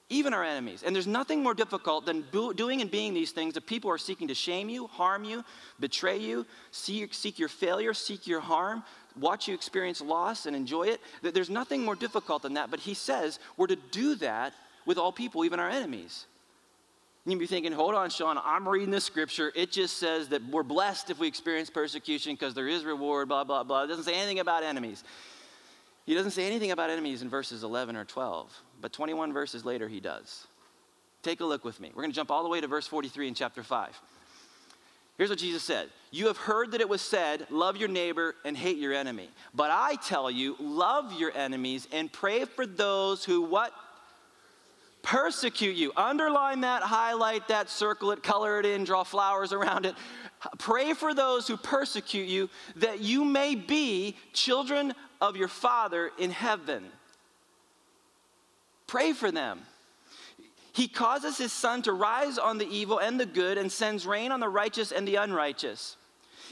Even 0.10 0.34
our 0.34 0.44
enemies. 0.44 0.82
And 0.84 0.96
there's 0.96 1.08
nothing 1.08 1.44
more 1.44 1.54
difficult 1.54 2.06
than 2.06 2.26
doing 2.32 2.82
and 2.82 2.90
being 2.90 3.14
these 3.14 3.32
things 3.32 3.54
that 3.54 3.68
people 3.68 3.92
are 3.92 3.98
seeking 3.98 4.28
to 4.30 4.34
shame 4.34 4.68
you, 4.68 4.88
harm 4.88 5.24
you, 5.24 5.44
betray 5.80 6.18
you, 6.18 6.46
seek, 6.72 7.14
seek 7.14 7.38
your 7.38 7.50
failure, 7.50 7.94
seek 7.94 8.26
your 8.26 8.40
harm, 8.40 8.84
watch 9.20 9.48
you 9.48 9.54
experience 9.54 10.02
loss 10.02 10.48
and 10.48 10.56
enjoy 10.56 10.88
it. 10.88 11.02
There's 11.22 11.50
nothing 11.50 11.84
more 11.84 11.96
difficult 11.96 12.42
than 12.42 12.56
that. 12.56 12.72
But 12.72 12.80
he 12.80 12.96
says 12.96 13.40
we're 13.56 13.68
to 13.68 13.76
do 13.76 14.16
that 14.16 14.54
with 14.86 14.98
all 14.98 15.12
people, 15.12 15.46
even 15.46 15.60
our 15.60 15.70
enemies. 15.70 16.26
You'd 17.26 17.38
be 17.38 17.48
thinking, 17.48 17.72
hold 17.72 17.96
on, 17.96 18.10
Sean, 18.10 18.40
I'm 18.44 18.68
reading 18.68 18.92
this 18.92 19.04
scripture. 19.04 19.52
It 19.56 19.72
just 19.72 19.98
says 19.98 20.30
that 20.30 20.44
we're 20.46 20.64
blessed 20.64 21.10
if 21.10 21.20
we 21.20 21.28
experience 21.28 21.70
persecution 21.70 22.34
because 22.34 22.54
there 22.54 22.68
is 22.68 22.86
reward, 22.86 23.28
blah, 23.28 23.44
blah, 23.44 23.64
blah. 23.64 23.84
It 23.84 23.88
doesn't 23.88 24.06
say 24.06 24.16
anything 24.16 24.40
about 24.40 24.64
enemies. 24.64 25.04
He 26.06 26.16
doesn't 26.16 26.32
say 26.32 26.48
anything 26.48 26.72
about 26.72 26.90
enemies 26.90 27.22
in 27.22 27.30
verses 27.30 27.64
11 27.64 27.96
or 27.96 28.06
12, 28.06 28.52
but 28.82 28.94
21 28.94 29.32
verses 29.32 29.64
later 29.64 29.88
he 29.88 30.00
does. 30.00 30.48
Take 31.22 31.42
a 31.42 31.46
look 31.46 31.66
with 31.66 31.80
me. 31.80 31.92
We're 31.94 32.04
going 32.04 32.12
to 32.12 32.16
jump 32.16 32.32
all 32.32 32.44
the 32.44 32.50
way 32.50 32.62
to 32.62 32.68
verse 32.68 32.88
43 32.88 33.28
in 33.28 33.34
chapter 33.36 33.62
5. 33.62 34.00
Here's 35.18 35.30
what 35.30 35.40
Jesus 35.40 35.64
said 35.64 35.90
You 36.12 36.28
have 36.28 36.38
heard 36.38 36.72
that 36.72 36.82
it 36.82 36.88
was 36.88 37.02
said, 37.02 37.46
Love 37.50 37.76
your 37.76 37.90
neighbor 37.90 38.36
and 38.46 38.58
hate 38.58 38.78
your 38.78 38.94
enemy. 38.94 39.30
But 39.54 39.70
I 39.70 39.98
tell 39.98 40.32
you, 40.32 40.56
love 40.60 41.14
your 41.20 41.36
enemies 41.36 41.88
and 41.92 42.12
pray 42.12 42.46
for 42.46 42.66
those 42.66 43.26
who 43.26 43.42
what? 43.42 43.74
Persecute 45.02 45.76
you. 45.76 45.92
Underline 45.96 46.62
that, 46.62 46.84
highlight 46.84 47.48
that, 47.48 47.70
circle 47.70 48.12
it, 48.12 48.24
color 48.24 48.60
it 48.60 48.66
in, 48.66 48.84
draw 48.84 49.04
flowers 49.04 49.54
around 49.54 49.86
it. 49.86 49.96
Pray 50.58 50.94
for 50.94 51.14
those 51.14 51.48
who 51.48 51.58
persecute 51.58 52.28
you 52.28 52.50
that 52.78 53.00
you 53.00 53.26
may 53.26 53.56
be 53.56 54.16
children 54.34 54.94
of 55.22 55.36
your 55.36 55.48
Father 55.48 56.12
in 56.18 56.32
heaven. 56.32 56.86
Pray 58.88 59.14
for 59.14 59.32
them. 59.32 59.62
He 60.72 60.88
causes 60.88 61.38
his 61.38 61.52
sun 61.52 61.82
to 61.84 61.94
rise 61.94 62.38
on 62.38 62.58
the 62.58 62.68
evil 62.68 63.00
and 63.00 63.20
the 63.20 63.26
good 63.26 63.58
and 63.58 63.72
sends 63.72 64.06
rain 64.06 64.32
on 64.32 64.40
the 64.40 64.48
righteous 64.48 64.92
and 64.92 65.08
the 65.08 65.16
unrighteous. 65.16 65.98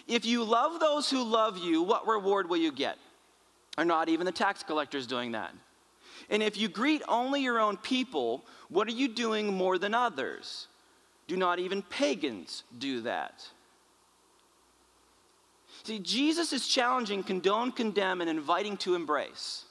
If 0.08 0.26
you 0.26 0.44
love 0.44 0.80
those 0.80 1.10
who 1.10 1.24
love 1.24 1.58
you, 1.58 1.82
what 1.82 2.08
reward 2.08 2.50
will 2.50 2.58
you 2.58 2.72
get? 2.72 2.98
Are 3.78 3.86
not 3.86 4.10
even 4.10 4.26
the 4.26 4.32
tax 4.32 4.64
collectors 4.64 5.08
doing 5.08 5.32
that? 5.34 5.54
And 6.30 6.44
if 6.44 6.58
you 6.58 6.68
greet 6.68 7.02
only 7.08 7.42
your 7.42 7.60
own 7.60 7.78
people, 7.78 8.44
what 8.70 8.88
are 8.88 8.92
you 8.92 9.08
doing 9.08 9.54
more 9.54 9.78
than 9.78 9.94
others? 9.94 10.68
Do 11.28 11.38
not 11.38 11.60
even 11.60 11.82
pagans 11.82 12.64
do 12.78 13.02
that? 13.02 13.48
See, 15.84 16.00
Jesus 16.00 16.52
is 16.52 16.68
challenging 16.68 17.24
condone, 17.24 17.72
condemn, 17.72 18.20
and 18.20 18.30
inviting 18.30 18.78
to 18.78 18.96
embrace. 18.96 19.64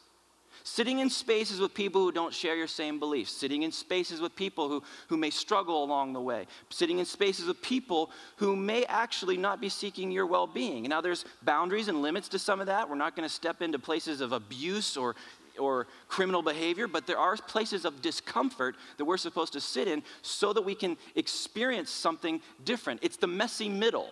Sitting 0.65 0.99
in 0.99 1.11
spaces 1.11 1.61
with 1.61 1.75
people 1.75 2.01
who 2.01 2.11
don't 2.11 2.35
share 2.35 2.57
your 2.57 2.67
same 2.67 2.99
beliefs, 2.99 3.31
sitting 3.31 3.63
in 3.63 3.71
spaces 3.71 4.21
with 4.21 4.35
people 4.35 4.69
who, 4.69 4.83
who 5.09 5.17
may 5.17 5.31
struggle 5.31 5.85
along 5.85 6.13
the 6.13 6.21
way, 6.21 6.47
sitting 6.71 6.99
in 6.99 7.05
spaces 7.05 7.47
with 7.47 7.63
people 7.63 8.11
who 8.37 8.57
may 8.57 8.85
actually 8.87 9.37
not 9.37 9.61
be 9.61 9.69
seeking 9.69 10.11
your 10.11 10.27
well 10.27 10.47
being. 10.47 10.85
Now, 10.85 11.01
there's 11.01 11.25
boundaries 11.43 11.89
and 11.89 12.03
limits 12.03 12.29
to 12.31 12.39
some 12.39 12.61
of 12.61 12.67
that. 12.67 12.89
We're 12.89 12.97
not 12.97 13.15
going 13.15 13.29
to 13.29 13.33
step 13.35 13.63
into 13.63 13.79
places 13.79 14.21
of 14.21 14.33
abuse 14.33 14.97
or 14.97 15.15
or 15.59 15.87
criminal 16.09 16.43
behavior, 16.43 16.89
but 16.89 17.07
there 17.07 17.19
are 17.19 17.37
places 17.37 17.85
of 17.85 18.03
discomfort 18.03 18.77
that 18.97 19.05
we're 19.05 19.17
supposed 19.17 19.53
to 19.55 19.61
sit 19.61 19.89
in 19.89 20.03
so 20.23 20.53
that 20.53 20.63
we 20.63 20.75
can 20.75 20.97
experience 21.15 21.91
something 21.91 22.41
different. 22.65 23.01
It's 23.03 23.17
the 23.17 23.27
messy 23.27 23.69
middle. 23.69 24.09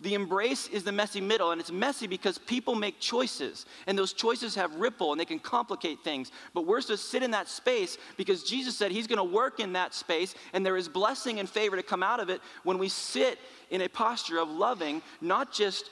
The 0.00 0.14
embrace 0.14 0.68
is 0.68 0.84
the 0.84 0.92
messy 0.92 1.20
middle, 1.20 1.52
and 1.52 1.60
it's 1.60 1.72
messy 1.72 2.06
because 2.06 2.36
people 2.36 2.74
make 2.74 3.00
choices, 3.00 3.64
and 3.86 3.96
those 3.96 4.12
choices 4.12 4.54
have 4.54 4.74
ripple 4.76 5.12
and 5.12 5.20
they 5.20 5.24
can 5.24 5.38
complicate 5.38 6.00
things. 6.04 6.30
But 6.52 6.66
we're 6.66 6.82
supposed 6.82 7.02
to 7.02 7.08
sit 7.08 7.22
in 7.22 7.30
that 7.30 7.48
space 7.48 7.96
because 8.16 8.42
Jesus 8.42 8.76
said 8.76 8.90
He's 8.90 9.06
going 9.06 9.18
to 9.18 9.24
work 9.24 9.58
in 9.58 9.72
that 9.72 9.94
space, 9.94 10.34
and 10.52 10.66
there 10.66 10.76
is 10.76 10.88
blessing 10.88 11.40
and 11.40 11.48
favor 11.48 11.76
to 11.76 11.82
come 11.82 12.02
out 12.02 12.20
of 12.20 12.28
it 12.28 12.42
when 12.62 12.76
we 12.76 12.88
sit 12.88 13.38
in 13.70 13.80
a 13.80 13.88
posture 13.88 14.38
of 14.38 14.50
loving 14.50 15.00
not 15.20 15.52
just 15.52 15.88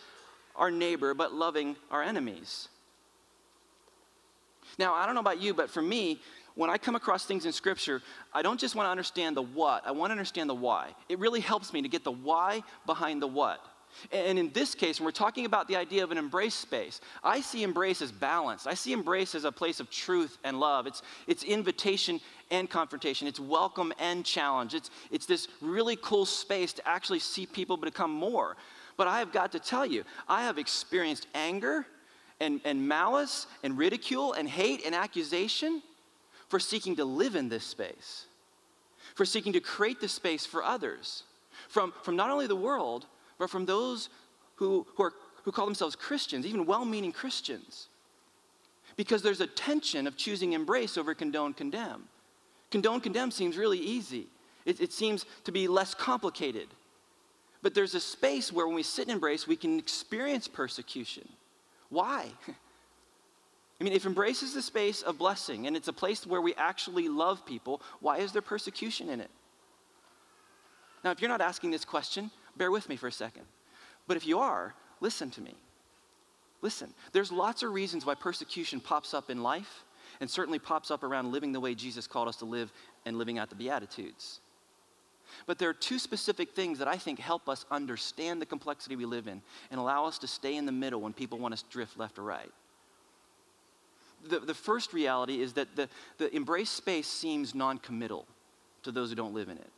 our 0.54 0.70
neighbor, 0.70 1.14
but 1.14 1.32
loving 1.32 1.76
our 1.90 2.02
enemies. 2.02 2.68
Now, 4.78 4.94
I 4.94 5.06
don't 5.06 5.14
know 5.14 5.20
about 5.20 5.40
you, 5.40 5.54
but 5.54 5.70
for 5.70 5.82
me, 5.82 6.20
when 6.54 6.70
I 6.70 6.78
come 6.78 6.94
across 6.94 7.24
things 7.24 7.46
in 7.46 7.52
Scripture, 7.52 8.00
I 8.32 8.42
don't 8.42 8.60
just 8.60 8.76
want 8.76 8.86
to 8.86 8.90
understand 8.90 9.36
the 9.36 9.42
what, 9.42 9.86
I 9.86 9.90
want 9.90 10.10
to 10.10 10.12
understand 10.12 10.48
the 10.48 10.54
why. 10.54 10.94
It 11.08 11.18
really 11.18 11.40
helps 11.40 11.72
me 11.72 11.82
to 11.82 11.88
get 11.88 12.04
the 12.04 12.12
why 12.12 12.62
behind 12.86 13.20
the 13.20 13.26
what. 13.26 13.60
And 14.12 14.38
in 14.38 14.50
this 14.52 14.74
case, 14.74 14.98
when 14.98 15.04
we're 15.04 15.12
talking 15.12 15.46
about 15.46 15.68
the 15.68 15.76
idea 15.76 16.02
of 16.02 16.10
an 16.10 16.18
embrace 16.18 16.54
space, 16.54 17.00
I 17.22 17.40
see 17.40 17.62
embrace 17.62 18.02
as 18.02 18.10
balance. 18.10 18.66
I 18.66 18.74
see 18.74 18.92
embrace 18.92 19.34
as 19.34 19.44
a 19.44 19.52
place 19.52 19.78
of 19.78 19.90
truth 19.90 20.38
and 20.44 20.58
love. 20.58 20.86
It's, 20.86 21.02
it's 21.26 21.44
invitation 21.44 22.20
and 22.50 22.68
confrontation. 22.68 23.28
It's 23.28 23.40
welcome 23.40 23.92
and 23.98 24.24
challenge. 24.24 24.74
It's, 24.74 24.90
it's 25.10 25.26
this 25.26 25.48
really 25.60 25.96
cool 25.96 26.26
space 26.26 26.72
to 26.74 26.88
actually 26.88 27.20
see 27.20 27.46
people 27.46 27.76
become 27.76 28.10
more. 28.10 28.56
But 28.96 29.08
I 29.08 29.20
have 29.20 29.32
got 29.32 29.52
to 29.52 29.60
tell 29.60 29.86
you, 29.86 30.04
I 30.28 30.42
have 30.42 30.58
experienced 30.58 31.26
anger 31.34 31.86
and, 32.44 32.60
and 32.64 32.86
malice 32.86 33.46
and 33.62 33.76
ridicule 33.76 34.34
and 34.34 34.48
hate 34.48 34.84
and 34.84 34.94
accusation 34.94 35.82
for 36.48 36.60
seeking 36.60 36.96
to 36.96 37.04
live 37.04 37.34
in 37.34 37.48
this 37.48 37.64
space, 37.64 38.26
for 39.14 39.24
seeking 39.24 39.52
to 39.54 39.60
create 39.60 40.00
this 40.00 40.12
space 40.12 40.46
for 40.46 40.62
others, 40.62 41.24
from, 41.68 41.92
from 42.02 42.16
not 42.16 42.30
only 42.30 42.46
the 42.46 42.54
world, 42.54 43.06
but 43.38 43.50
from 43.50 43.66
those 43.66 44.08
who, 44.56 44.86
who, 44.94 45.04
are, 45.04 45.12
who 45.42 45.52
call 45.52 45.64
themselves 45.64 45.96
Christians, 45.96 46.46
even 46.46 46.66
well 46.66 46.84
meaning 46.84 47.12
Christians. 47.12 47.88
Because 48.96 49.22
there's 49.22 49.40
a 49.40 49.46
tension 49.46 50.06
of 50.06 50.16
choosing 50.16 50.52
embrace 50.52 50.96
over 50.96 51.14
condone, 51.14 51.54
condemn. 51.54 52.04
Condone, 52.70 53.00
condemn 53.00 53.30
seems 53.30 53.56
really 53.56 53.78
easy. 53.78 54.26
It, 54.64 54.80
it 54.80 54.92
seems 54.92 55.26
to 55.44 55.52
be 55.52 55.66
less 55.66 55.94
complicated. 55.94 56.68
But 57.62 57.74
there's 57.74 57.94
a 57.94 58.00
space 58.00 58.52
where 58.52 58.66
when 58.66 58.76
we 58.76 58.82
sit 58.82 59.08
in 59.08 59.14
embrace, 59.14 59.46
we 59.46 59.56
can 59.56 59.78
experience 59.78 60.46
persecution. 60.46 61.28
Why? 61.94 62.26
I 63.80 63.84
mean, 63.84 63.92
if 63.92 64.04
embrace 64.04 64.42
is 64.42 64.52
the 64.52 64.62
space 64.62 65.02
of 65.02 65.16
blessing 65.16 65.66
and 65.66 65.76
it's 65.76 65.88
a 65.88 65.92
place 65.92 66.26
where 66.26 66.40
we 66.40 66.54
actually 66.54 67.08
love 67.08 67.46
people, 67.46 67.80
why 68.00 68.18
is 68.18 68.32
there 68.32 68.42
persecution 68.42 69.08
in 69.08 69.20
it? 69.20 69.30
Now, 71.04 71.12
if 71.12 71.20
you're 71.20 71.28
not 71.28 71.40
asking 71.40 71.70
this 71.70 71.84
question, 71.84 72.30
bear 72.56 72.72
with 72.72 72.88
me 72.88 72.96
for 72.96 73.06
a 73.06 73.12
second. 73.12 73.44
But 74.08 74.16
if 74.16 74.26
you 74.26 74.40
are, 74.40 74.74
listen 75.00 75.30
to 75.32 75.40
me. 75.40 75.54
Listen, 76.62 76.92
there's 77.12 77.30
lots 77.30 77.62
of 77.62 77.72
reasons 77.72 78.04
why 78.04 78.14
persecution 78.14 78.80
pops 78.80 79.14
up 79.14 79.30
in 79.30 79.42
life 79.42 79.84
and 80.20 80.28
certainly 80.28 80.58
pops 80.58 80.90
up 80.90 81.04
around 81.04 81.30
living 81.30 81.52
the 81.52 81.60
way 81.60 81.74
Jesus 81.74 82.06
called 82.08 82.26
us 82.26 82.36
to 82.36 82.44
live 82.44 82.72
and 83.06 83.18
living 83.18 83.38
out 83.38 83.50
the 83.50 83.56
Beatitudes. 83.56 84.40
But 85.46 85.58
there 85.58 85.68
are 85.68 85.74
two 85.74 85.98
specific 85.98 86.50
things 86.52 86.78
that 86.78 86.88
I 86.88 86.96
think 86.96 87.18
help 87.18 87.48
us 87.48 87.64
understand 87.70 88.40
the 88.40 88.46
complexity 88.46 88.96
we 88.96 89.04
live 89.04 89.26
in 89.26 89.42
and 89.70 89.80
allow 89.80 90.06
us 90.06 90.18
to 90.18 90.26
stay 90.26 90.56
in 90.56 90.66
the 90.66 90.72
middle 90.72 91.00
when 91.00 91.12
people 91.12 91.38
want 91.38 91.54
us 91.54 91.62
to 91.62 91.70
drift 91.70 91.98
left 91.98 92.18
or 92.18 92.22
right. 92.22 92.50
The, 94.28 94.40
the 94.40 94.54
first 94.54 94.92
reality 94.92 95.40
is 95.40 95.52
that 95.54 95.76
the, 95.76 95.88
the 96.18 96.34
embrace 96.34 96.70
space 96.70 97.06
seems 97.06 97.54
non 97.54 97.78
committal 97.78 98.26
to 98.84 98.92
those 98.92 99.10
who 99.10 99.14
don't 99.14 99.34
live 99.34 99.48
in 99.48 99.58
it. 99.58 99.70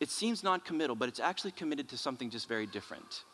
It 0.00 0.10
seems 0.10 0.42
non 0.42 0.60
committal, 0.60 0.96
but 0.96 1.08
it's 1.08 1.20
actually 1.20 1.52
committed 1.52 1.88
to 1.90 1.96
something 1.96 2.30
just 2.30 2.48
very 2.48 2.66
different. 2.66 3.24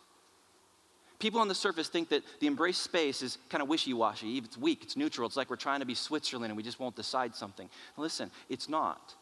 People 1.20 1.40
on 1.40 1.48
the 1.48 1.54
surface 1.54 1.88
think 1.88 2.08
that 2.08 2.22
the 2.40 2.46
embrace 2.46 2.78
space 2.78 3.20
is 3.20 3.36
kind 3.50 3.60
of 3.60 3.68
wishy 3.68 3.92
washy. 3.92 4.38
It's 4.38 4.56
weak, 4.56 4.82
it's 4.82 4.96
neutral. 4.96 5.26
It's 5.26 5.36
like 5.36 5.50
we're 5.50 5.56
trying 5.56 5.80
to 5.80 5.86
be 5.86 5.94
Switzerland 5.94 6.50
and 6.50 6.56
we 6.56 6.62
just 6.62 6.80
won't 6.80 6.96
decide 6.96 7.34
something. 7.34 7.68
Listen, 7.98 8.30
it's 8.48 8.70
not. 8.70 9.14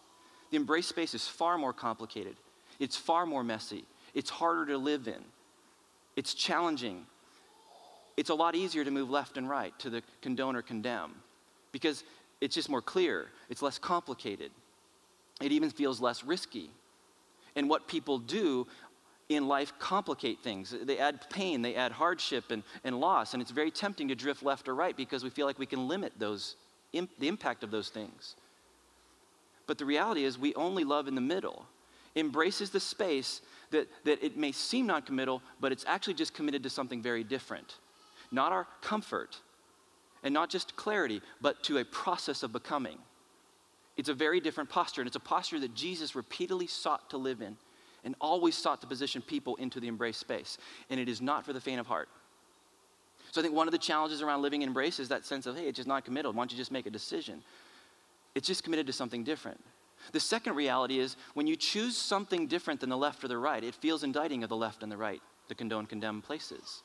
The 0.50 0.56
embrace 0.56 0.86
space 0.86 1.14
is 1.14 1.26
far 1.26 1.58
more 1.58 1.72
complicated, 1.72 2.36
it's 2.78 2.96
far 2.96 3.26
more 3.26 3.44
messy, 3.44 3.84
it's 4.14 4.30
harder 4.30 4.66
to 4.66 4.78
live 4.78 5.08
in, 5.08 5.22
it's 6.16 6.34
challenging. 6.34 7.06
It's 8.16 8.30
a 8.30 8.34
lot 8.34 8.56
easier 8.56 8.84
to 8.84 8.90
move 8.90 9.10
left 9.10 9.36
and 9.36 9.48
right 9.48 9.78
to 9.78 9.90
the 9.90 10.02
condone 10.22 10.56
or 10.56 10.62
condemn 10.62 11.12
because 11.70 12.02
it's 12.40 12.52
just 12.52 12.68
more 12.68 12.82
clear, 12.82 13.28
it's 13.48 13.62
less 13.62 13.78
complicated, 13.78 14.50
it 15.40 15.52
even 15.52 15.70
feels 15.70 16.00
less 16.00 16.24
risky. 16.24 16.70
And 17.54 17.68
what 17.68 17.86
people 17.86 18.18
do 18.18 18.66
in 19.28 19.46
life 19.46 19.72
complicate 19.78 20.40
things. 20.40 20.74
They 20.82 20.98
add 20.98 21.28
pain, 21.30 21.62
they 21.62 21.74
add 21.74 21.92
hardship 21.92 22.50
and, 22.50 22.62
and 22.84 22.98
loss, 22.98 23.34
and 23.34 23.42
it's 23.42 23.50
very 23.50 23.70
tempting 23.70 24.08
to 24.08 24.14
drift 24.14 24.42
left 24.42 24.68
or 24.68 24.74
right 24.74 24.96
because 24.96 25.22
we 25.22 25.30
feel 25.30 25.46
like 25.46 25.58
we 25.58 25.66
can 25.66 25.86
limit 25.86 26.12
those, 26.18 26.56
imp, 26.92 27.10
the 27.18 27.28
impact 27.28 27.62
of 27.62 27.70
those 27.70 27.90
things. 27.90 28.36
But 29.68 29.78
the 29.78 29.84
reality 29.84 30.24
is, 30.24 30.36
we 30.38 30.54
only 30.54 30.82
love 30.82 31.06
in 31.06 31.14
the 31.14 31.20
middle. 31.20 31.66
Embraces 32.16 32.70
the 32.70 32.80
space 32.80 33.42
that, 33.70 33.86
that 34.04 34.24
it 34.24 34.36
may 34.36 34.50
seem 34.50 34.86
non 34.86 35.02
committal, 35.02 35.42
but 35.60 35.70
it's 35.70 35.84
actually 35.86 36.14
just 36.14 36.34
committed 36.34 36.64
to 36.64 36.70
something 36.70 37.00
very 37.02 37.22
different. 37.22 37.76
Not 38.32 38.50
our 38.50 38.66
comfort, 38.80 39.38
and 40.24 40.34
not 40.34 40.50
just 40.50 40.74
clarity, 40.74 41.20
but 41.40 41.62
to 41.64 41.78
a 41.78 41.84
process 41.84 42.42
of 42.42 42.52
becoming. 42.52 42.98
It's 43.96 44.08
a 44.08 44.14
very 44.14 44.40
different 44.40 44.70
posture, 44.70 45.02
and 45.02 45.06
it's 45.06 45.16
a 45.16 45.20
posture 45.20 45.60
that 45.60 45.74
Jesus 45.74 46.16
repeatedly 46.16 46.66
sought 46.66 47.10
to 47.10 47.18
live 47.18 47.42
in 47.42 47.56
and 48.04 48.14
always 48.20 48.56
sought 48.56 48.80
to 48.80 48.86
position 48.86 49.20
people 49.20 49.56
into 49.56 49.80
the 49.80 49.88
embrace 49.88 50.16
space. 50.16 50.56
And 50.88 50.98
it 50.98 51.08
is 51.08 51.20
not 51.20 51.44
for 51.44 51.52
the 51.52 51.60
faint 51.60 51.78
of 51.78 51.86
heart. 51.86 52.08
So 53.32 53.40
I 53.40 53.44
think 53.44 53.54
one 53.54 53.68
of 53.68 53.72
the 53.72 53.78
challenges 53.78 54.22
around 54.22 54.40
living 54.40 54.62
in 54.62 54.68
embrace 54.68 54.98
is 54.98 55.08
that 55.10 55.26
sense 55.26 55.46
of, 55.46 55.56
hey, 55.56 55.66
it's 55.66 55.76
just 55.76 55.88
not 55.88 56.06
committal. 56.06 56.32
Why 56.32 56.40
don't 56.40 56.52
you 56.52 56.56
just 56.56 56.72
make 56.72 56.86
a 56.86 56.90
decision? 56.90 57.42
It's 58.34 58.46
just 58.46 58.64
committed 58.64 58.86
to 58.86 58.92
something 58.92 59.24
different. 59.24 59.60
The 60.12 60.20
second 60.20 60.54
reality 60.54 60.98
is 60.98 61.16
when 61.34 61.46
you 61.46 61.56
choose 61.56 61.96
something 61.96 62.46
different 62.46 62.80
than 62.80 62.90
the 62.90 62.96
left 62.96 63.24
or 63.24 63.28
the 63.28 63.38
right, 63.38 63.62
it 63.62 63.74
feels 63.74 64.04
indicting 64.04 64.42
of 64.42 64.48
the 64.48 64.56
left 64.56 64.82
and 64.82 64.90
the 64.90 64.96
right, 64.96 65.20
the 65.48 65.54
condone, 65.54 65.86
condemn 65.86 66.22
places. 66.22 66.82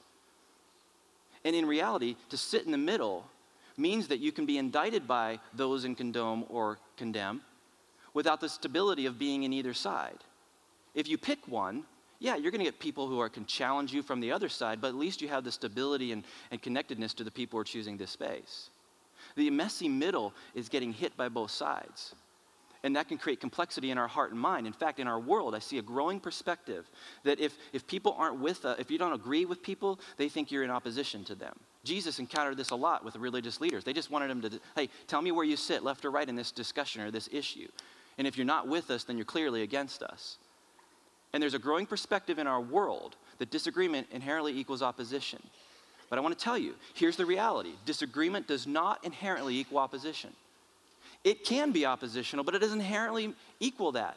And 1.46 1.56
in 1.56 1.66
reality, 1.66 2.16
to 2.30 2.38
sit 2.38 2.66
in 2.66 2.72
the 2.72 2.78
middle 2.78 3.26
means 3.78 4.08
that 4.08 4.20
you 4.20 4.32
can 4.32 4.46
be 4.46 4.58
indicted 4.58 5.08
by 5.08 5.40
those 5.54 5.86
in 5.86 5.96
condone 5.96 6.46
or 6.50 6.80
condemn 6.98 7.42
without 8.14 8.40
the 8.40 8.50
stability 8.50 9.06
of 9.06 9.20
being 9.20 9.44
in 9.44 9.54
either 9.54 9.74
side. 9.74 10.20
If 10.94 11.08
you 11.08 11.18
pick 11.18 11.48
one, 11.48 11.84
yeah, 12.20 12.36
you're 12.36 12.52
going 12.52 12.60
to 12.60 12.66
get 12.66 12.80
people 12.80 13.08
who 13.08 13.20
are, 13.20 13.30
can 13.30 13.46
challenge 13.46 13.92
you 13.92 14.04
from 14.04 14.20
the 14.20 14.32
other 14.32 14.48
side, 14.48 14.80
but 14.80 14.90
at 14.90 14.96
least 14.96 15.22
you 15.22 15.28
have 15.28 15.44
the 15.44 15.52
stability 15.52 16.12
and, 16.12 16.24
and 16.52 16.62
connectedness 16.62 17.14
to 17.16 17.24
the 17.24 17.32
people 17.32 17.58
who 17.58 17.62
are 17.62 17.66
choosing 17.66 17.98
this 17.98 18.12
space. 18.12 18.70
The 19.36 19.50
messy 19.50 19.90
middle 19.90 20.34
is 20.54 20.70
getting 20.70 20.94
hit 20.94 21.16
by 21.18 21.30
both 21.30 21.52
sides. 21.52 22.16
And 22.86 22.98
that 22.98 23.08
can 23.08 23.18
create 23.18 23.40
complexity 23.40 23.92
in 23.92 23.98
our 23.98 24.10
heart 24.10 24.32
and 24.32 24.40
mind. 24.40 24.68
In 24.68 24.74
fact, 24.74 25.00
in 25.00 25.08
our 25.08 25.20
world, 25.20 25.56
I 25.56 25.60
see 25.60 25.78
a 25.78 25.82
growing 25.82 26.20
perspective 26.20 26.90
that 27.24 27.40
if, 27.40 27.58
if 27.72 27.88
people 27.88 28.14
aren't 28.18 28.40
with 28.40 28.66
us, 28.66 28.78
if 28.78 28.92
you 28.92 28.98
don't 28.98 29.14
agree 29.14 29.46
with 29.46 29.64
people, 29.64 30.00
they 30.18 30.28
think 30.28 30.52
you're 30.52 30.64
in 30.64 30.70
opposition 30.70 31.24
to 31.26 31.36
them. 31.36 31.58
Jesus 31.86 32.20
encountered 32.20 32.58
this 32.58 32.72
a 32.72 32.76
lot 32.76 33.06
with 33.06 33.16
religious 33.16 33.62
leaders. 33.62 33.86
They 33.86 33.94
just 33.94 34.12
wanted 34.12 34.30
him 34.30 34.42
to, 34.42 34.60
hey, 34.76 34.90
tell 35.08 35.22
me 35.22 35.32
where 35.32 35.46
you 35.46 35.56
sit, 35.56 35.84
left 35.84 36.04
or 36.04 36.12
right, 36.12 36.28
in 36.28 36.36
this 36.36 36.52
discussion 36.52 37.02
or 37.02 37.10
this 37.10 37.30
issue. 37.32 37.68
And 38.18 38.28
if 38.28 38.38
you're 38.38 38.46
not 38.46 38.68
with 38.68 38.92
us, 38.92 39.06
then 39.06 39.18
you're 39.18 39.26
clearly 39.26 39.62
against 39.62 40.04
us. 40.04 40.38
And 41.32 41.42
there's 41.42 41.56
a 41.56 41.60
growing 41.60 41.86
perspective 41.86 42.38
in 42.38 42.48
our 42.48 42.62
world 42.62 43.16
that 43.40 43.50
disagreement 43.50 44.08
inherently 44.12 44.58
equals 44.58 44.82
opposition. 44.82 45.42
But 46.14 46.20
I 46.20 46.22
want 46.22 46.38
to 46.38 46.44
tell 46.44 46.60
you 46.60 46.76
here's 46.94 47.18
the 47.18 47.26
reality 47.26 47.72
disagreement 47.88 48.48
does 48.48 48.68
not 48.68 49.04
inherently 49.04 49.58
equal 49.58 49.80
opposition. 49.80 50.30
It 51.24 51.44
can 51.44 51.72
be 51.72 51.88
oppositional, 51.88 52.44
but 52.44 52.54
it 52.54 52.60
doesn't 52.60 52.82
inherently 52.82 53.34
equal 53.60 53.94
that. 53.94 54.16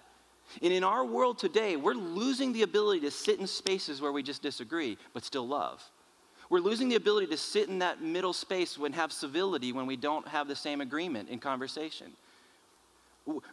And 0.60 0.74
in 0.74 0.84
our 0.84 1.06
world 1.06 1.38
today, 1.38 1.76
we're 1.76 1.94
losing 1.94 2.52
the 2.52 2.64
ability 2.64 3.00
to 3.00 3.10
sit 3.10 3.40
in 3.40 3.46
spaces 3.46 4.02
where 4.02 4.12
we 4.12 4.22
just 4.22 4.42
disagree, 4.42 4.98
but 5.14 5.24
still 5.24 5.48
love. 5.48 5.82
We're 6.50 6.58
losing 6.58 6.90
the 6.90 6.96
ability 6.96 7.28
to 7.28 7.38
sit 7.38 7.70
in 7.70 7.78
that 7.78 8.02
middle 8.02 8.34
space 8.34 8.76
and 8.76 8.94
have 8.94 9.10
civility 9.10 9.72
when 9.72 9.86
we 9.86 9.96
don't 9.96 10.28
have 10.28 10.48
the 10.48 10.54
same 10.54 10.82
agreement 10.82 11.30
in 11.30 11.38
conversation 11.38 12.08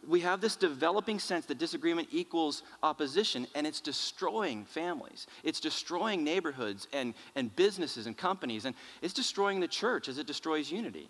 we 0.06 0.20
have 0.20 0.40
this 0.40 0.54
developing 0.54 1.18
sense 1.18 1.46
that 1.46 1.58
disagreement 1.58 2.08
equals 2.12 2.62
opposition, 2.82 3.46
and 3.54 3.66
it's 3.66 3.80
destroying 3.80 4.64
families. 4.64 5.26
It's 5.42 5.58
destroying 5.58 6.22
neighborhoods 6.22 6.86
and, 6.92 7.14
and 7.34 7.54
businesses 7.56 8.06
and 8.06 8.16
companies, 8.16 8.66
and 8.66 8.76
it's 9.02 9.14
destroying 9.14 9.60
the 9.60 9.68
church 9.68 10.08
as 10.08 10.18
it 10.18 10.26
destroys 10.26 10.70
unity. 10.70 11.08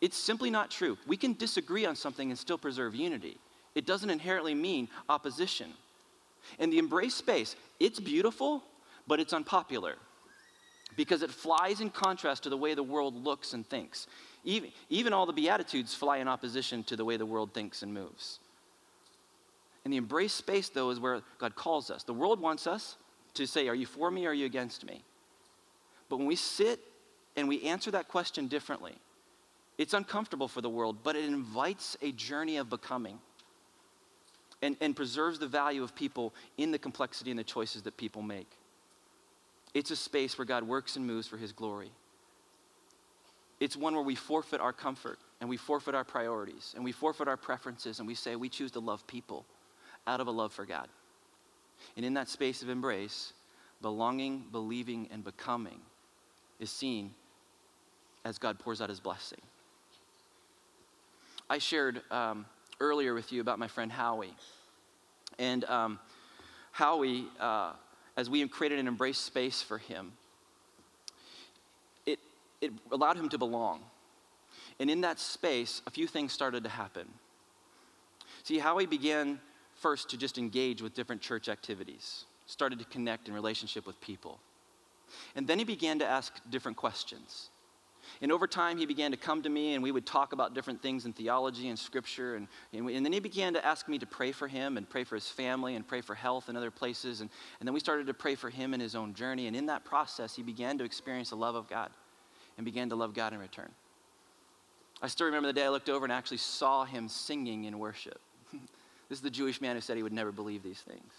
It's 0.00 0.16
simply 0.16 0.50
not 0.50 0.70
true. 0.70 0.98
We 1.06 1.16
can 1.16 1.34
disagree 1.34 1.86
on 1.86 1.96
something 1.96 2.30
and 2.30 2.38
still 2.38 2.58
preserve 2.58 2.94
unity. 2.94 3.38
It 3.74 3.86
doesn't 3.86 4.10
inherently 4.10 4.54
mean 4.54 4.88
opposition. 5.08 5.72
In 6.58 6.70
the 6.70 6.78
embrace 6.78 7.14
space, 7.14 7.56
it's 7.78 8.00
beautiful, 8.00 8.62
but 9.06 9.20
it's 9.20 9.32
unpopular 9.32 9.96
because 10.96 11.22
it 11.22 11.30
flies 11.30 11.80
in 11.80 11.90
contrast 11.90 12.42
to 12.44 12.48
the 12.48 12.56
way 12.56 12.74
the 12.74 12.82
world 12.82 13.14
looks 13.22 13.52
and 13.52 13.68
thinks. 13.68 14.06
Even, 14.46 14.70
even 14.88 15.12
all 15.12 15.26
the 15.26 15.32
Beatitudes 15.32 15.92
fly 15.92 16.18
in 16.18 16.28
opposition 16.28 16.84
to 16.84 16.96
the 16.96 17.04
way 17.04 17.16
the 17.16 17.26
world 17.26 17.52
thinks 17.52 17.82
and 17.82 17.92
moves. 17.92 18.38
And 19.84 19.92
the 19.92 19.98
embrace 19.98 20.32
space, 20.32 20.68
though, 20.68 20.90
is 20.90 21.00
where 21.00 21.20
God 21.38 21.56
calls 21.56 21.90
us. 21.90 22.04
The 22.04 22.14
world 22.14 22.40
wants 22.40 22.66
us 22.66 22.96
to 23.34 23.46
say, 23.46 23.68
Are 23.68 23.74
you 23.74 23.86
for 23.86 24.10
me 24.10 24.24
or 24.24 24.30
are 24.30 24.34
you 24.34 24.46
against 24.46 24.86
me? 24.86 25.02
But 26.08 26.18
when 26.18 26.26
we 26.26 26.36
sit 26.36 26.78
and 27.36 27.48
we 27.48 27.62
answer 27.64 27.90
that 27.90 28.06
question 28.06 28.46
differently, 28.46 28.94
it's 29.78 29.94
uncomfortable 29.94 30.48
for 30.48 30.60
the 30.60 30.70
world, 30.70 30.98
but 31.02 31.16
it 31.16 31.24
invites 31.24 31.96
a 32.00 32.12
journey 32.12 32.56
of 32.56 32.70
becoming 32.70 33.18
and, 34.62 34.76
and 34.80 34.94
preserves 34.94 35.40
the 35.40 35.48
value 35.48 35.82
of 35.82 35.94
people 35.94 36.32
in 36.56 36.70
the 36.70 36.78
complexity 36.78 37.30
and 37.30 37.38
the 37.38 37.44
choices 37.44 37.82
that 37.82 37.96
people 37.96 38.22
make. 38.22 38.50
It's 39.74 39.90
a 39.90 39.96
space 39.96 40.38
where 40.38 40.46
God 40.46 40.62
works 40.62 40.96
and 40.96 41.06
moves 41.06 41.26
for 41.26 41.36
his 41.36 41.52
glory. 41.52 41.90
It's 43.60 43.76
one 43.76 43.94
where 43.94 44.02
we 44.02 44.14
forfeit 44.14 44.60
our 44.60 44.72
comfort 44.72 45.18
and 45.40 45.48
we 45.48 45.56
forfeit 45.56 45.94
our 45.94 46.04
priorities 46.04 46.72
and 46.74 46.84
we 46.84 46.92
forfeit 46.92 47.28
our 47.28 47.36
preferences 47.36 47.98
and 47.98 48.06
we 48.06 48.14
say 48.14 48.36
we 48.36 48.48
choose 48.48 48.72
to 48.72 48.80
love 48.80 49.06
people 49.06 49.46
out 50.06 50.20
of 50.20 50.26
a 50.26 50.30
love 50.30 50.52
for 50.52 50.66
God. 50.66 50.88
And 51.96 52.04
in 52.04 52.14
that 52.14 52.28
space 52.28 52.62
of 52.62 52.68
embrace, 52.68 53.32
belonging, 53.82 54.44
believing, 54.52 55.08
and 55.10 55.24
becoming 55.24 55.80
is 56.58 56.70
seen 56.70 57.14
as 58.24 58.38
God 58.38 58.58
pours 58.58 58.80
out 58.80 58.88
his 58.88 59.00
blessing. 59.00 59.40
I 61.48 61.58
shared 61.58 62.02
um, 62.10 62.46
earlier 62.80 63.14
with 63.14 63.32
you 63.32 63.40
about 63.40 63.58
my 63.58 63.68
friend 63.68 63.90
Howie. 63.90 64.34
And 65.38 65.64
um, 65.66 65.98
Howie, 66.72 67.26
uh, 67.38 67.72
as 68.16 68.28
we 68.28 68.46
created 68.48 68.78
an 68.78 68.88
embrace 68.88 69.18
space 69.18 69.62
for 69.62 69.78
him, 69.78 70.12
it 72.60 72.72
allowed 72.90 73.16
him 73.16 73.28
to 73.30 73.38
belong. 73.38 73.80
And 74.78 74.90
in 74.90 75.02
that 75.02 75.18
space, 75.18 75.82
a 75.86 75.90
few 75.90 76.06
things 76.06 76.32
started 76.32 76.64
to 76.64 76.70
happen. 76.70 77.08
See, 78.42 78.58
Howie 78.58 78.86
began 78.86 79.40
first 79.74 80.10
to 80.10 80.16
just 80.16 80.38
engage 80.38 80.82
with 80.82 80.94
different 80.94 81.20
church 81.20 81.48
activities, 81.48 82.24
started 82.46 82.78
to 82.78 82.84
connect 82.86 83.28
in 83.28 83.34
relationship 83.34 83.86
with 83.86 84.00
people. 84.00 84.38
And 85.34 85.46
then 85.46 85.58
he 85.58 85.64
began 85.64 85.98
to 86.00 86.06
ask 86.06 86.32
different 86.50 86.76
questions. 86.76 87.50
and 88.20 88.30
over 88.32 88.46
time, 88.46 88.78
he 88.78 88.86
began 88.86 89.10
to 89.10 89.16
come 89.16 89.42
to 89.42 89.48
me, 89.48 89.74
and 89.74 89.82
we 89.82 89.92
would 89.92 90.06
talk 90.06 90.32
about 90.32 90.54
different 90.54 90.80
things 90.80 91.06
in 91.06 91.12
theology 91.12 91.68
and 91.68 91.78
scripture. 91.78 92.36
And, 92.36 92.48
and, 92.72 92.88
and, 92.88 93.04
then 93.04 93.12
he 93.12 93.20
began 93.20 93.52
to 93.54 93.64
ask 93.64 93.88
me 93.88 93.98
to 93.98 94.06
pray 94.06 94.32
for 94.32 94.48
him 94.48 94.76
and 94.76 94.88
pray 94.88 95.04
for 95.04 95.14
his 95.14 95.28
family 95.28 95.74
and 95.74 95.86
pray 95.86 96.00
for 96.00 96.14
health 96.14 96.48
and 96.48 96.56
other 96.56 96.70
places. 96.70 97.20
And, 97.20 97.30
and 97.60 97.66
then 97.66 97.74
we 97.74 97.80
started 97.80 98.06
to 98.06 98.14
pray 98.14 98.34
for 98.34 98.50
him 98.50 98.74
in 98.74 98.80
his 98.80 98.94
own 98.94 99.14
journey. 99.14 99.46
And 99.46 99.56
in 99.56 99.66
that 99.66 99.84
process, 99.84 100.36
he 100.36 100.42
began 100.42 100.78
to 100.78 100.84
experience 100.84 101.30
the 101.30 101.36
love 101.36 101.54
of 101.54 101.68
God 101.68 101.90
and 102.56 102.64
began 102.64 102.88
to 102.90 102.96
love 102.96 103.14
God 103.14 103.32
in 103.32 103.38
return. 103.38 103.70
I 105.02 105.08
still 105.08 105.26
remember 105.26 105.48
the 105.48 105.52
day 105.52 105.64
I 105.64 105.68
looked 105.68 105.90
over 105.90 106.04
and 106.04 106.12
actually 106.12 106.38
saw 106.38 106.84
him 106.84 107.08
singing 107.08 107.64
in 107.64 107.78
worship. 107.78 108.20
this 108.52 109.18
is 109.18 109.20
the 109.20 109.30
Jewish 109.30 109.60
man 109.60 109.76
who 109.76 109.80
said 109.80 109.96
he 109.96 110.02
would 110.02 110.12
never 110.12 110.32
believe 110.32 110.62
these 110.62 110.80
things. 110.80 111.12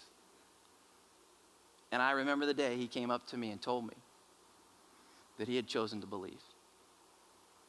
And 1.92 2.02
I 2.02 2.10
remember 2.12 2.44
the 2.44 2.54
day 2.54 2.76
he 2.76 2.86
came 2.86 3.10
up 3.10 3.26
to 3.28 3.36
me 3.36 3.50
and 3.50 3.62
told 3.62 3.86
me 3.86 3.94
that 5.38 5.48
he 5.48 5.56
had 5.56 5.66
chosen 5.66 6.00
to 6.00 6.06
believe 6.06 6.42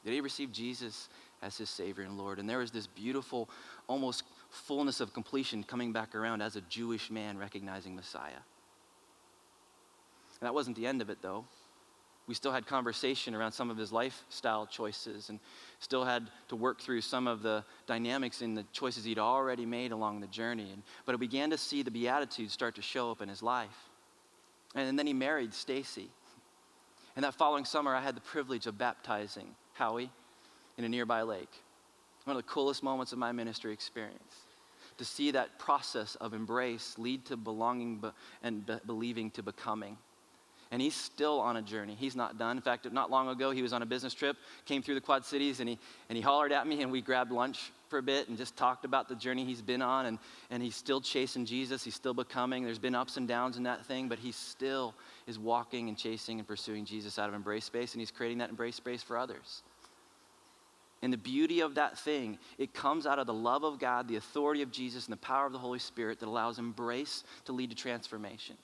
that 0.03 0.11
he 0.11 0.21
received 0.21 0.53
Jesus 0.53 1.09
as 1.41 1.57
his 1.57 1.69
Savior 1.69 2.03
and 2.03 2.17
Lord. 2.17 2.39
And 2.39 2.49
there 2.49 2.59
was 2.59 2.71
this 2.71 2.87
beautiful, 2.87 3.49
almost 3.87 4.23
fullness 4.49 4.99
of 4.99 5.13
completion 5.13 5.63
coming 5.63 5.91
back 5.91 6.15
around 6.15 6.41
as 6.41 6.55
a 6.55 6.61
Jewish 6.61 7.11
man 7.11 7.37
recognizing 7.37 7.95
Messiah. 7.95 8.41
And 10.39 10.47
that 10.47 10.53
wasn't 10.53 10.77
the 10.77 10.87
end 10.87 11.01
of 11.01 11.09
it, 11.09 11.19
though. 11.21 11.45
We 12.29 12.35
still 12.35 12.51
had 12.51 12.67
conversation 12.67 13.33
around 13.33 13.53
some 13.53 13.71
of 13.71 13.77
his 13.77 13.91
lifestyle 13.91 14.67
choices 14.67 15.29
and 15.29 15.39
still 15.79 16.05
had 16.05 16.29
to 16.49 16.55
work 16.55 16.79
through 16.79 17.01
some 17.01 17.27
of 17.27 17.41
the 17.41 17.65
dynamics 17.87 18.43
in 18.43 18.53
the 18.53 18.63
choices 18.71 19.03
he'd 19.03 19.17
already 19.17 19.65
made 19.65 19.91
along 19.91 20.21
the 20.21 20.27
journey. 20.27 20.69
And, 20.71 20.83
but 21.07 21.15
I 21.15 21.17
began 21.17 21.49
to 21.49 21.57
see 21.57 21.81
the 21.81 21.89
Beatitudes 21.89 22.53
start 22.53 22.75
to 22.75 22.83
show 22.83 23.09
up 23.09 23.23
in 23.23 23.29
his 23.29 23.41
life. 23.41 23.89
And, 24.75 24.99
then 24.99 25.07
he 25.07 25.13
married 25.13 25.55
Stacy. 25.55 26.07
And 27.15 27.25
that 27.25 27.33
following 27.33 27.65
summer, 27.65 27.95
I 27.95 28.01
had 28.01 28.15
the 28.15 28.21
privilege 28.21 28.67
of 28.67 28.77
baptizing 28.77 29.55
Howie 29.73 30.11
in 30.77 30.83
a 30.83 30.89
nearby 30.89 31.23
lake. 31.23 31.49
One 32.25 32.37
of 32.37 32.43
the 32.43 32.47
coolest 32.47 32.83
moments 32.83 33.11
of 33.11 33.17
my 33.17 33.31
ministry 33.31 33.73
experience. 33.73 34.35
To 34.99 35.03
see 35.03 35.31
that 35.31 35.57
process 35.57 36.13
of 36.21 36.35
embrace 36.35 36.93
lead 36.99 37.25
to 37.25 37.37
belonging 37.37 38.03
and 38.43 38.67
be- 38.67 38.77
believing 38.85 39.31
to 39.31 39.41
becoming. 39.41 39.97
And 40.71 40.79
he's 40.81 40.95
still 40.95 41.39
on 41.39 41.57
a 41.57 41.63
journey. 41.63 41.95
He's 41.97 42.15
not 42.15 42.37
done. 42.37 42.57
In 42.57 42.61
fact, 42.61 42.91
not 42.91 43.09
long 43.09 43.27
ago, 43.27 43.49
he 43.49 43.63
was 43.63 43.73
on 43.73 43.81
a 43.81 43.87
business 43.87 44.13
trip, 44.13 44.37
came 44.65 44.83
through 44.83 44.93
the 44.93 45.01
Quad 45.01 45.25
Cities, 45.25 45.59
and 45.61 45.67
he, 45.67 45.79
and 46.09 46.15
he 46.15 46.21
hollered 46.21 46.51
at 46.51 46.67
me, 46.67 46.83
and 46.83 46.91
we 46.91 47.01
grabbed 47.01 47.31
lunch 47.31 47.71
for 47.87 47.97
a 47.97 48.03
bit 48.03 48.29
and 48.29 48.37
just 48.37 48.55
talked 48.55 48.85
about 48.85 49.09
the 49.09 49.15
journey 49.15 49.45
he's 49.45 49.63
been 49.63 49.81
on. 49.81 50.05
And, 50.05 50.19
and 50.51 50.61
he's 50.61 50.75
still 50.75 51.01
chasing 51.01 51.43
Jesus. 51.43 51.83
He's 51.83 51.95
still 51.95 52.13
becoming. 52.13 52.63
There's 52.63 52.77
been 52.77 52.93
ups 52.93 53.17
and 53.17 53.27
downs 53.27 53.57
in 53.57 53.63
that 53.63 53.83
thing, 53.87 54.09
but 54.09 54.19
he 54.19 54.31
still 54.31 54.93
is 55.25 55.39
walking 55.39 55.89
and 55.89 55.97
chasing 55.97 56.37
and 56.37 56.47
pursuing 56.47 56.85
Jesus 56.85 57.17
out 57.17 57.29
of 57.29 57.35
embrace 57.35 57.65
space, 57.65 57.93
and 57.93 58.01
he's 58.01 58.11
creating 58.11 58.37
that 58.37 58.51
embrace 58.51 58.75
space 58.75 59.01
for 59.01 59.17
others. 59.17 59.63
And 61.01 61.13
the 61.13 61.17
beauty 61.17 61.61
of 61.61 61.75
that 61.75 61.97
thing, 61.97 62.37
it 62.57 62.73
comes 62.73 63.07
out 63.07 63.19
of 63.19 63.25
the 63.25 63.33
love 63.33 63.63
of 63.63 63.79
God, 63.79 64.07
the 64.07 64.17
authority 64.17 64.61
of 64.61 64.71
Jesus, 64.71 65.05
and 65.05 65.13
the 65.13 65.17
power 65.17 65.45
of 65.45 65.53
the 65.53 65.57
Holy 65.57 65.79
Spirit 65.79 66.19
that 66.19 66.27
allows 66.27 66.59
embrace 66.59 67.23
to 67.45 67.53
lead 67.53 67.69
to 67.69 67.75
transformation. 67.75 68.57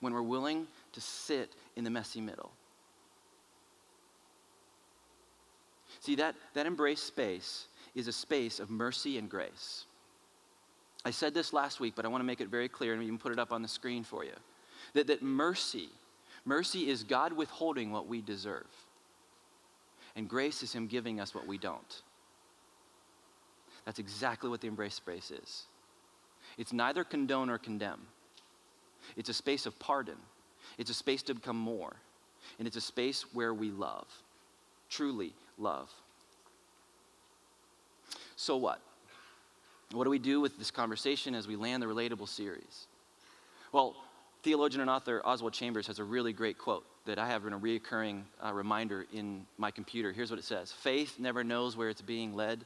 When 0.00 0.12
we're 0.12 0.22
willing 0.22 0.66
to 0.92 1.00
sit 1.00 1.52
in 1.76 1.84
the 1.84 1.90
messy 1.90 2.20
middle. 2.20 2.52
See, 6.00 6.14
that, 6.16 6.34
that 6.54 6.66
embrace 6.66 7.02
space 7.02 7.66
is 7.94 8.08
a 8.08 8.12
space 8.12 8.60
of 8.60 8.70
mercy 8.70 9.18
and 9.18 9.28
grace. 9.28 9.84
I 11.04 11.10
said 11.10 11.34
this 11.34 11.52
last 11.52 11.80
week, 11.80 11.94
but 11.96 12.04
I 12.04 12.08
want 12.08 12.20
to 12.20 12.26
make 12.26 12.40
it 12.40 12.48
very 12.48 12.68
clear 12.68 12.94
and 12.94 13.02
even 13.02 13.18
put 13.18 13.32
it 13.32 13.38
up 13.38 13.52
on 13.52 13.62
the 13.62 13.68
screen 13.68 14.04
for 14.04 14.24
you. 14.24 14.32
That, 14.94 15.06
that 15.08 15.22
mercy, 15.22 15.88
mercy 16.44 16.88
is 16.88 17.04
God 17.04 17.32
withholding 17.32 17.90
what 17.90 18.06
we 18.06 18.20
deserve. 18.20 18.66
And 20.16 20.28
grace 20.28 20.62
is 20.62 20.72
Him 20.72 20.86
giving 20.86 21.20
us 21.20 21.34
what 21.34 21.46
we 21.46 21.58
don't. 21.58 22.02
That's 23.84 23.98
exactly 23.98 24.50
what 24.50 24.60
the 24.60 24.68
embrace 24.68 24.94
space 24.94 25.30
is. 25.30 25.64
It's 26.58 26.72
neither 26.72 27.04
condone 27.04 27.48
or 27.48 27.58
condemn, 27.58 28.00
it's 29.16 29.28
a 29.28 29.34
space 29.34 29.66
of 29.66 29.78
pardon, 29.78 30.16
it's 30.78 30.90
a 30.90 30.94
space 30.94 31.22
to 31.24 31.34
become 31.34 31.56
more, 31.56 31.94
and 32.58 32.66
it's 32.66 32.76
a 32.76 32.80
space 32.80 33.24
where 33.32 33.54
we 33.54 33.70
love, 33.70 34.06
truly 34.88 35.32
love. 35.58 35.90
So, 38.36 38.56
what? 38.56 38.80
What 39.92 40.04
do 40.04 40.10
we 40.10 40.18
do 40.18 40.40
with 40.40 40.56
this 40.56 40.70
conversation 40.70 41.34
as 41.34 41.48
we 41.48 41.56
land 41.56 41.82
the 41.82 41.86
relatable 41.86 42.28
series? 42.28 42.86
Well, 43.72 43.96
theologian 44.42 44.80
and 44.80 44.88
author 44.88 45.20
Oswald 45.24 45.52
Chambers 45.52 45.86
has 45.88 45.98
a 45.98 46.04
really 46.04 46.32
great 46.32 46.58
quote 46.58 46.84
that 47.06 47.18
I 47.18 47.26
have 47.26 47.44
in 47.46 47.52
a 47.52 47.58
reoccurring 47.58 48.22
uh, 48.44 48.52
reminder 48.52 49.06
in 49.12 49.46
my 49.58 49.70
computer. 49.70 50.12
Here's 50.12 50.30
what 50.30 50.38
it 50.38 50.44
says 50.44 50.72
Faith 50.72 51.18
never 51.18 51.42
knows 51.42 51.76
where 51.76 51.88
it's 51.88 52.02
being 52.02 52.34
led, 52.34 52.64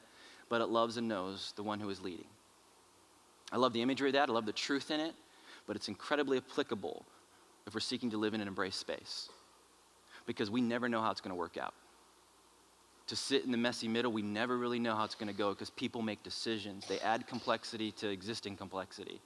but 0.49 0.61
it 0.61 0.67
loves 0.67 0.97
and 0.97 1.09
knows 1.09 1.53
the 1.57 1.63
one 1.63 1.81
who 1.81 1.89
is 1.91 2.03
leading. 2.03 2.27
I 3.53 3.57
love 3.57 3.73
the 3.73 3.83
imagery 3.83 4.11
of 4.11 4.15
that, 4.15 4.29
I 4.29 4.33
love 4.33 4.47
the 4.47 4.53
truth 4.53 4.91
in 4.91 5.01
it, 5.01 5.15
but 5.67 5.77
it's 5.77 5.89
incredibly 5.89 6.39
applicable 6.39 7.05
if 7.67 7.75
we're 7.75 7.81
seeking 7.81 8.11
to 8.11 8.17
live 8.17 8.35
in 8.35 8.41
an 8.41 8.49
embrace 8.49 8.77
space 8.77 9.29
because 10.27 10.51
we 10.51 10.61
never 10.61 10.89
know 10.89 11.01
how 11.01 11.11
it's 11.11 11.21
going 11.21 11.31
to 11.31 11.37
work 11.37 11.57
out. 11.57 11.75
To 13.09 13.17
sit 13.17 13.45
in 13.45 13.51
the 13.51 13.59
messy 13.59 13.87
middle, 13.87 14.13
we 14.13 14.23
never 14.23 14.57
really 14.57 14.79
know 14.79 14.95
how 14.95 15.05
it's 15.05 15.15
going 15.15 15.31
to 15.31 15.37
go 15.37 15.51
because 15.51 15.71
people 15.71 16.01
make 16.01 16.23
decisions. 16.23 16.87
They 16.87 16.99
add 17.01 17.27
complexity 17.27 17.93
to 17.93 18.09
existing 18.09 18.57
complexity 18.57 19.21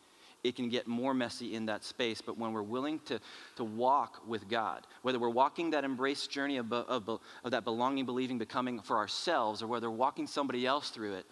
it 0.45 0.55
can 0.55 0.69
get 0.69 0.87
more 0.87 1.15
messy 1.15 1.55
in 1.55 1.67
that 1.67 1.85
space. 1.85 2.21
But 2.21 2.39
when 2.39 2.53
we're 2.53 2.63
willing 2.63 3.01
to, 3.07 3.21
to 3.57 3.65
walk 3.65 4.23
with 4.27 4.49
God, 4.49 4.87
whether 5.03 5.19
we're 5.19 5.29
walking 5.29 5.71
that 5.71 5.85
embrace 5.85 6.27
journey 6.27 6.59
of, 6.59 6.73
of, 6.73 7.09
of 7.45 7.51
that 7.51 7.65
belonging, 7.65 8.07
believing, 8.07 8.39
becoming 8.39 8.81
for 8.81 8.97
ourselves, 8.97 9.63
or 9.63 9.67
whether 9.67 9.91
walking 9.91 10.27
somebody 10.27 10.67
else 10.67 10.91
through 10.91 11.15
it, 11.15 11.27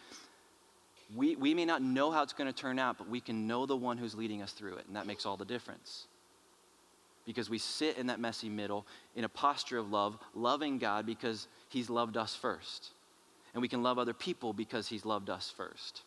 we, 1.14 1.37
we 1.37 1.55
may 1.55 1.64
not 1.64 1.83
know 1.83 2.11
how 2.11 2.23
it's 2.23 2.33
going 2.33 2.53
to 2.53 2.59
turn 2.59 2.79
out, 2.79 2.99
but 2.99 3.09
we 3.09 3.21
can 3.21 3.47
know 3.47 3.66
the 3.66 3.77
one 3.77 3.97
who's 3.97 4.14
leading 4.14 4.42
us 4.42 4.53
through 4.53 4.77
it. 4.77 4.87
And 4.87 4.97
that 4.97 5.07
makes 5.07 5.25
all 5.25 5.37
the 5.37 5.45
difference. 5.45 6.07
Because 7.25 7.49
we 7.49 7.59
sit 7.59 7.97
in 7.97 8.07
that 8.09 8.21
messy 8.21 8.49
middle 8.49 8.87
in 9.14 9.25
a 9.25 9.29
posture 9.29 9.79
of 9.79 9.90
love, 9.90 10.19
loving 10.35 10.79
God 10.79 11.07
because 11.07 11.49
He's 11.69 11.90
loved 11.90 12.16
us 12.16 12.35
first. 12.35 12.90
And 13.55 13.62
we 13.62 13.69
can 13.69 13.83
love 13.83 13.99
other 13.99 14.14
people 14.14 14.53
because 14.53 14.88
He's 14.88 15.05
loved 15.05 15.31
us 15.31 15.53
first. 15.57 16.03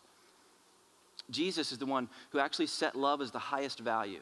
Jesus 1.29 1.71
is 1.71 1.77
the 1.77 1.85
one 1.85 2.09
who 2.31 2.39
actually 2.39 2.67
set 2.67 2.95
love 2.95 3.21
as 3.21 3.31
the 3.31 3.39
highest 3.39 3.79
value. 3.79 4.21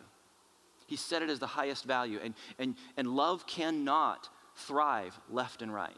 He 0.87 0.95
set 0.95 1.21
it 1.21 1.29
as 1.29 1.39
the 1.39 1.47
highest 1.47 1.85
value. 1.85 2.19
And, 2.23 2.33
and, 2.59 2.75
and 2.97 3.07
love 3.07 3.45
cannot 3.45 4.29
thrive 4.55 5.17
left 5.29 5.61
and 5.61 5.73
right. 5.73 5.93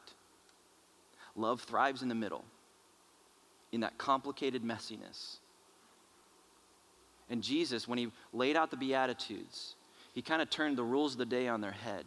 Love 1.35 1.61
thrives 1.61 2.01
in 2.01 2.09
the 2.09 2.15
middle, 2.15 2.43
in 3.71 3.81
that 3.81 3.97
complicated 3.97 4.63
messiness. 4.63 5.37
And 7.29 7.43
Jesus, 7.43 7.87
when 7.87 7.97
he 7.97 8.11
laid 8.33 8.55
out 8.55 8.71
the 8.71 8.77
Beatitudes, 8.77 9.75
he 10.13 10.21
kind 10.21 10.41
of 10.41 10.49
turned 10.49 10.77
the 10.77 10.83
rules 10.83 11.13
of 11.13 11.19
the 11.19 11.25
day 11.25 11.47
on 11.47 11.61
their 11.61 11.71
head. 11.71 12.05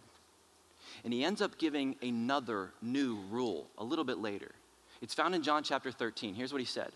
And 1.05 1.13
he 1.13 1.25
ends 1.25 1.41
up 1.41 1.59
giving 1.59 1.97
another 2.03 2.71
new 2.83 3.19
rule 3.31 3.69
a 3.79 3.85
little 3.85 4.05
bit 4.05 4.19
later. 4.19 4.51
It's 5.01 5.15
found 5.15 5.35
in 5.35 5.43
John 5.43 5.63
chapter 5.63 5.91
13. 5.91 6.35
Here's 6.35 6.53
what 6.53 6.61
he 6.61 6.67
said 6.67 6.93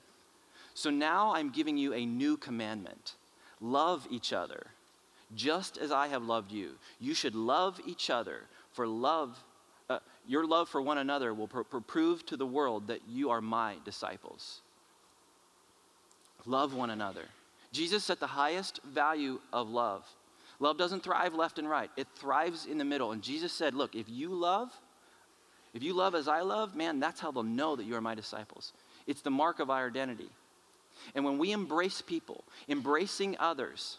so 0.75 0.91
now 0.91 1.35
I'm 1.35 1.49
giving 1.51 1.79
you 1.79 1.95
a 1.95 2.05
new 2.05 2.37
commandment 2.37 3.15
love 3.63 4.07
each 4.11 4.35
other, 4.35 4.67
just 5.35 5.79
as 5.79 5.91
I 5.91 6.09
have 6.09 6.23
loved 6.23 6.53
you. 6.53 6.73
You 7.01 7.15
should 7.15 7.35
love 7.35 7.81
each 7.87 8.11
other, 8.11 8.43
for 8.73 8.87
love, 8.87 9.43
your 10.27 10.47
love 10.47 10.69
for 10.69 10.83
one 10.83 10.99
another 10.99 11.33
will 11.33 11.49
pr- 11.49 11.62
pr- 11.62 11.79
prove 11.79 12.27
to 12.27 12.37
the 12.37 12.47
world 12.47 12.89
that 12.89 13.01
you 13.09 13.31
are 13.31 13.41
my 13.41 13.77
disciples. 13.85 14.61
Love 16.45 16.75
one 16.75 16.91
another. 16.91 17.25
Jesus 17.73 18.05
set 18.05 18.21
the 18.21 18.27
highest 18.27 18.81
value 18.85 19.41
of 19.53 19.69
love. 19.69 20.05
Love 20.59 20.79
doesn't 20.79 21.03
thrive 21.03 21.35
left 21.35 21.59
and 21.59 21.69
right, 21.69 21.91
it 21.97 22.07
thrives 22.15 22.67
in 22.67 22.79
the 22.79 22.85
middle. 22.85 23.12
And 23.12 23.23
Jesus 23.23 23.53
said, 23.53 23.75
Look, 23.75 23.95
if 23.95 24.09
you 24.09 24.31
love, 24.31 24.71
if 25.75 25.83
you 25.83 25.93
love 25.93 26.15
as 26.15 26.29
I 26.29 26.41
love, 26.41 26.75
man, 26.75 27.01
that's 27.01 27.21
how 27.21 27.31
they'll 27.31 27.43
know 27.43 27.77
that 27.77 27.85
you 27.85 27.95
are 27.95 28.01
my 28.01 28.15
disciples. 28.15 28.73
It's 29.07 29.21
the 29.21 29.31
mark 29.31 29.61
of 29.61 29.71
our 29.71 29.87
identity. 29.87 30.31
And 31.15 31.25
when 31.25 31.37
we 31.39 31.53
embrace 31.53 32.01
people, 32.01 32.45
embracing 32.69 33.37
others, 33.39 33.99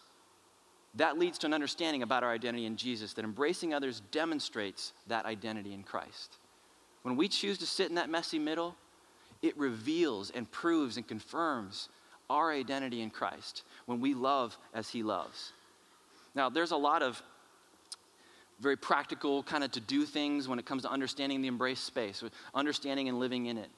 that 0.97 1.17
leads 1.17 1.37
to 1.39 1.47
an 1.47 1.53
understanding 1.53 2.03
about 2.03 2.23
our 2.23 2.31
identity 2.31 2.65
in 2.65 2.75
Jesus, 2.75 3.13
that 3.13 3.25
embracing 3.25 3.73
others 3.73 4.01
demonstrates 4.11 4.93
that 5.07 5.25
identity 5.25 5.73
in 5.73 5.83
Christ. 5.83 6.37
When 7.03 7.15
we 7.15 7.27
choose 7.27 7.57
to 7.59 7.65
sit 7.65 7.89
in 7.89 7.95
that 7.95 8.09
messy 8.09 8.39
middle, 8.39 8.75
it 9.41 9.57
reveals 9.57 10.31
and 10.31 10.51
proves 10.51 10.97
and 10.97 11.07
confirms 11.07 11.89
our 12.29 12.51
identity 12.51 13.01
in 13.01 13.09
Christ 13.09 13.63
when 13.85 14.01
we 14.01 14.13
love 14.13 14.57
as 14.73 14.89
He 14.89 15.03
loves. 15.03 15.53
Now, 16.35 16.49
there's 16.49 16.71
a 16.71 16.77
lot 16.77 17.01
of 17.01 17.21
very 18.59 18.75
practical 18.75 19.43
kind 19.43 19.63
of 19.63 19.71
to 19.71 19.79
do 19.79 20.05
things 20.05 20.47
when 20.47 20.57
it 20.57 20.65
comes 20.65 20.81
to 20.81 20.89
understanding 20.89 21.41
the 21.41 21.47
embrace 21.47 21.79
space, 21.79 22.23
understanding 22.55 23.07
and 23.07 23.19
living 23.19 23.45
in 23.45 23.57
it. 23.57 23.69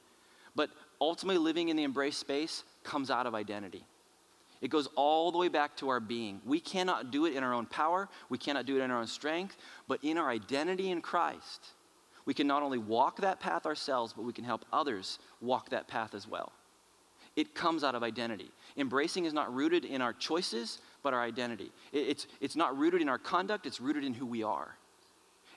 But 0.55 0.69
ultimately, 1.01 1.38
living 1.38 1.69
in 1.69 1.75
the 1.75 1.84
embrace 1.84 2.17
space 2.17 2.63
comes 2.84 3.12
out 3.12 3.27
of 3.27 3.36
identity. 3.36 3.84
It 4.61 4.69
goes 4.69 4.87
all 4.95 5.31
the 5.31 5.37
way 5.37 5.47
back 5.47 5.77
to 5.77 5.89
our 5.89 5.99
being. 5.99 6.41
We 6.45 6.59
cannot 6.59 7.11
do 7.11 7.25
it 7.25 7.35
in 7.35 7.43
our 7.43 7.53
own 7.53 7.65
power, 7.65 8.09
we 8.29 8.37
cannot 8.37 8.65
do 8.65 8.75
it 8.75 8.81
in 8.81 8.91
our 8.91 8.99
own 8.99 9.07
strength, 9.07 9.55
but 9.87 10.03
in 10.03 10.17
our 10.17 10.29
identity 10.29 10.91
in 10.91 11.01
Christ, 11.01 11.67
we 12.25 12.33
can 12.33 12.47
not 12.47 12.61
only 12.61 12.77
walk 12.77 13.21
that 13.21 13.39
path 13.39 13.65
ourselves, 13.65 14.13
but 14.13 14.23
we 14.23 14.33
can 14.33 14.43
help 14.43 14.65
others 14.71 15.19
walk 15.41 15.69
that 15.69 15.87
path 15.87 16.13
as 16.13 16.27
well. 16.27 16.51
It 17.35 17.55
comes 17.55 17.83
out 17.83 17.95
of 17.95 18.03
identity. 18.03 18.51
Embracing 18.75 19.25
is 19.25 19.33
not 19.33 19.53
rooted 19.53 19.85
in 19.85 20.01
our 20.01 20.13
choices, 20.13 20.79
but 21.03 21.13
our 21.13 21.21
identity. 21.21 21.71
It's, 21.93 22.27
it's 22.41 22.55
not 22.55 22.77
rooted 22.77 23.01
in 23.01 23.07
our 23.07 23.17
conduct, 23.17 23.65
it's 23.65 23.79
rooted 23.79 24.03
in 24.03 24.13
who 24.13 24.25
we 24.25 24.43
are. 24.43 24.75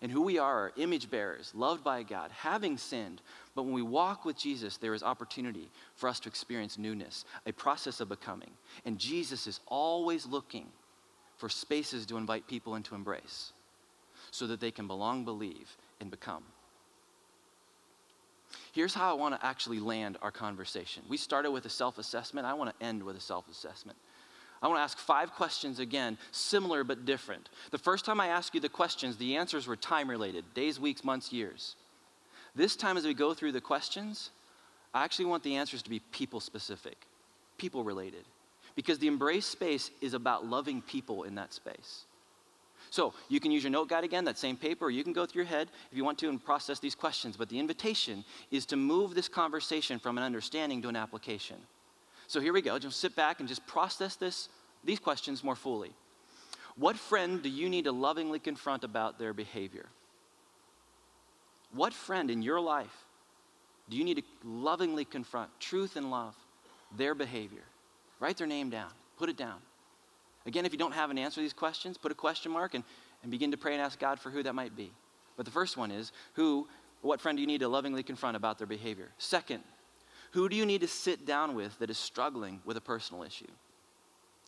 And 0.03 0.11
who 0.11 0.23
we 0.23 0.37
are 0.37 0.65
are 0.65 0.73
image 0.77 1.09
bearers, 1.09 1.53
loved 1.55 1.85
by 1.85 2.03
God, 2.03 2.33
having 2.33 2.77
sinned. 2.77 3.23
But 3.55 3.63
when 3.63 3.73
we 3.73 3.83
walk 3.83 4.25
with 4.25 4.37
Jesus, 4.37 4.77
there 4.77 4.95
is 4.95 5.03
opportunity 5.05 5.71
for 5.95 6.09
us 6.09 6.19
to 6.21 6.29
experience 6.29 6.77
newness, 6.77 7.25
a 7.47 7.53
process 7.53 8.01
of 8.01 8.09
becoming. 8.09 8.51
And 8.85 8.99
Jesus 8.99 9.47
is 9.47 9.61
always 9.69 10.27
looking 10.27 10.67
for 11.37 11.49
spaces 11.49 12.05
to 12.07 12.17
invite 12.17 12.49
people 12.49 12.75
into 12.75 12.97
embrace 12.97 13.53
so 14.33 14.49
that 14.49 14.61
they 14.61 14.73
can 14.73 14.89
belong, 14.89 15.25
believe, 15.25 15.77
and 16.01 16.11
become. 16.11 16.43
Here's 18.73 18.95
how 18.95 19.11
I 19.11 19.15
want 19.15 19.39
to 19.39 19.47
actually 19.47 19.79
land 19.79 20.19
our 20.21 20.33
conversation. 20.33 21.05
We 21.09 21.17
started 21.17 21.53
with 21.53 21.65
a 21.65 21.71
self 21.71 21.99
assessment. 21.99 22.47
I 22.47 22.55
want 22.55 22.77
to 22.77 22.85
end 22.85 23.03
with 23.03 23.17
a 23.17 23.21
self 23.21 23.49
assessment. 23.49 23.97
I 24.63 24.69
want 24.69 24.79
to 24.79 24.83
ask 24.83 24.97
five 24.97 25.33
questions 25.33 25.81
again, 25.81 26.17
similar 26.31 26.85
but 26.85 27.05
different. 27.05 27.49
The 27.73 27.79
first 27.79 28.05
time 28.05 28.21
I 28.21 28.29
asked 28.29 28.55
you 28.55 28.61
the 28.61 28.69
questions, 28.69 29.17
the 29.17 29.37
answers 29.37 29.67
were 29.67 29.77
time 29.77 30.09
related 30.09 30.45
days, 30.55 30.79
weeks, 30.79 31.03
months, 31.03 31.33
years. 31.33 31.75
This 32.55 32.77
time, 32.77 32.97
as 32.97 33.05
we 33.05 33.15
go 33.15 33.35
through 33.35 33.53
the 33.53 33.61
questions, 33.61 34.31
I 34.95 35.03
actually 35.05 35.25
want 35.25 35.43
the 35.43 35.57
answers 35.57 35.83
to 35.83 35.91
be 35.91 35.99
people 35.99 36.39
specific, 36.39 37.07
people 37.59 37.83
related. 37.83 38.25
Because 38.77 38.99
the 38.99 39.09
embrace 39.09 39.47
space 39.47 39.91
is 40.01 40.15
about 40.15 40.47
loving 40.47 40.81
people 40.81 41.25
in 41.25 41.35
that 41.35 41.53
space. 41.53 42.05
So 42.91 43.15
you 43.29 43.41
can 43.41 43.51
use 43.51 43.63
your 43.63 43.71
note 43.71 43.89
guide 43.89 44.05
again, 44.05 44.25
that 44.25 44.39
same 44.39 44.57
paper, 44.57 44.87
or 44.87 44.91
you 44.91 45.03
can 45.03 45.13
go 45.13 45.27
through 45.27 45.43
your 45.43 45.49
head 45.49 45.69
if 45.91 45.97
you 45.97 46.05
want 46.05 46.19
to 46.19 46.29
and 46.29 46.43
process 46.43 46.79
these 46.79 46.95
questions. 46.95 47.37
But 47.37 47.49
the 47.49 47.59
invitation 47.59 48.25
is 48.51 48.67
to 48.67 48.77
move 48.77 49.15
this 49.15 49.29
conversation 49.29 49.99
from 49.99 50.19
an 50.19 50.25
understanding 50.25 50.83
to 50.83 50.89
an 50.89 50.97
application. 50.97 51.57
So 52.33 52.41
here 52.41 52.55
we 52.55 52.63
go. 52.63 52.79
Just 52.79 52.99
sit 52.99 53.15
back 53.15 53.41
and 53.41 53.49
just 53.49 53.67
process 53.67 54.17
this, 54.17 54.49
these 54.83 54.99
questions 54.99 55.45
more 55.45 55.55
fully. 55.55 55.91
What 56.77 56.97
friend 56.97 57.43
do 57.43 57.51
you 57.51 57.69
need 57.69 57.85
to 57.85 57.93
lovingly 57.93 58.39
confront 58.39 58.85
about 58.85 59.19
their 59.19 59.35
behavior? 59.35 59.85
What 61.75 61.93
friend 61.93 62.31
in 62.31 62.41
your 62.41 62.59
life 62.59 63.05
do 63.91 63.99
you 63.99 64.05
need 64.05 64.17
to 64.17 64.23
lovingly 64.45 65.05
confront, 65.05 65.51
truth 65.61 65.97
and 65.97 66.11
love, 66.11 66.35
their 66.97 67.15
behavior? 67.15 67.65
Write 68.19 68.39
their 68.39 68.47
name 68.47 68.71
down, 68.71 68.93
put 69.19 69.29
it 69.29 69.37
down. 69.37 69.61
Again, 70.47 70.65
if 70.65 70.73
you 70.73 70.79
don't 70.79 70.95
have 70.95 71.11
an 71.11 71.19
answer 71.19 71.35
to 71.35 71.41
these 71.43 71.53
questions, 71.53 71.99
put 71.99 72.13
a 72.13 72.15
question 72.15 72.51
mark 72.51 72.73
and, 72.73 72.83
and 73.23 73.31
begin 73.31 73.51
to 73.51 73.59
pray 73.59 73.75
and 73.75 73.83
ask 73.83 73.99
God 73.99 74.19
for 74.19 74.31
who 74.31 74.43
that 74.43 74.55
might 74.55 74.75
be. 74.75 74.91
But 75.37 75.45
the 75.45 75.53
first 75.53 75.77
one 75.77 75.91
is 75.91 76.13
who, 76.33 76.67
what 77.03 77.21
friend 77.21 77.37
do 77.37 77.43
you 77.43 77.47
need 77.47 77.61
to 77.61 77.69
lovingly 77.69 78.03
confront 78.03 78.39
about 78.39 78.57
their 78.57 78.67
behavior? 78.67 79.11
Second, 79.19 79.63
who 80.33 80.49
do 80.49 80.57
you 80.57 80.67
need 80.67 80.81
to 80.81 80.89
sit 80.89 81.27
down 81.27 81.55
with 81.55 81.79
that 81.79 81.91
is 81.91 81.99
struggling 81.99 82.61
with 82.65 82.77
a 82.77 82.81
personal 82.81 83.23
issue? 83.23 83.51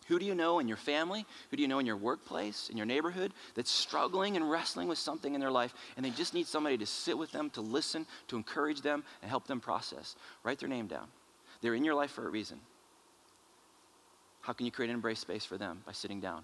Who 0.09 0.19
do 0.19 0.27
you 0.27 0.35
know 0.35 0.59
in 0.59 0.69
your 0.69 0.77
family? 0.77 1.25
Who 1.51 1.57
do 1.57 1.63
you 1.63 1.69
know 1.69 1.79
in 1.79 1.87
your 1.87 1.97
workplace, 1.97 2.69
in 2.69 2.77
your 2.77 2.87
neighborhood 2.87 3.33
that's 3.55 3.71
struggling 3.71 4.37
and 4.37 4.51
wrestling 4.51 4.89
with 4.89 4.99
something 4.99 5.35
in 5.35 5.41
their 5.41 5.51
life 5.51 5.73
and 5.97 6.05
they 6.05 6.11
just 6.11 6.35
need 6.35 6.47
somebody 6.47 6.77
to 6.79 6.87
sit 6.87 7.17
with 7.17 7.33
them, 7.33 7.49
to 7.51 7.61
listen, 7.61 8.07
to 8.29 8.37
encourage 8.37 8.83
them, 8.83 9.03
and 9.23 9.31
help 9.31 9.47
them 9.47 9.61
process? 9.61 10.17
Write 10.43 10.59
their 10.59 10.69
name 10.69 10.87
down. 10.87 11.07
They're 11.61 11.75
in 11.75 11.85
your 11.85 11.95
life 11.95 12.11
for 12.11 12.27
a 12.27 12.31
reason. 12.31 12.61
How 14.41 14.53
can 14.53 14.67
you 14.67 14.73
create 14.73 14.91
an 14.91 14.97
embrace 14.97 15.21
space 15.21 15.45
for 15.47 15.57
them? 15.57 15.83
By 15.87 15.93
sitting 15.93 16.21
down. 16.21 16.43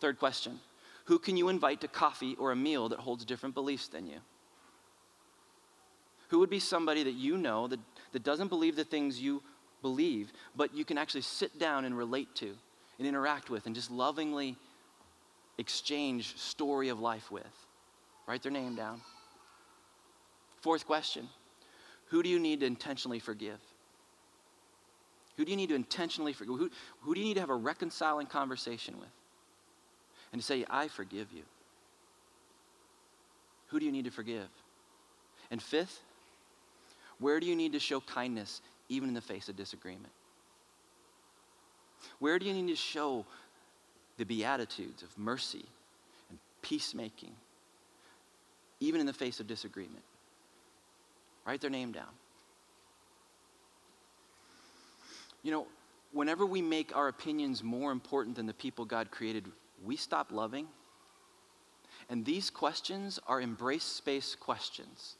Third 0.00 0.18
question 0.18 0.60
Who 1.06 1.18
can 1.18 1.36
you 1.36 1.48
invite 1.48 1.80
to 1.80 1.88
coffee 1.88 2.36
or 2.38 2.52
a 2.52 2.56
meal 2.56 2.90
that 2.90 2.98
holds 2.98 3.24
different 3.24 3.54
beliefs 3.54 3.88
than 3.88 4.06
you? 4.06 4.18
Who 6.28 6.40
would 6.40 6.50
be 6.50 6.58
somebody 6.58 7.02
that 7.04 7.14
you 7.14 7.38
know 7.38 7.68
that, 7.68 7.78
that 8.14 8.22
doesn't 8.22 8.48
believe 8.48 8.76
the 8.76 8.84
things 8.84 9.20
you 9.20 9.42
believe, 9.82 10.32
but 10.56 10.74
you 10.74 10.84
can 10.84 10.96
actually 10.96 11.20
sit 11.20 11.58
down 11.58 11.84
and 11.84 11.98
relate 11.98 12.34
to 12.36 12.54
and 12.98 13.06
interact 13.06 13.50
with 13.50 13.66
and 13.66 13.74
just 13.74 13.90
lovingly 13.90 14.56
exchange 15.58 16.36
story 16.38 16.88
of 16.88 17.00
life 17.00 17.30
with? 17.30 17.44
Write 18.26 18.42
their 18.42 18.52
name 18.52 18.76
down. 18.76 19.00
Fourth 20.62 20.86
question 20.86 21.28
Who 22.06 22.22
do 22.22 22.28
you 22.28 22.38
need 22.38 22.60
to 22.60 22.66
intentionally 22.66 23.18
forgive? 23.18 23.58
Who 25.36 25.44
do 25.44 25.50
you 25.50 25.56
need 25.56 25.70
to 25.70 25.74
intentionally 25.74 26.32
forgive? 26.32 26.56
Who, 26.56 26.70
who 27.00 27.14
do 27.14 27.20
you 27.20 27.26
need 27.26 27.34
to 27.34 27.40
have 27.40 27.50
a 27.50 27.56
reconciling 27.56 28.28
conversation 28.28 28.98
with? 29.00 29.08
And 30.32 30.40
to 30.40 30.46
say, 30.46 30.64
I 30.70 30.86
forgive 30.86 31.32
you. 31.32 31.42
Who 33.68 33.80
do 33.80 33.86
you 33.86 33.90
need 33.90 34.04
to 34.04 34.12
forgive? 34.12 34.48
And 35.50 35.60
fifth, 35.60 36.00
where 37.18 37.40
do 37.40 37.46
you 37.46 37.56
need 37.56 37.72
to 37.72 37.78
show 37.78 38.00
kindness 38.00 38.60
even 38.88 39.08
in 39.08 39.14
the 39.14 39.20
face 39.20 39.48
of 39.48 39.56
disagreement? 39.56 40.12
Where 42.18 42.38
do 42.38 42.46
you 42.46 42.52
need 42.52 42.68
to 42.68 42.76
show 42.76 43.24
the 44.18 44.24
beatitudes 44.24 45.02
of 45.02 45.16
mercy 45.18 45.64
and 46.30 46.38
peacemaking 46.62 47.34
even 48.80 49.00
in 49.00 49.06
the 49.06 49.12
face 49.12 49.40
of 49.40 49.46
disagreement? 49.46 50.04
Write 51.46 51.60
their 51.60 51.70
name 51.70 51.92
down. 51.92 52.08
You 55.42 55.52
know, 55.52 55.66
whenever 56.12 56.46
we 56.46 56.62
make 56.62 56.96
our 56.96 57.08
opinions 57.08 57.62
more 57.62 57.92
important 57.92 58.36
than 58.36 58.46
the 58.46 58.54
people 58.54 58.84
God 58.84 59.10
created, 59.10 59.46
we 59.84 59.96
stop 59.96 60.32
loving. 60.32 60.66
And 62.08 62.24
these 62.24 62.50
questions 62.50 63.18
are 63.26 63.40
embrace 63.40 63.84
space 63.84 64.34
questions. 64.34 65.16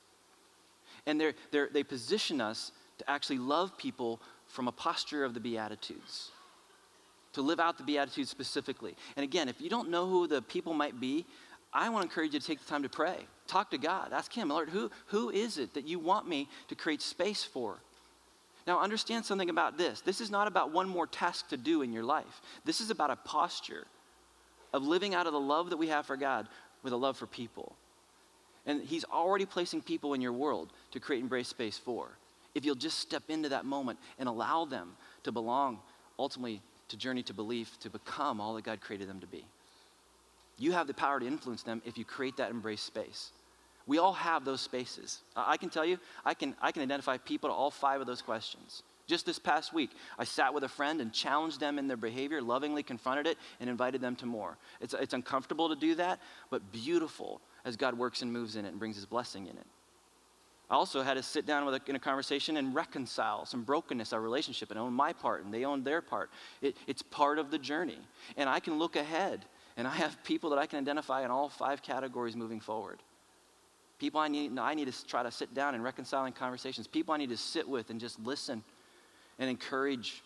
And 1.06 1.20
they're, 1.20 1.34
they're, 1.50 1.68
they 1.72 1.82
position 1.82 2.40
us 2.40 2.72
to 2.98 3.10
actually 3.10 3.38
love 3.38 3.76
people 3.76 4.20
from 4.46 4.68
a 4.68 4.72
posture 4.72 5.24
of 5.24 5.34
the 5.34 5.40
Beatitudes, 5.40 6.30
to 7.32 7.42
live 7.42 7.60
out 7.60 7.76
the 7.76 7.84
Beatitudes 7.84 8.30
specifically. 8.30 8.94
And 9.16 9.24
again, 9.24 9.48
if 9.48 9.60
you 9.60 9.68
don't 9.68 9.90
know 9.90 10.06
who 10.06 10.26
the 10.26 10.42
people 10.42 10.74
might 10.74 11.00
be, 11.00 11.26
I 11.72 11.88
want 11.88 12.02
to 12.02 12.08
encourage 12.08 12.32
you 12.32 12.40
to 12.40 12.46
take 12.46 12.60
the 12.60 12.66
time 12.66 12.84
to 12.84 12.88
pray. 12.88 13.26
Talk 13.48 13.70
to 13.72 13.78
God. 13.78 14.12
Ask 14.12 14.32
Him, 14.32 14.48
Lord, 14.48 14.68
who, 14.68 14.90
who 15.06 15.30
is 15.30 15.58
it 15.58 15.74
that 15.74 15.88
you 15.88 15.98
want 15.98 16.28
me 16.28 16.48
to 16.68 16.74
create 16.76 17.02
space 17.02 17.42
for? 17.42 17.78
Now, 18.66 18.80
understand 18.80 19.26
something 19.26 19.50
about 19.50 19.76
this. 19.76 20.00
This 20.00 20.20
is 20.20 20.30
not 20.30 20.46
about 20.46 20.72
one 20.72 20.88
more 20.88 21.06
task 21.06 21.48
to 21.48 21.56
do 21.56 21.82
in 21.82 21.92
your 21.92 22.04
life. 22.04 22.40
This 22.64 22.80
is 22.80 22.90
about 22.90 23.10
a 23.10 23.16
posture 23.16 23.86
of 24.72 24.86
living 24.86 25.14
out 25.14 25.26
of 25.26 25.32
the 25.32 25.40
love 25.40 25.70
that 25.70 25.76
we 25.76 25.88
have 25.88 26.06
for 26.06 26.16
God 26.16 26.48
with 26.82 26.92
a 26.92 26.96
love 26.96 27.16
for 27.16 27.26
people. 27.26 27.76
And 28.66 28.82
He's 28.82 29.04
already 29.04 29.46
placing 29.46 29.82
people 29.82 30.14
in 30.14 30.20
your 30.20 30.32
world 30.32 30.72
to 30.92 31.00
create 31.00 31.22
embrace 31.22 31.48
space 31.48 31.78
for. 31.78 32.08
If 32.54 32.64
you'll 32.64 32.74
just 32.76 32.98
step 32.98 33.24
into 33.28 33.48
that 33.50 33.64
moment 33.64 33.98
and 34.18 34.28
allow 34.28 34.64
them 34.64 34.96
to 35.24 35.32
belong, 35.32 35.80
ultimately, 36.18 36.62
to 36.88 36.96
journey 36.96 37.22
to 37.24 37.34
belief, 37.34 37.78
to 37.80 37.90
become 37.90 38.40
all 38.40 38.54
that 38.54 38.64
God 38.64 38.80
created 38.80 39.08
them 39.08 39.20
to 39.20 39.26
be. 39.26 39.44
You 40.58 40.72
have 40.72 40.86
the 40.86 40.94
power 40.94 41.18
to 41.18 41.26
influence 41.26 41.62
them 41.62 41.82
if 41.84 41.98
you 41.98 42.04
create 42.04 42.36
that 42.36 42.50
embrace 42.50 42.82
space. 42.82 43.32
We 43.86 43.98
all 43.98 44.12
have 44.12 44.44
those 44.44 44.60
spaces. 44.60 45.20
I 45.36 45.56
can 45.56 45.68
tell 45.68 45.84
you, 45.84 45.98
I 46.24 46.34
can, 46.34 46.54
I 46.62 46.72
can 46.72 46.82
identify 46.82 47.18
people 47.18 47.50
to 47.50 47.54
all 47.54 47.70
five 47.70 48.00
of 48.00 48.06
those 48.06 48.22
questions. 48.22 48.82
Just 49.06 49.26
this 49.26 49.38
past 49.38 49.74
week, 49.74 49.90
I 50.18 50.24
sat 50.24 50.54
with 50.54 50.64
a 50.64 50.68
friend 50.68 51.02
and 51.02 51.12
challenged 51.12 51.60
them 51.60 51.78
in 51.78 51.88
their 51.88 51.96
behavior, 51.98 52.40
lovingly 52.40 52.82
confronted 52.82 53.26
it, 53.26 53.36
and 53.60 53.68
invited 53.68 54.00
them 54.00 54.16
to 54.16 54.26
more. 54.26 54.56
It's, 54.80 54.94
it's 54.94 55.12
uncomfortable 55.12 55.68
to 55.68 55.76
do 55.76 55.96
that, 55.96 56.20
but 56.50 56.72
beautiful 56.72 57.42
as 57.64 57.76
God 57.76 57.96
works 57.98 58.22
and 58.22 58.32
moves 58.32 58.56
in 58.56 58.64
it 58.64 58.68
and 58.68 58.78
brings 58.78 58.96
his 58.96 59.06
blessing 59.06 59.46
in 59.46 59.56
it. 59.56 59.66
I 60.70 60.74
also 60.76 61.02
had 61.02 61.14
to 61.14 61.22
sit 61.22 61.46
down 61.46 61.68
a, 61.68 61.80
in 61.86 61.96
a 61.96 62.00
conversation 62.00 62.56
and 62.56 62.74
reconcile 62.74 63.44
some 63.44 63.64
brokenness, 63.64 64.12
our 64.12 64.20
relationship, 64.20 64.70
and 64.70 64.78
own 64.78 64.92
my 64.92 65.12
part, 65.12 65.44
and 65.44 65.52
they 65.52 65.64
own 65.64 65.84
their 65.84 66.00
part. 66.00 66.30
It, 66.62 66.76
it's 66.86 67.02
part 67.02 67.38
of 67.38 67.50
the 67.50 67.58
journey. 67.58 67.98
And 68.36 68.48
I 68.48 68.60
can 68.60 68.78
look 68.78 68.96
ahead, 68.96 69.44
and 69.76 69.86
I 69.86 69.90
have 69.90 70.22
people 70.24 70.50
that 70.50 70.58
I 70.58 70.66
can 70.66 70.78
identify 70.78 71.24
in 71.24 71.30
all 71.30 71.48
five 71.48 71.82
categories 71.82 72.34
moving 72.34 72.60
forward. 72.60 73.02
People 73.98 74.20
I 74.20 74.28
need, 74.28 74.58
I 74.58 74.74
need 74.74 74.90
to 74.90 75.06
try 75.06 75.22
to 75.22 75.30
sit 75.30 75.54
down 75.54 75.74
and 75.74 75.84
reconciling 75.84 76.32
conversations. 76.32 76.86
People 76.86 77.14
I 77.14 77.18
need 77.18 77.30
to 77.30 77.36
sit 77.36 77.68
with 77.68 77.90
and 77.90 78.00
just 78.00 78.18
listen 78.20 78.62
and 79.38 79.50
encourage 79.50 80.22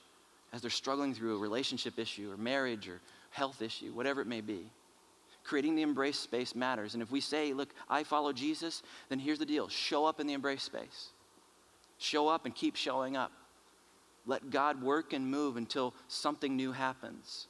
as 0.53 0.62
they're 0.62 0.70
struggling 0.70 1.14
through 1.14 1.36
a 1.36 1.39
relationship 1.39 1.99
issue 1.99 2.30
or 2.30 2.36
marriage 2.36 2.89
or 2.89 3.01
health 3.30 3.61
issue, 3.61 3.93
whatever 3.93 4.20
it 4.20 4.26
may 4.26 4.41
be. 4.41 4.70
Creating 5.49 5.74
the 5.74 5.82
embrace 5.82 6.18
space 6.18 6.55
matters. 6.55 6.92
And 6.92 7.03
if 7.03 7.11
we 7.11 7.20
say, 7.20 7.53
look, 7.53 7.70
I 7.88 8.05
follow 8.05 8.32
Jesus, 8.32 8.82
then 9.09 9.18
here's 9.18 9.38
the 9.38 9.46
deal 9.46 9.68
show 9.68 10.05
up 10.05 10.20
in 10.20 10.26
the 10.26 10.34
embrace 10.34 10.62
space. 10.62 11.09
Show 11.99 12.28
up 12.28 12.44
and 12.44 12.55
keep 12.55 12.76
showing 12.76 13.16
up. 13.16 13.32
Let 14.26 14.51
God 14.51 14.82
work 14.82 15.14
and 15.14 15.30
move 15.30 15.57
until 15.57 15.94
something 16.09 16.55
new 16.55 16.72
happens. 16.72 17.46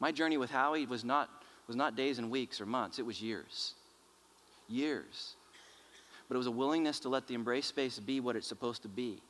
My 0.00 0.12
journey 0.12 0.36
with 0.36 0.50
Howie 0.50 0.86
was 0.86 1.02
not, 1.02 1.30
was 1.66 1.76
not 1.76 1.96
days 1.96 2.18
and 2.18 2.30
weeks 2.30 2.60
or 2.60 2.66
months, 2.66 2.98
it 2.98 3.06
was 3.06 3.22
years. 3.22 3.74
Years 4.68 5.34
but 6.28 6.36
it 6.36 6.38
was 6.38 6.46
a 6.46 6.52
willingness 6.52 7.00
to 7.00 7.08
let 7.08 7.26
the 7.26 7.34
embrace 7.34 7.66
space 7.66 7.98
be 7.98 8.20
what 8.20 8.36
it's 8.36 8.46
supposed 8.46 8.82
to 8.82 8.88
be. 8.88 9.20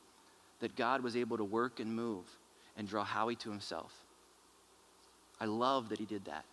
That 0.59 0.75
God 0.75 1.01
was 1.01 1.15
able 1.15 1.37
to 1.37 1.43
work 1.43 1.79
and 1.79 1.93
move 1.93 2.25
and 2.77 2.87
draw 2.87 3.03
Howie 3.03 3.35
to 3.37 3.49
himself. 3.49 3.93
I 5.39 5.45
love 5.45 5.89
that 5.89 5.99
he 5.99 6.05
did 6.05 6.25
that. 6.25 6.45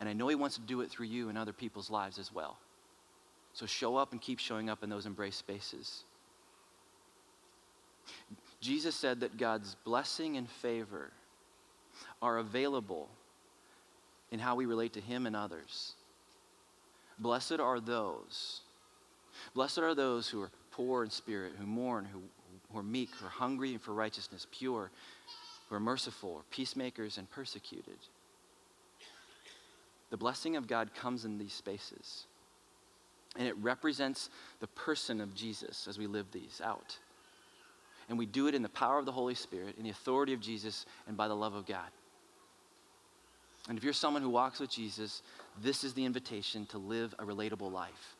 And 0.00 0.08
I 0.08 0.12
know 0.12 0.28
he 0.28 0.34
wants 0.34 0.56
to 0.56 0.62
do 0.62 0.80
it 0.80 0.90
through 0.90 1.06
you 1.06 1.28
and 1.28 1.36
other 1.36 1.52
people's 1.52 1.90
lives 1.90 2.18
as 2.18 2.32
well. 2.32 2.58
So 3.52 3.66
show 3.66 3.96
up 3.96 4.12
and 4.12 4.20
keep 4.20 4.38
showing 4.38 4.70
up 4.70 4.82
in 4.84 4.90
those 4.90 5.06
embrace 5.06 5.36
spaces. 5.36 6.04
Jesus 8.60 8.94
said 8.94 9.20
that 9.20 9.36
God's 9.36 9.76
blessing 9.84 10.36
and 10.36 10.48
favor 10.48 11.10
are 12.22 12.38
available 12.38 13.08
in 14.30 14.38
how 14.38 14.54
we 14.54 14.66
relate 14.66 14.92
to 14.94 15.00
Him 15.00 15.26
and 15.26 15.34
others. 15.34 15.94
Blessed 17.18 17.60
are 17.60 17.80
those. 17.80 18.60
Blessed 19.54 19.78
are 19.78 19.94
those 19.94 20.28
who 20.28 20.40
are 20.42 20.50
poor 20.70 21.04
in 21.04 21.10
spirit, 21.10 21.52
who 21.58 21.66
mourn, 21.66 22.04
who, 22.04 22.20
who 22.70 22.78
are 22.78 22.82
meek, 22.82 23.10
who 23.18 23.26
are 23.26 23.30
hungry 23.30 23.76
for 23.76 23.92
righteousness, 23.92 24.46
pure, 24.52 24.90
who 25.68 25.74
are 25.74 25.80
merciful, 25.80 26.44
peacemakers, 26.50 27.18
and 27.18 27.28
persecuted. 27.30 27.98
The 30.10 30.16
blessing 30.16 30.56
of 30.56 30.66
God 30.66 30.94
comes 30.94 31.24
in 31.24 31.38
these 31.38 31.52
spaces. 31.52 32.24
And 33.36 33.46
it 33.46 33.56
represents 33.58 34.30
the 34.60 34.66
person 34.68 35.20
of 35.20 35.34
Jesus 35.34 35.86
as 35.86 35.98
we 35.98 36.06
live 36.06 36.26
these 36.32 36.60
out. 36.64 36.96
And 38.08 38.18
we 38.18 38.26
do 38.26 38.46
it 38.46 38.54
in 38.54 38.62
the 38.62 38.68
power 38.70 38.98
of 38.98 39.04
the 39.04 39.12
Holy 39.12 39.34
Spirit, 39.34 39.74
in 39.76 39.84
the 39.84 39.90
authority 39.90 40.32
of 40.32 40.40
Jesus, 40.40 40.86
and 41.06 41.16
by 41.16 41.28
the 41.28 41.36
love 41.36 41.54
of 41.54 41.66
God. 41.66 41.90
And 43.68 43.76
if 43.76 43.84
you're 43.84 43.92
someone 43.92 44.22
who 44.22 44.30
walks 44.30 44.60
with 44.60 44.70
Jesus, 44.70 45.22
this 45.62 45.84
is 45.84 45.92
the 45.92 46.06
invitation 46.06 46.64
to 46.66 46.78
live 46.78 47.14
a 47.18 47.24
relatable 47.24 47.70
life 47.70 48.16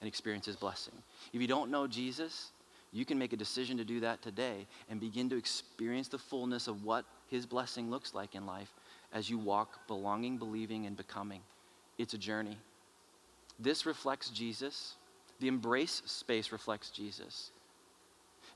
and 0.00 0.06
experience 0.06 0.46
his 0.46 0.56
blessing. 0.56 0.94
If 1.32 1.40
you 1.40 1.48
don't 1.48 1.70
know 1.70 1.88
Jesus, 1.88 2.52
you 2.92 3.04
can 3.04 3.18
make 3.18 3.32
a 3.32 3.36
decision 3.36 3.76
to 3.78 3.84
do 3.84 4.00
that 4.00 4.22
today 4.22 4.66
and 4.88 5.00
begin 5.00 5.28
to 5.30 5.36
experience 5.36 6.08
the 6.08 6.18
fullness 6.18 6.68
of 6.68 6.84
what 6.84 7.04
his 7.28 7.44
blessing 7.44 7.90
looks 7.90 8.14
like 8.14 8.34
in 8.36 8.46
life 8.46 8.72
as 9.12 9.28
you 9.28 9.38
walk 9.38 9.86
belonging, 9.86 10.38
believing, 10.38 10.86
and 10.86 10.96
becoming. 10.96 11.40
It's 11.98 12.14
a 12.14 12.18
journey. 12.18 12.56
This 13.58 13.86
reflects 13.86 14.30
Jesus. 14.30 14.94
The 15.40 15.48
embrace 15.48 16.02
space 16.06 16.52
reflects 16.52 16.90
Jesus. 16.90 17.50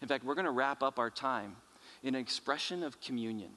In 0.03 0.09
fact, 0.09 0.25
we're 0.25 0.35
going 0.35 0.47
to 0.47 0.51
wrap 0.51 0.83
up 0.83 0.99
our 0.99 1.11
time 1.11 1.57
in 2.03 2.15
an 2.15 2.21
expression 2.21 2.83
of 2.83 3.01
communion. 3.01 3.51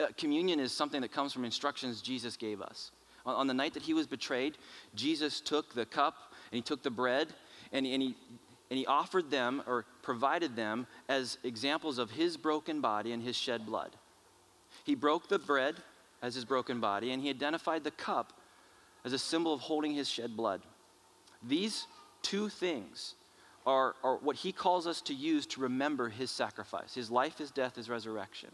Uh, 0.00 0.06
communion 0.16 0.60
is 0.60 0.72
something 0.72 1.00
that 1.00 1.12
comes 1.12 1.32
from 1.32 1.44
instructions 1.44 2.00
Jesus 2.00 2.36
gave 2.36 2.60
us. 2.62 2.92
On, 3.26 3.34
on, 3.34 3.46
the 3.46 3.54
night 3.54 3.74
that 3.74 3.82
he 3.82 3.94
was 3.94 4.06
betrayed, 4.06 4.56
Jesus 4.94 5.40
took 5.40 5.74
the 5.74 5.84
cup 5.84 6.32
and 6.50 6.56
he 6.56 6.62
took 6.62 6.82
the 6.82 6.90
bread 6.90 7.28
and, 7.72 7.84
and, 7.86 8.02
he, 8.02 8.16
and 8.70 8.78
he 8.78 8.86
offered 8.86 9.30
them 9.30 9.62
or 9.66 9.84
provided 10.02 10.54
them 10.54 10.86
as 11.08 11.38
examples 11.42 11.98
of 11.98 12.10
his 12.10 12.36
broken 12.36 12.80
body 12.80 13.12
and 13.12 13.22
his 13.22 13.36
shed 13.36 13.66
blood. 13.66 13.96
He 14.88 14.94
broke 14.94 15.28
the 15.28 15.38
bread 15.38 15.76
as 16.22 16.34
his 16.34 16.46
broken 16.46 16.80
body 16.80 17.10
and 17.10 17.22
he 17.22 17.28
identified 17.28 17.84
the 17.84 17.90
cup 17.90 18.32
as 19.04 19.12
a 19.12 19.18
symbol 19.18 19.52
of 19.52 19.60
holding 19.60 19.92
his 19.92 20.08
shed 20.08 20.34
blood. 20.34 20.62
These 21.46 21.86
two 22.22 22.48
things 22.48 23.14
are, 23.66 23.96
are 24.02 24.16
what 24.16 24.36
he 24.36 24.50
calls 24.50 24.86
us 24.86 25.02
to 25.02 25.12
use 25.12 25.44
to 25.48 25.60
remember 25.60 26.08
his 26.08 26.30
sacrifice 26.30 26.94
his 26.94 27.10
life, 27.10 27.36
his 27.36 27.50
death, 27.50 27.76
his 27.76 27.90
resurrection. 27.90 28.48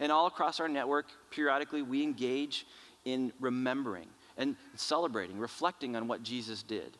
And 0.00 0.12
all 0.12 0.26
across 0.26 0.60
our 0.60 0.68
network, 0.68 1.06
periodically, 1.30 1.80
we 1.80 2.02
engage 2.02 2.66
in 3.06 3.32
remembering 3.40 4.08
and 4.36 4.56
celebrating, 4.76 5.38
reflecting 5.38 5.96
on 5.96 6.06
what 6.06 6.22
Jesus 6.22 6.62
did. 6.62 6.98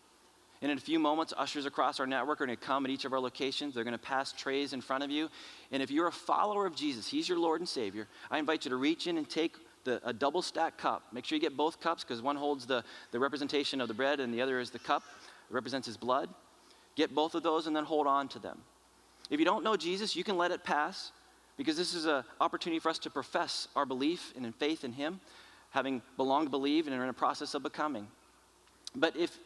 And 0.62 0.70
in 0.70 0.76
a 0.76 0.80
few 0.80 0.98
moments, 0.98 1.32
ushers 1.36 1.64
across 1.64 2.00
our 2.00 2.06
network 2.06 2.40
are 2.40 2.46
going 2.46 2.56
to 2.56 2.62
come 2.62 2.84
at 2.84 2.90
each 2.90 3.06
of 3.06 3.14
our 3.14 3.20
locations. 3.20 3.74
They're 3.74 3.84
going 3.84 3.92
to 3.92 3.98
pass 3.98 4.32
trays 4.32 4.74
in 4.74 4.82
front 4.82 5.02
of 5.02 5.11
you. 5.11 5.30
And 5.72 5.82
if 5.82 5.90
you're 5.90 6.08
a 6.08 6.12
follower 6.12 6.66
of 6.66 6.76
Jesus, 6.76 7.06
He's 7.06 7.28
your 7.28 7.38
Lord 7.38 7.61
and 7.61 7.68
Savior, 7.68 8.06
I 8.30 8.38
invite 8.38 8.66
you 8.66 8.70
to 8.70 8.76
reach 8.76 9.06
in 9.06 9.16
and 9.16 9.28
take 9.28 9.56
the, 9.84 10.00
a 10.06 10.12
double 10.12 10.42
stack 10.42 10.76
cup. 10.76 11.04
Make 11.12 11.24
sure 11.24 11.36
you 11.36 11.40
get 11.40 11.56
both 11.56 11.80
cups 11.80 12.04
because 12.04 12.20
one 12.20 12.36
holds 12.36 12.66
the, 12.66 12.84
the 13.11 13.18
representation 13.18 13.80
of 13.80 13.88
the 13.88 13.94
bread 13.94 14.20
and 14.20 14.34
the 14.34 14.42
other 14.42 14.61
is 14.61 14.70
the 14.70 14.78
cup. 14.78 15.02
It 15.48 15.54
represents 15.54 15.86
His 15.86 15.96
blood. 15.96 16.28
Get 16.94 17.14
both 17.14 17.34
of 17.34 17.42
those 17.42 17.66
and 17.66 17.74
then 17.74 17.84
hold 17.84 18.06
on 18.06 18.28
to 18.28 18.38
them. 18.38 18.58
If 19.30 19.38
you 19.38 19.46
don't 19.46 19.64
know 19.64 19.76
Jesus, 19.76 20.14
you 20.14 20.24
can 20.24 20.36
let 20.36 20.50
it 20.50 20.62
pass 20.62 21.12
because 21.56 21.76
this 21.76 21.94
is 21.94 22.04
an 22.04 22.24
opportunity 22.40 22.80
for 22.80 22.90
us 22.90 22.98
to 22.98 23.11
profess 23.11 23.68
our 23.76 23.86
belief 23.86 24.34
and 24.36 24.44
in 24.44 24.52
faith 24.52 24.84
in 24.84 24.92
Him, 24.92 25.20
having 25.70 26.02
belonged, 26.18 26.46
to 26.46 26.50
believe, 26.50 26.86
and 26.86 26.94
are 26.94 27.02
in 27.02 27.08
a 27.08 27.14
process 27.14 27.54
of 27.54 27.62
becoming. 27.62 28.06
But 28.94 29.16
if 29.16 29.38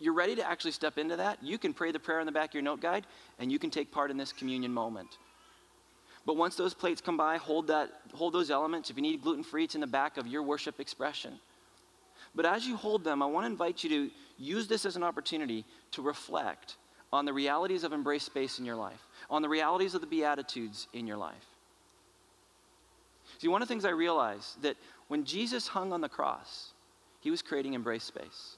you're 0.00 0.14
ready 0.14 0.36
to 0.36 0.48
actually 0.48 0.72
step 0.72 0.98
into 0.98 1.16
that, 1.16 1.42
you 1.42 1.58
can 1.58 1.74
pray 1.74 1.90
the 1.90 1.98
prayer 1.98 2.20
in 2.20 2.26
the 2.26 2.32
back 2.32 2.50
of 2.50 2.54
your 2.54 2.62
note 2.62 2.80
guide 2.80 3.06
and 3.38 3.50
you 3.50 3.58
can 3.58 3.70
take 3.70 3.90
part 3.90 4.10
in 4.10 4.16
this 4.16 4.32
communion 4.32 4.72
moment. 4.72 5.18
But 6.24 6.36
once 6.36 6.56
those 6.56 6.74
plates 6.74 7.00
come 7.00 7.16
by, 7.16 7.38
hold, 7.38 7.68
that, 7.68 7.90
hold 8.12 8.34
those 8.34 8.50
elements. 8.50 8.90
If 8.90 8.96
you 8.96 9.02
need 9.02 9.22
gluten 9.22 9.42
free, 9.42 9.64
it's 9.64 9.74
in 9.74 9.80
the 9.80 9.86
back 9.86 10.18
of 10.18 10.26
your 10.26 10.42
worship 10.42 10.78
expression. 10.78 11.38
But 12.34 12.44
as 12.44 12.66
you 12.66 12.76
hold 12.76 13.02
them, 13.02 13.22
I 13.22 13.26
want 13.26 13.44
to 13.44 13.50
invite 13.50 13.82
you 13.82 13.90
to 13.90 14.10
use 14.36 14.68
this 14.68 14.84
as 14.84 14.94
an 14.94 15.02
opportunity 15.02 15.64
to 15.92 16.02
reflect 16.02 16.76
on 17.12 17.24
the 17.24 17.32
realities 17.32 17.82
of 17.82 17.92
embrace 17.92 18.24
space 18.24 18.58
in 18.58 18.66
your 18.66 18.76
life, 18.76 19.00
on 19.30 19.40
the 19.40 19.48
realities 19.48 19.94
of 19.94 20.02
the 20.02 20.06
Beatitudes 20.06 20.86
in 20.92 21.06
your 21.06 21.16
life. 21.16 21.46
See, 23.38 23.48
one 23.48 23.62
of 23.62 23.68
the 23.68 23.72
things 23.72 23.86
I 23.86 23.90
realized 23.90 24.62
that 24.62 24.76
when 25.08 25.24
Jesus 25.24 25.66
hung 25.66 25.92
on 25.92 26.02
the 26.02 26.08
cross, 26.08 26.72
he 27.20 27.30
was 27.30 27.40
creating 27.40 27.74
embrace 27.74 28.04
space. 28.04 28.57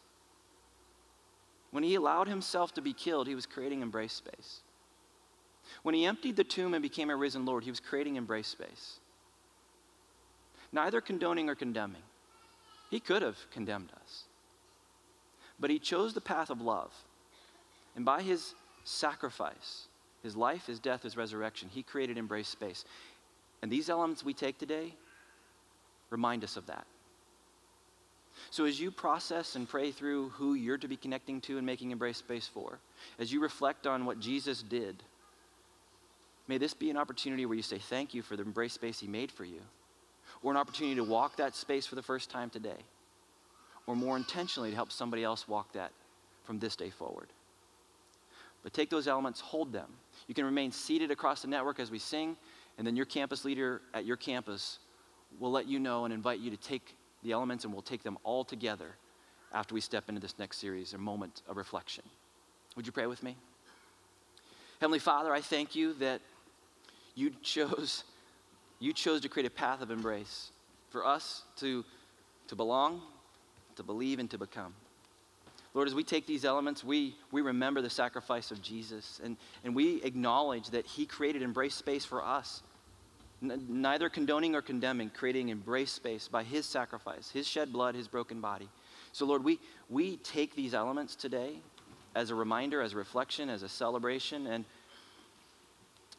When 1.71 1.85
he 1.85 1.95
allowed 1.95 2.29
himself 2.29 2.75
to 2.75 2.83
be 2.83 2.93
killed, 2.93 3.27
he 3.27 3.35
was 3.35 3.47
creating 3.47 3.83
embrace 3.83 4.13
space. 4.13 4.61
When 5.83 5.95
he 5.95 6.07
emptied 6.07 6.37
the 6.37 6.45
tomb 6.45 6.75
and 6.75 6.83
became 6.83 7.11
a 7.11 7.17
risen 7.17 7.45
Lord, 7.45 7.65
he 7.65 7.71
was 7.71 7.81
creating 7.81 8.17
embrace 8.17 8.49
space. 8.49 8.99
Neither 10.73 11.01
condoning 11.01 11.49
or 11.49 11.55
condemning. 11.55 12.03
He 12.91 12.99
could 12.99 13.23
have 13.23 13.39
condemned 13.53 13.93
us. 14.03 14.25
But 15.61 15.71
he 15.71 15.79
chose 15.79 16.15
the 16.15 16.21
path 16.21 16.51
of 16.51 16.61
love 16.61 16.93
and 17.97 18.05
by 18.05 18.23
his 18.23 18.55
sacrifice, 18.85 19.89
his 20.23 20.37
life, 20.37 20.67
his 20.67 20.79
death, 20.79 21.03
his 21.03 21.17
resurrection, 21.17 21.69
he 21.69 21.83
created 21.83 22.19
embrace 22.19 22.49
space. 22.49 22.85
And 23.63 23.71
these 23.71 23.91
elements 23.91 24.25
we 24.25 24.35
take 24.35 24.59
today 24.59 24.95
remind 26.09 26.45
us 26.45 26.57
of 26.57 26.67
that. 26.67 26.87
So 28.51 28.65
as 28.65 28.81
you 28.81 28.91
process 28.91 29.55
and 29.55 29.69
pray 29.69 29.93
through 29.93 30.31
who 30.31 30.55
you're 30.55 30.79
to 30.79 30.89
be 30.89 30.97
connecting 30.97 31.41
to 31.43 31.57
and 31.57 31.65
making 31.65 31.93
embrace 31.93 32.19
space 32.19 32.49
for, 32.53 32.81
as 33.19 33.33
you 33.33 33.41
reflect 33.41 33.87
on 33.87 34.05
what 34.05 34.19
Jesus 34.19 34.63
did, 34.63 35.03
may 36.49 36.59
this 36.59 36.75
be 36.75 36.91
an 36.91 36.97
opportunity 36.97 37.47
where 37.47 37.57
you 37.57 37.63
say 37.63 37.79
thank 37.79 38.13
you 38.13 38.23
for 38.23 38.37
the 38.37 38.43
embrace 38.43 38.73
space 38.73 38.99
he 38.99 39.07
made 39.07 39.31
for 39.31 39.45
you, 39.45 39.61
or 40.43 40.51
an 40.51 40.57
opportunity 40.57 40.97
to 40.97 41.05
walk 41.05 41.37
that 41.37 41.55
space 41.55 41.87
for 41.87 41.95
the 41.95 42.03
first 42.03 42.29
time 42.29 42.51
today, 42.51 42.79
or 43.87 43.95
more 43.95 44.17
intentionally 44.17 44.71
to 44.71 44.77
help 44.77 44.91
somebody 44.91 45.23
else 45.23 45.47
walk 45.47 45.73
that 45.73 45.93
from 46.43 46.59
this 46.59 46.75
day 46.75 46.91
forward. 46.91 47.29
But 48.65 48.73
take 48.73 48.91
those 48.91 49.07
elements, 49.07 49.41
hold 49.41 49.73
them. 49.73 49.89
You 50.27 50.35
can 50.35 50.45
remain 50.45 50.73
seated 50.73 51.13
across 51.13 51.43
the 51.43 51.49
network 51.49 51.79
as 51.79 51.93
we 51.93 52.01
sing, 52.01 52.37
and 52.79 52.87
then 52.87 52.97
your 52.97 53.07
campus 53.07 53.45
leader 53.45 53.81
at 53.95 54.05
your 54.05 54.17
campus 54.17 54.81
will 55.39 55.53
let 55.53 55.69
you 55.69 55.79
know 55.79 56.05
and 56.05 56.13
invite 56.13 56.41
you 56.41 56.51
to 56.51 56.57
take 56.57 56.97
the 57.23 57.33
elements, 57.33 57.65
and 57.65 57.73
we'll 57.73 57.83
take 57.83 58.03
them 58.03 58.19
all 58.25 58.45
together 58.45 58.97
after 59.53 59.75
we 59.75 59.81
step 59.81 60.09
into 60.09 60.21
this 60.21 60.39
next 60.39 60.59
series, 60.59 60.95
a 60.95 60.99
moment 60.99 61.43
of 61.49 61.57
reflection. 61.57 62.05
Would 62.77 62.87
you 62.87 62.93
pray 62.93 63.07
with 63.07 63.23
me? 63.23 63.37
Heavenly 64.81 64.99
Father, 64.99 65.33
I 65.33 65.41
thank 65.41 65.75
you 65.75 65.95
that 65.95 66.21
you 67.15 67.31
chose, 67.43 68.05
you 68.79 68.93
chose 68.93 69.21
to 69.23 69.29
create 69.29 69.47
a 69.47 69.51
path 69.51 69.83
of 69.83 69.91
embrace 69.91 70.51
for 70.91 71.07
us 71.07 71.43
to, 71.57 71.85
to 72.49 72.57
belong, 72.57 73.03
to 73.77 73.83
believe, 73.83 74.19
and 74.19 74.31
to 74.31 74.39
become. 74.39 74.75
Lord, 75.75 75.87
as 75.87 75.95
we 75.95 76.03
take 76.03 76.27
these 76.27 76.45
elements, 76.45 76.83
we, 76.83 77.15
we 77.31 77.43
remember 77.43 77.81
the 77.81 77.91
sacrifice 77.91 78.51
of 78.51 78.61
Jesus 78.61 79.21
and, 79.23 79.37
and 79.65 79.75
we 79.75 80.03
acknowledge 80.03 80.71
that 80.71 80.87
He 80.87 81.07
created 81.07 81.43
embrace 81.43 81.75
space 81.75 82.05
for 82.05 82.25
us. 82.25 82.63
Neither 83.43 84.11
condoning 84.11 84.55
or 84.55 84.61
condemning, 84.61 85.11
creating 85.15 85.49
embrace 85.49 85.93
space 85.93 86.29
by 86.29 86.43
His 86.43 86.67
sacrifice, 86.67 87.31
His 87.31 87.47
shed 87.47 87.73
blood, 87.73 87.95
His 87.95 88.07
broken 88.07 88.41
body. 88.41 88.69
So, 89.13 89.25
Lord, 89.25 89.43
we, 89.43 89.59
we 89.89 90.17
take 90.19 90.55
these 90.55 90.75
elements 90.75 91.17
today 91.17 91.55
as 92.15 92.31
a 92.31 92.35
reminder, 92.35 92.83
as 92.83 92.93
a 92.93 92.97
reflection, 92.97 93.49
as 93.49 93.63
a 93.63 93.69
celebration, 93.69 94.47
and, 94.47 94.65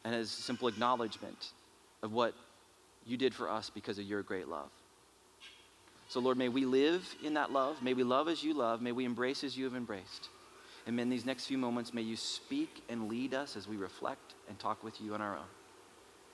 and 0.04 0.14
as 0.14 0.30
simple 0.30 0.68
acknowledgement 0.68 1.52
of 2.02 2.12
what 2.12 2.34
you 3.06 3.16
did 3.16 3.34
for 3.34 3.48
us 3.48 3.70
because 3.70 3.98
of 3.98 4.04
your 4.04 4.22
great 4.22 4.48
love. 4.48 4.70
So, 6.08 6.20
Lord, 6.20 6.36
may 6.36 6.48
we 6.48 6.64
live 6.64 7.14
in 7.22 7.34
that 7.34 7.52
love. 7.52 7.82
May 7.82 7.94
we 7.94 8.02
love 8.02 8.28
as 8.28 8.42
you 8.42 8.52
love. 8.52 8.82
May 8.82 8.92
we 8.92 9.04
embrace 9.04 9.44
as 9.44 9.56
you 9.56 9.64
have 9.64 9.74
embraced. 9.74 10.28
And 10.86 10.98
in 10.98 11.08
these 11.08 11.24
next 11.24 11.46
few 11.46 11.56
moments, 11.56 11.94
may 11.94 12.02
you 12.02 12.16
speak 12.16 12.82
and 12.88 13.08
lead 13.08 13.32
us 13.32 13.56
as 13.56 13.68
we 13.68 13.76
reflect 13.76 14.34
and 14.48 14.58
talk 14.58 14.82
with 14.82 15.00
you 15.00 15.14
on 15.14 15.20
our 15.20 15.36
own. 15.36 15.44